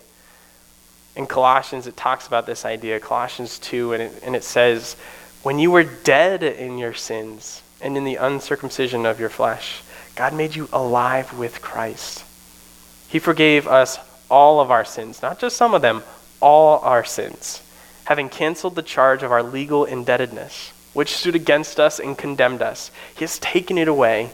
In 1.15 1.27
Colossians, 1.27 1.87
it 1.87 1.97
talks 1.97 2.27
about 2.27 2.47
this 2.47 2.65
idea, 2.65 3.01
Colossians 3.01 3.59
2, 3.59 3.95
and 3.95 4.03
it, 4.03 4.23
and 4.23 4.37
it 4.37 4.45
says, 4.45 4.97
When 5.43 5.59
you 5.59 5.71
were 5.71 5.85
dead 5.85 6.43
in 6.43 6.79
your 6.79 6.95
sins 6.95 7.63
and 7.81 7.97
in 7.97 8.05
the 8.05 8.17
uncircumcision 8.17 9.07
of 9.07 9.19
your 9.19 9.31
flesh, 9.31 9.83
God 10.15 10.35
made 10.35 10.55
you 10.55 10.69
alive 10.73 11.39
with 11.39 11.61
Christ. 11.63 12.25
He 13.09 13.19
forgave 13.19 13.67
us 13.67 13.99
all 14.31 14.61
of 14.61 14.71
our 14.71 14.85
sins, 14.85 15.23
not 15.23 15.39
just 15.39 15.57
some 15.57 15.75
of 15.75 15.83
them, 15.83 16.03
all 16.41 16.81
our 16.81 17.05
sins, 17.05 17.63
having 18.05 18.29
canceled 18.29 18.75
the 18.75 18.83
charge 18.83 19.23
of 19.23 19.33
our 19.33 19.43
legal 19.43 19.85
indebtedness, 19.85 20.73
which 20.93 21.17
stood 21.17 21.35
against 21.35 21.79
us 21.79 21.99
and 21.99 22.19
condemned 22.19 22.63
us. 22.63 22.91
He 23.15 23.21
has 23.21 23.39
taken 23.39 23.79
it 23.79 23.89
away, 23.89 24.31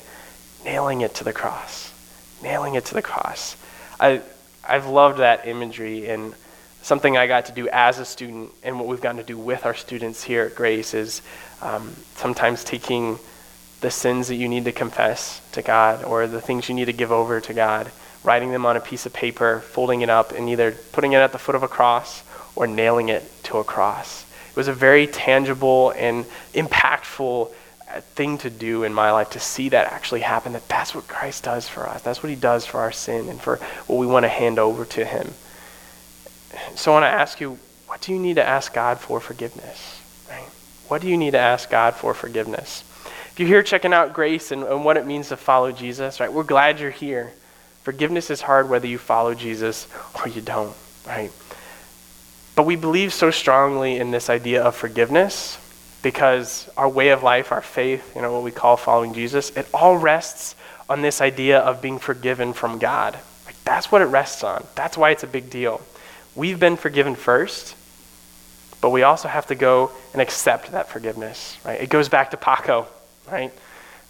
nailing 0.64 1.00
it 1.00 1.14
to 1.16 1.24
the 1.24 1.32
cross. 1.32 1.92
Nailing 2.42 2.74
it 2.74 2.84
to 2.86 2.94
the 2.94 3.02
cross. 3.02 3.56
I, 3.98 4.22
I've 4.66 4.86
loved 4.86 5.18
that 5.18 5.46
imagery 5.46 6.08
and 6.08 6.34
something 6.82 7.16
I 7.16 7.26
got 7.26 7.46
to 7.46 7.52
do 7.52 7.68
as 7.68 7.98
a 7.98 8.04
student 8.04 8.50
and 8.62 8.78
what 8.78 8.88
we've 8.88 9.00
gotten 9.00 9.18
to 9.18 9.26
do 9.26 9.38
with 9.38 9.64
our 9.64 9.74
students 9.74 10.22
here 10.24 10.44
at 10.44 10.54
Grace 10.54 10.94
is 10.94 11.22
um, 11.60 11.94
sometimes 12.16 12.64
taking 12.64 13.18
the 13.80 13.90
sins 13.90 14.28
that 14.28 14.36
you 14.36 14.48
need 14.48 14.64
to 14.64 14.72
confess 14.72 15.40
to 15.52 15.62
God 15.62 16.04
or 16.04 16.26
the 16.26 16.40
things 16.40 16.68
you 16.68 16.74
need 16.74 16.86
to 16.86 16.92
give 16.92 17.12
over 17.12 17.40
to 17.40 17.54
God, 17.54 17.90
writing 18.24 18.50
them 18.50 18.66
on 18.66 18.76
a 18.76 18.80
piece 18.80 19.06
of 19.06 19.12
paper, 19.12 19.60
folding 19.60 20.02
it 20.02 20.10
up, 20.10 20.32
and 20.32 20.48
either 20.48 20.72
putting 20.92 21.12
it 21.12 21.16
at 21.16 21.32
the 21.32 21.38
foot 21.38 21.54
of 21.54 21.62
a 21.62 21.68
cross 21.68 22.22
or 22.54 22.66
nailing 22.66 23.08
it 23.08 23.28
to 23.44 23.58
a 23.58 23.64
cross. 23.64 24.24
It 24.50 24.56
was 24.56 24.68
a 24.68 24.72
very 24.72 25.06
tangible 25.06 25.90
and 25.96 26.26
impactful 26.52 27.50
thing 28.00 28.38
to 28.38 28.50
do 28.50 28.84
in 28.84 28.92
my 28.92 29.10
life 29.12 29.30
to 29.30 29.40
see 29.40 29.68
that 29.70 29.92
actually 29.92 30.20
happen 30.20 30.52
that 30.52 30.68
that's 30.68 30.94
what 30.94 31.08
Christ 31.08 31.44
does 31.44 31.68
for 31.68 31.88
us. 31.88 32.02
That's 32.02 32.22
what 32.22 32.30
he 32.30 32.36
does 32.36 32.66
for 32.66 32.80
our 32.80 32.92
sin 32.92 33.28
and 33.28 33.40
for 33.40 33.56
what 33.86 33.98
we 33.98 34.06
want 34.06 34.24
to 34.24 34.28
hand 34.28 34.58
over 34.58 34.84
to 34.86 35.04
him. 35.04 35.32
So 36.74 36.92
I 36.92 36.94
want 36.94 37.04
to 37.04 37.20
ask 37.20 37.40
you, 37.40 37.58
what 37.86 38.00
do 38.00 38.12
you 38.12 38.18
need 38.18 38.36
to 38.36 38.44
ask 38.44 38.72
God 38.72 38.98
for 38.98 39.20
forgiveness? 39.20 40.00
Right? 40.30 40.48
What 40.88 41.02
do 41.02 41.08
you 41.08 41.16
need 41.16 41.32
to 41.32 41.38
ask 41.38 41.70
God 41.70 41.94
for 41.94 42.14
forgiveness? 42.14 42.84
If 43.32 43.40
you're 43.40 43.48
here 43.48 43.62
checking 43.62 43.92
out 43.92 44.12
grace 44.12 44.50
and, 44.50 44.62
and 44.62 44.84
what 44.84 44.96
it 44.96 45.06
means 45.06 45.28
to 45.28 45.36
follow 45.36 45.72
Jesus, 45.72 46.20
right? 46.20 46.32
We're 46.32 46.42
glad 46.42 46.80
you're 46.80 46.90
here. 46.90 47.32
Forgiveness 47.82 48.30
is 48.30 48.42
hard 48.42 48.68
whether 48.68 48.86
you 48.86 48.98
follow 48.98 49.34
Jesus 49.34 49.86
or 50.14 50.28
you 50.28 50.40
don't, 50.40 50.76
right? 51.06 51.32
But 52.54 52.66
we 52.66 52.76
believe 52.76 53.12
so 53.12 53.30
strongly 53.30 53.96
in 53.96 54.10
this 54.10 54.28
idea 54.28 54.62
of 54.62 54.76
forgiveness 54.76 55.58
because 56.02 56.68
our 56.76 56.88
way 56.88 57.10
of 57.10 57.22
life, 57.22 57.52
our 57.52 57.60
faith, 57.60 58.14
you 58.14 58.22
know, 58.22 58.32
what 58.32 58.42
we 58.42 58.50
call 58.50 58.76
following 58.76 59.14
Jesus, 59.14 59.50
it 59.50 59.66
all 59.72 59.96
rests 59.96 60.54
on 60.88 61.00
this 61.00 61.20
idea 61.20 61.60
of 61.60 61.80
being 61.80 61.98
forgiven 61.98 62.52
from 62.52 62.78
God. 62.78 63.16
Like, 63.46 63.62
that's 63.64 63.90
what 63.90 64.02
it 64.02 64.06
rests 64.06 64.42
on. 64.44 64.66
That's 64.74 64.98
why 64.98 65.10
it's 65.10 65.22
a 65.22 65.28
big 65.28 65.48
deal. 65.48 65.80
We've 66.34 66.58
been 66.58 66.76
forgiven 66.76 67.14
first, 67.14 67.76
but 68.80 68.90
we 68.90 69.02
also 69.02 69.28
have 69.28 69.46
to 69.46 69.54
go 69.54 69.92
and 70.12 70.20
accept 70.20 70.72
that 70.72 70.88
forgiveness, 70.88 71.56
right? 71.64 71.80
It 71.80 71.88
goes 71.88 72.08
back 72.08 72.32
to 72.32 72.36
Paco, 72.36 72.88
right? 73.30 73.52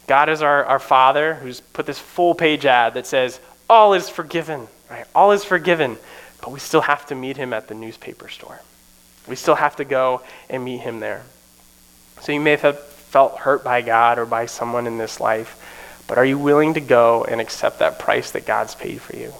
God 0.06 0.28
is 0.28 0.42
our, 0.42 0.64
our 0.64 0.78
Father 0.78 1.34
who's 1.34 1.60
put 1.60 1.86
this 1.86 1.98
full 1.98 2.34
page 2.34 2.64
ad 2.64 2.94
that 2.94 3.06
says, 3.06 3.38
all 3.68 3.94
is 3.94 4.08
forgiven, 4.08 4.66
right? 4.90 5.06
All 5.14 5.32
is 5.32 5.44
forgiven, 5.44 5.98
but 6.40 6.52
we 6.52 6.58
still 6.58 6.80
have 6.80 7.06
to 7.06 7.14
meet 7.14 7.36
him 7.36 7.52
at 7.52 7.68
the 7.68 7.74
newspaper 7.74 8.28
store. 8.28 8.60
We 9.28 9.36
still 9.36 9.54
have 9.54 9.76
to 9.76 9.84
go 9.84 10.22
and 10.48 10.64
meet 10.64 10.78
him 10.78 11.00
there. 11.00 11.22
So 12.22 12.32
you 12.32 12.40
may 12.40 12.56
have 12.56 12.78
felt 12.78 13.38
hurt 13.38 13.64
by 13.64 13.82
God 13.82 14.18
or 14.18 14.26
by 14.26 14.46
someone 14.46 14.86
in 14.86 14.96
this 14.96 15.20
life, 15.20 15.58
but 16.06 16.18
are 16.18 16.24
you 16.24 16.38
willing 16.38 16.74
to 16.74 16.80
go 16.80 17.24
and 17.24 17.40
accept 17.40 17.80
that 17.80 17.98
price 17.98 18.30
that 18.30 18.46
God's 18.46 18.74
paid 18.74 19.00
for 19.00 19.16
you, 19.16 19.32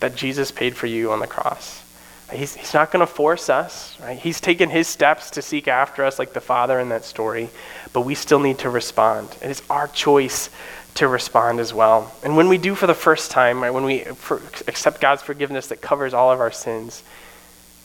that 0.00 0.14
Jesus 0.14 0.50
paid 0.50 0.76
for 0.76 0.86
you 0.86 1.10
on 1.10 1.18
the 1.18 1.26
cross? 1.26 1.84
He's, 2.32 2.54
he's 2.54 2.74
not 2.74 2.92
going 2.92 3.00
to 3.00 3.12
force 3.12 3.48
us, 3.48 3.98
right? 4.00 4.18
He's 4.18 4.40
taken 4.40 4.68
his 4.68 4.86
steps 4.86 5.30
to 5.30 5.42
seek 5.42 5.66
after 5.66 6.04
us, 6.04 6.18
like 6.18 6.32
the 6.32 6.40
Father 6.40 6.78
in 6.78 6.90
that 6.90 7.04
story, 7.04 7.48
but 7.92 8.02
we 8.02 8.14
still 8.14 8.38
need 8.38 8.58
to 8.58 8.70
respond. 8.70 9.34
And 9.40 9.50
it's 9.50 9.62
our 9.70 9.88
choice 9.88 10.50
to 10.96 11.08
respond 11.08 11.58
as 11.58 11.72
well. 11.72 12.14
And 12.22 12.36
when 12.36 12.48
we 12.48 12.58
do 12.58 12.74
for 12.74 12.86
the 12.86 12.94
first 12.94 13.30
time, 13.30 13.62
right, 13.62 13.70
when 13.72 13.84
we 13.84 14.00
for, 14.00 14.42
accept 14.66 15.00
God's 15.00 15.22
forgiveness 15.22 15.68
that 15.68 15.80
covers 15.80 16.12
all 16.12 16.30
of 16.30 16.40
our 16.40 16.52
sins, 16.52 17.02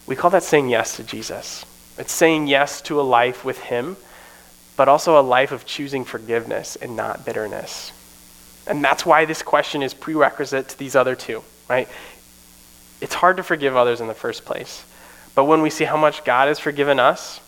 we 0.06 0.16
call 0.16 0.30
that 0.32 0.44
saying 0.44 0.70
yes 0.70 0.98
to 0.98 1.04
Jesus. 1.04 1.66
It's 1.98 2.12
saying 2.12 2.48
yes 2.48 2.82
to 2.84 3.00
a 3.00 3.04
life 3.04 3.46
with 3.46 3.60
Him, 3.60 3.96
but 4.76 4.88
also 4.88 5.20
a 5.20 5.22
life 5.22 5.52
of 5.52 5.66
choosing 5.66 6.06
forgiveness 6.06 6.76
and 6.76 6.96
not 6.96 7.26
bitterness. 7.26 7.92
And 8.66 8.84
that's 8.84 9.06
why 9.06 9.26
this 9.26 9.42
question 9.42 9.84
is 9.84 9.94
prerequisite 9.94 10.70
to 10.70 10.80
these 10.80 10.96
other 10.96 11.16
two, 11.16 11.44
right? 11.70 11.88
it's 13.04 13.14
hard 13.14 13.36
to 13.36 13.44
forgive 13.44 13.76
others 13.76 14.00
in 14.00 14.08
the 14.08 14.14
first 14.14 14.46
place. 14.46 14.86
But 15.36 15.44
when 15.44 15.62
we 15.62 15.70
see 15.70 15.84
how 15.84 15.98
much 15.98 16.24
God 16.24 16.48
has 16.48 16.58
forgiven 16.58 17.02
us, 17.02 17.42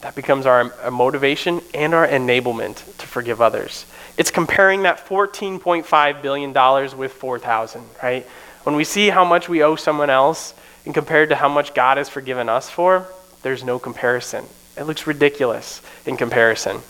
that 0.00 0.16
becomes 0.16 0.44
our, 0.44 0.72
our 0.82 0.90
motivation 0.90 1.60
and 1.72 1.94
our 1.94 2.06
enablement 2.06 2.74
to 2.98 3.06
forgive 3.06 3.40
others. 3.40 3.86
It's 4.16 4.32
comparing 4.32 4.82
that 4.82 5.06
$14.5 5.06 6.22
billion 6.22 6.98
with 6.98 7.12
4,000, 7.12 7.84
right? 8.02 8.26
When 8.64 8.74
we 8.74 8.82
see 8.82 9.08
how 9.08 9.24
much 9.24 9.48
we 9.48 9.62
owe 9.62 9.76
someone 9.76 10.10
else 10.10 10.52
and 10.84 10.92
compared 10.92 11.28
to 11.28 11.36
how 11.36 11.48
much 11.48 11.74
God 11.74 11.96
has 11.96 12.08
forgiven 12.08 12.48
us 12.48 12.68
for, 12.68 13.06
there's 13.42 13.62
no 13.62 13.78
comparison. 13.78 14.46
It 14.78 14.84
looks 14.84 15.06
ridiculous 15.06 15.82
in 16.06 16.16
comparison, 16.16 16.80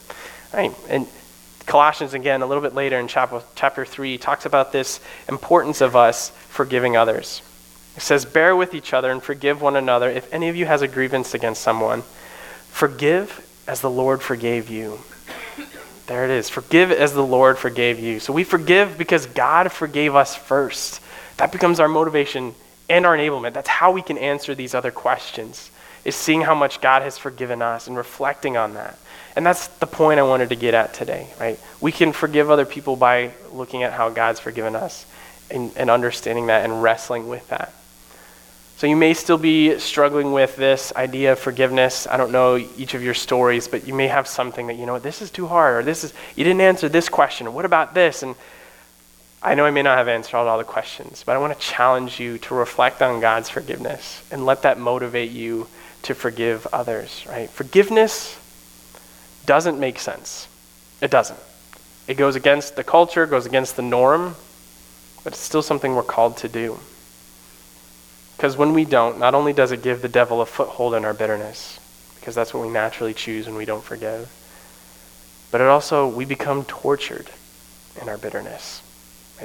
right? 0.53 0.75
And 0.89 1.07
Colossians, 1.67 2.15
again, 2.15 2.43
a 2.43 2.47
little 2.47 2.63
bit 2.63 2.75
later 2.75 2.99
in 2.99 3.09
chapter, 3.09 3.43
chapter 3.55 3.85
3, 3.85 4.19
talks 4.19 4.47
about 4.47 4.73
this 4.73 5.01
importance 5.29 5.81
of 5.81 5.97
us 5.97 6.31
forgiving 6.49 6.97
others. 6.97 7.43
It 7.97 8.03
says, 8.03 8.25
Bear 8.25 8.55
with 8.57 8.75
each 8.75 8.93
other 8.95 9.11
and 9.11 9.23
forgive 9.23 9.61
one 9.61 9.77
another. 9.77 10.09
If 10.09 10.33
any 10.33 10.49
of 10.49 10.57
you 10.57 10.67
has 10.67 10.83
a 10.83 10.89
grievance 10.89 11.35
against 11.35 11.63
someone, 11.63 12.03
forgive 12.71 13.45
as 13.67 13.81
the 13.81 13.91
Lord 13.91 14.23
forgave 14.23 14.71
you. 14.71 15.01
There 16.07 16.25
it 16.25 16.31
is. 16.31 16.49
Forgive 16.49 16.91
as 16.91 17.13
the 17.13 17.25
Lord 17.25 17.59
forgave 17.59 17.99
you. 17.99 18.19
So 18.19 18.33
we 18.33 18.45
forgive 18.45 18.97
because 18.97 19.27
God 19.27 19.71
forgave 19.71 20.15
us 20.15 20.35
first. 20.35 21.03
That 21.37 21.53
becomes 21.53 21.81
our 21.81 21.89
motivation 21.89 22.55
and 22.89 23.05
our 23.05 23.17
enablement. 23.17 23.53
That's 23.53 23.69
how 23.69 23.93
we 23.93 24.01
can 24.01 24.17
answer 24.17 24.55
these 24.55 24.75
other 24.75 24.91
questions, 24.91 25.71
is 26.05 26.15
seeing 26.15 26.43
how 26.43 26.55
much 26.55 26.81
God 26.81 27.03
has 27.03 27.19
forgiven 27.19 27.63
us 27.63 27.87
and 27.87 27.97
reflecting 27.97 28.57
on 28.57 28.75
that. 28.75 28.99
And 29.37 29.47
that's 29.47 29.69
the 29.69 29.87
point 29.87 30.19
I 30.19 30.25
wanted 30.25 30.49
to 30.49 30.57
get 30.57 30.75
at 30.75 30.95
today, 30.95 31.29
right? 31.39 31.61
We 31.81 31.93
can 31.93 32.13
forgive 32.13 32.51
other 32.51 32.65
people 32.65 32.97
by 32.97 33.33
looking 33.53 33.83
at 33.83 33.93
how 33.93 34.09
God's 34.09 34.41
forgiven 34.41 34.75
us 34.75 35.07
and, 35.51 35.71
and 35.77 35.91
understanding 35.91 36.47
that 36.47 36.65
and 36.65 36.83
wrestling 36.83 37.29
with 37.29 37.49
that. 37.49 37.73
So 38.79 38.87
you 38.87 38.97
may 38.97 39.13
still 39.13 39.39
be 39.39 39.79
struggling 39.81 40.33
with 40.33 40.55
this 40.55 40.93
idea 40.95 41.33
of 41.33 41.41
forgiveness. 41.41 42.07
I 42.07 42.17
don't 42.17 42.31
know 42.31 42.57
each 42.57 42.95
of 42.95 43.03
your 43.03 43.15
stories, 43.15 43.67
but 43.67 43.89
you 43.89 43.95
may 43.95 44.07
have 44.07 44.29
something 44.29 44.69
that, 44.69 44.77
you 44.77 44.87
know, 44.87 45.01
this 45.01 45.21
is 45.21 45.33
too 45.33 45.49
hard, 45.49 45.81
or 45.81 45.83
this 45.85 46.05
is, 46.05 46.15
you 46.37 46.45
didn't 46.45 46.61
answer 46.61 46.89
this 46.89 47.09
question, 47.09 47.49
or 47.49 47.51
what 47.51 47.65
about 47.65 47.93
this? 47.93 48.23
And 48.23 48.37
I 49.43 49.55
know 49.57 49.65
I 49.65 49.73
may 49.73 49.83
not 49.83 49.99
have 49.99 50.07
answered 50.07 50.37
all 50.37 50.59
the 50.59 50.65
questions, 50.65 51.25
but 51.27 51.35
I 51.35 51.39
want 51.39 51.55
to 51.55 51.59
challenge 51.59 52.21
you 52.21 52.39
to 52.39 52.55
reflect 52.55 53.03
on 53.03 53.21
God's 53.21 53.49
forgiveness 53.49 54.23
and 54.31 54.47
let 54.47 54.63
that 54.63 54.79
motivate 54.79 55.31
you 55.31 55.67
to 56.09 56.15
forgive 56.15 56.67
others, 56.73 57.25
right? 57.29 57.51
Forgiveness 57.51 58.39
doesn't 59.45 59.79
make 59.79 59.99
sense. 59.99 60.49
It 61.03 61.11
doesn't. 61.11 61.39
It 62.07 62.17
goes 62.17 62.35
against 62.35 62.77
the 62.77 62.85
culture, 62.85 63.27
goes 63.27 63.45
against 63.45 63.77
the 63.77 63.83
norm, 63.83 64.35
but 65.23 65.35
it's 65.35 65.43
still 65.43 65.61
something 65.61 65.95
we're 65.95 66.03
called 66.03 66.39
to 66.39 66.49
do. 66.49 66.79
Because 68.37 68.57
when 68.57 68.73
we 68.73 68.87
don't, 68.87 69.19
not 69.19 69.35
only 69.35 69.53
does 69.53 69.71
it 69.71 69.83
give 69.83 70.01
the 70.01 70.09
devil 70.09 70.41
a 70.41 70.47
foothold 70.47 70.95
in 70.95 71.05
our 71.05 71.13
bitterness, 71.13 71.79
because 72.19 72.35
that's 72.35 72.55
what 72.55 72.67
we 72.67 72.73
naturally 72.73 73.13
choose 73.13 73.47
when 73.47 73.57
we 73.57 73.67
don't 73.67 73.85
forgive, 73.85 74.33
but 75.51 75.61
it 75.61 75.67
also, 75.67 76.09
we 76.09 76.25
become 76.25 76.65
tortured 76.65 77.29
in 78.01 78.09
our 78.09 78.17
bitterness. 78.17 78.81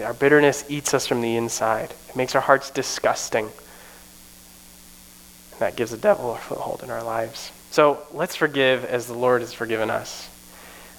Our 0.02 0.14
bitterness 0.14 0.64
eats 0.70 0.94
us 0.94 1.08
from 1.08 1.20
the 1.20 1.36
inside, 1.36 1.94
it 2.08 2.16
makes 2.16 2.36
our 2.36 2.42
hearts 2.42 2.70
disgusting. 2.70 3.50
And 5.54 5.60
that 5.60 5.76
gives 5.76 5.92
the 5.92 5.98
devil 5.98 6.34
a 6.34 6.38
foothold 6.38 6.84
in 6.84 6.90
our 6.90 7.04
lives. 7.04 7.52
So 7.72 8.06
let's 8.12 8.36
forgive 8.36 8.86
as 8.86 9.08
the 9.08 9.14
Lord 9.14 9.42
has 9.42 9.54
forgiven 9.54 9.90
us. 9.90 10.30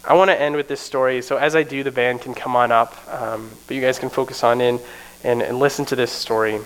I 0.06 0.14
want 0.14 0.30
to 0.30 0.40
end 0.40 0.56
with 0.56 0.68
this 0.68 0.80
story. 0.80 1.22
So 1.22 1.36
as 1.36 1.56
I 1.56 1.62
do, 1.62 1.82
the 1.82 1.92
band 1.92 2.20
can 2.20 2.34
come 2.34 2.56
on 2.56 2.72
up, 2.72 2.96
um, 3.08 3.50
but 3.66 3.74
you 3.74 3.80
guys 3.80 3.98
can 3.98 4.10
focus 4.10 4.44
on 4.44 4.60
in 4.60 4.80
and, 5.22 5.40
and 5.40 5.58
listen 5.58 5.84
to 5.86 5.96
this 5.96 6.12
story. 6.12 6.60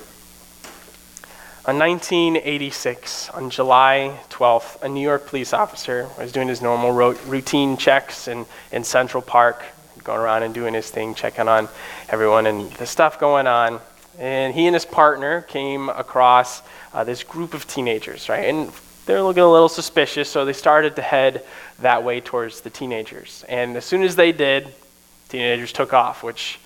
On 1.68 1.78
1986, 1.78 3.28
on 3.30 3.50
July 3.50 4.18
12th, 4.30 4.82
a 4.82 4.88
New 4.88 5.02
York 5.02 5.26
police 5.26 5.52
officer 5.52 6.08
was 6.18 6.32
doing 6.32 6.48
his 6.48 6.62
normal 6.62 6.92
ro- 6.92 7.18
routine 7.26 7.76
checks 7.76 8.26
in, 8.26 8.46
in 8.72 8.82
Central 8.82 9.22
Park, 9.22 9.62
going 10.02 10.18
around 10.18 10.42
and 10.44 10.54
doing 10.54 10.72
his 10.72 10.90
thing, 10.90 11.14
checking 11.14 11.46
on 11.46 11.68
everyone 12.08 12.46
and 12.46 12.72
the 12.72 12.86
stuff 12.86 13.20
going 13.20 13.46
on. 13.46 13.80
And 14.18 14.54
he 14.54 14.66
and 14.66 14.74
his 14.74 14.86
partner 14.86 15.42
came 15.42 15.90
across 15.90 16.62
uh, 16.92 17.04
this 17.04 17.22
group 17.22 17.54
of 17.54 17.66
teenagers, 17.66 18.28
right? 18.28 18.48
And 18.48 18.72
they're 19.06 19.22
looking 19.22 19.42
a 19.42 19.50
little 19.50 19.68
suspicious, 19.68 20.28
so 20.28 20.44
they 20.44 20.52
started 20.52 20.96
to 20.96 21.02
head 21.02 21.44
that 21.80 22.04
way 22.04 22.20
towards 22.20 22.60
the 22.60 22.70
teenagers. 22.70 23.44
And 23.48 23.76
as 23.76 23.84
soon 23.84 24.02
as 24.02 24.16
they 24.16 24.32
did, 24.32 24.68
teenagers 25.28 25.72
took 25.72 25.92
off, 25.92 26.22
which 26.22 26.58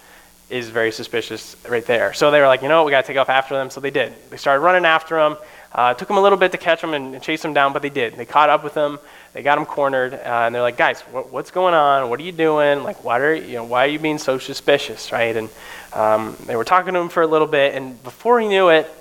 is 0.51 0.69
very 0.69 0.93
suspicious 0.93 1.57
right 1.69 1.87
there. 1.87 2.13
So 2.13 2.31
they 2.31 2.41
were 2.41 2.47
like, 2.47 2.63
you 2.63 2.69
know 2.69 2.81
what, 2.81 2.87
we 2.87 2.91
got 2.91 3.03
to 3.03 3.07
take 3.07 3.17
off 3.17 3.29
after 3.29 3.55
them. 3.55 3.71
So 3.71 3.81
they 3.81 3.91
did. 3.91 4.13
They 4.31 4.37
started 4.37 4.61
running 4.61 4.85
after 4.85 5.17
them. 5.17 5.37
Uh, 5.75 5.95
took 5.95 6.07
them 6.07 6.19
a 6.19 6.21
little 6.21 6.37
bit 6.37 6.53
to 6.53 6.59
catch 6.59 6.83
them 6.83 6.93
and, 6.93 7.15
and 7.15 7.23
chase 7.23 7.41
them 7.41 7.55
down, 7.55 7.73
but 7.73 7.81
they 7.81 7.89
did. 7.89 8.15
They 8.15 8.27
caught 8.27 8.51
up 8.51 8.63
with 8.63 8.75
them. 8.75 8.99
They 9.33 9.43
got 9.43 9.55
them 9.55 9.65
cornered, 9.65 10.13
uh, 10.13 10.19
and 10.45 10.55
they're 10.55 10.61
like, 10.61 10.77
guys, 10.77 11.01
what, 11.13 11.33
what's 11.33 11.51
going 11.51 11.73
on? 11.73 12.11
What 12.11 12.21
are 12.21 12.23
you 12.23 12.33
doing? 12.33 12.83
Like, 12.83 13.03
why 13.03 13.19
are 13.21 13.33
you 13.33 13.55
know 13.55 13.65
why 13.65 13.87
are 13.87 13.89
you 13.89 13.99
being 13.99 14.19
so 14.19 14.39
suspicious, 14.39 15.11
right? 15.11 15.35
And 15.35 15.49
um, 15.95 16.37
they 16.45 16.57
were 16.57 16.65
talking 16.65 16.93
to 16.93 17.01
him 17.01 17.09
for 17.09 17.23
a 17.23 17.27
little 17.27 17.47
bit, 17.47 17.75
and 17.75 18.03
before 18.03 18.39
he 18.39 18.49
knew 18.49 18.69
it, 18.69 18.93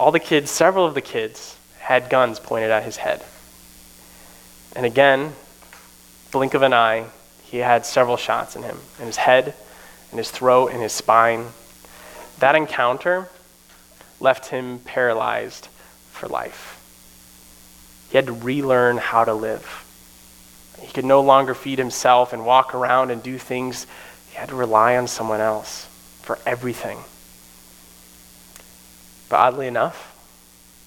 all 0.00 0.10
the 0.10 0.18
kids, 0.18 0.50
several 0.50 0.86
of 0.86 0.94
the 0.94 1.02
kids, 1.02 1.58
had 1.78 2.08
guns 2.08 2.40
pointed 2.40 2.70
at 2.70 2.84
his 2.84 2.96
head. 2.96 3.22
And 4.74 4.86
again, 4.86 5.34
blink 6.32 6.54
of 6.54 6.62
an 6.62 6.72
eye, 6.72 7.04
he 7.44 7.58
had 7.58 7.84
several 7.84 8.16
shots 8.16 8.56
in 8.56 8.62
him, 8.62 8.78
in 8.98 9.04
his 9.04 9.18
head, 9.18 9.52
in 10.10 10.16
his 10.16 10.30
throat, 10.30 10.68
in 10.68 10.80
his 10.80 10.94
spine. 10.94 11.48
That 12.38 12.54
encounter 12.54 13.28
left 14.20 14.46
him 14.46 14.78
paralyzed 14.78 15.68
for 16.10 16.28
life. 16.28 16.78
He 18.08 18.16
had 18.16 18.24
to 18.24 18.32
relearn 18.32 18.96
how 18.96 19.24
to 19.24 19.34
live. 19.34 19.84
He 20.80 20.90
could 20.90 21.04
no 21.04 21.20
longer 21.20 21.54
feed 21.54 21.78
himself 21.78 22.32
and 22.32 22.46
walk 22.46 22.74
around 22.74 23.10
and 23.10 23.22
do 23.22 23.36
things. 23.36 23.86
He 24.30 24.36
had 24.36 24.48
to 24.48 24.54
rely 24.54 24.96
on 24.96 25.08
someone 25.08 25.40
else 25.40 25.86
for 26.22 26.38
everything. 26.46 27.00
But 29.30 29.36
oddly 29.36 29.68
enough, 29.68 30.14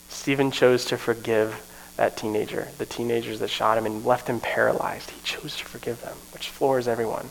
Steven 0.09 0.51
chose 0.51 0.85
to 0.85 0.97
forgive 0.97 1.69
that 1.95 2.17
teenager, 2.17 2.67
the 2.77 2.85
teenagers 2.85 3.39
that 3.39 3.49
shot 3.49 3.77
him 3.77 3.85
and 3.85 4.05
left 4.05 4.27
him 4.27 4.39
paralyzed. 4.39 5.09
He 5.09 5.21
chose 5.23 5.55
to 5.57 5.65
forgive 5.65 6.01
them, 6.01 6.17
which 6.33 6.49
floors 6.49 6.87
everyone. 6.87 7.29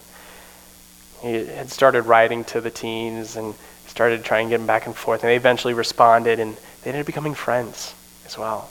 He 1.20 1.46
had 1.46 1.70
started 1.70 2.06
writing 2.06 2.44
to 2.44 2.60
the 2.60 2.70
teens 2.70 3.36
and 3.36 3.54
started 3.86 4.24
trying 4.24 4.46
to 4.46 4.50
get 4.50 4.58
them 4.58 4.66
back 4.66 4.86
and 4.86 4.96
forth, 4.96 5.22
and 5.22 5.30
they 5.30 5.36
eventually 5.36 5.74
responded, 5.74 6.40
and 6.40 6.56
they 6.82 6.90
ended 6.90 7.00
up 7.00 7.06
becoming 7.06 7.34
friends 7.34 7.94
as 8.24 8.38
well. 8.38 8.70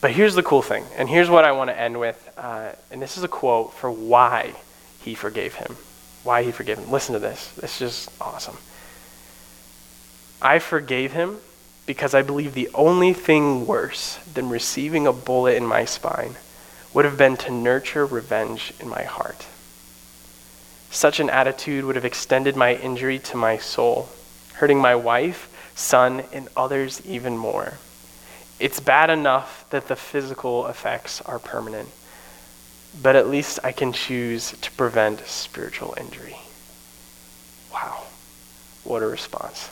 But 0.00 0.10
here's 0.10 0.34
the 0.34 0.42
cool 0.42 0.60
thing, 0.60 0.84
and 0.96 1.08
here's 1.08 1.30
what 1.30 1.44
I 1.44 1.52
want 1.52 1.70
to 1.70 1.80
end 1.80 1.98
with, 1.98 2.30
uh, 2.36 2.72
and 2.90 3.00
this 3.00 3.16
is 3.16 3.24
a 3.24 3.28
quote 3.28 3.72
for 3.72 3.90
why 3.90 4.52
he 5.00 5.14
forgave 5.14 5.54
him. 5.54 5.76
Why 6.24 6.42
he 6.42 6.52
forgave 6.52 6.78
him. 6.78 6.90
Listen 6.90 7.14
to 7.14 7.18
this. 7.18 7.48
This 7.52 7.80
is 7.80 7.96
just 7.96 8.20
awesome. 8.20 8.58
I 10.40 10.58
forgave 10.58 11.12
him 11.12 11.38
because 11.86 12.14
I 12.14 12.22
believe 12.22 12.54
the 12.54 12.70
only 12.74 13.12
thing 13.12 13.66
worse 13.66 14.18
than 14.32 14.48
receiving 14.48 15.06
a 15.06 15.12
bullet 15.12 15.56
in 15.56 15.66
my 15.66 15.84
spine 15.84 16.36
would 16.92 17.04
have 17.04 17.18
been 17.18 17.36
to 17.36 17.50
nurture 17.50 18.06
revenge 18.06 18.72
in 18.80 18.88
my 18.88 19.02
heart. 19.02 19.46
Such 20.90 21.18
an 21.18 21.28
attitude 21.28 21.84
would 21.84 21.96
have 21.96 22.04
extended 22.04 22.56
my 22.56 22.74
injury 22.74 23.18
to 23.18 23.36
my 23.36 23.58
soul, 23.58 24.08
hurting 24.54 24.78
my 24.78 24.94
wife, 24.94 25.50
son, 25.74 26.22
and 26.32 26.48
others 26.56 27.02
even 27.04 27.36
more. 27.36 27.74
It's 28.60 28.78
bad 28.78 29.10
enough 29.10 29.66
that 29.70 29.88
the 29.88 29.96
physical 29.96 30.66
effects 30.68 31.20
are 31.22 31.40
permanent, 31.40 31.88
but 33.02 33.16
at 33.16 33.28
least 33.28 33.58
I 33.64 33.72
can 33.72 33.92
choose 33.92 34.52
to 34.60 34.70
prevent 34.70 35.26
spiritual 35.26 35.94
injury. 35.98 36.36
Wow, 37.72 38.04
what 38.84 39.02
a 39.02 39.06
response. 39.06 39.68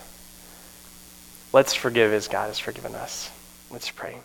Let's 1.53 1.75
forgive 1.75 2.13
as 2.13 2.29
God 2.29 2.47
has 2.47 2.59
forgiven 2.59 2.95
us. 2.95 3.31
Let's 3.71 3.91
pray. 3.91 4.17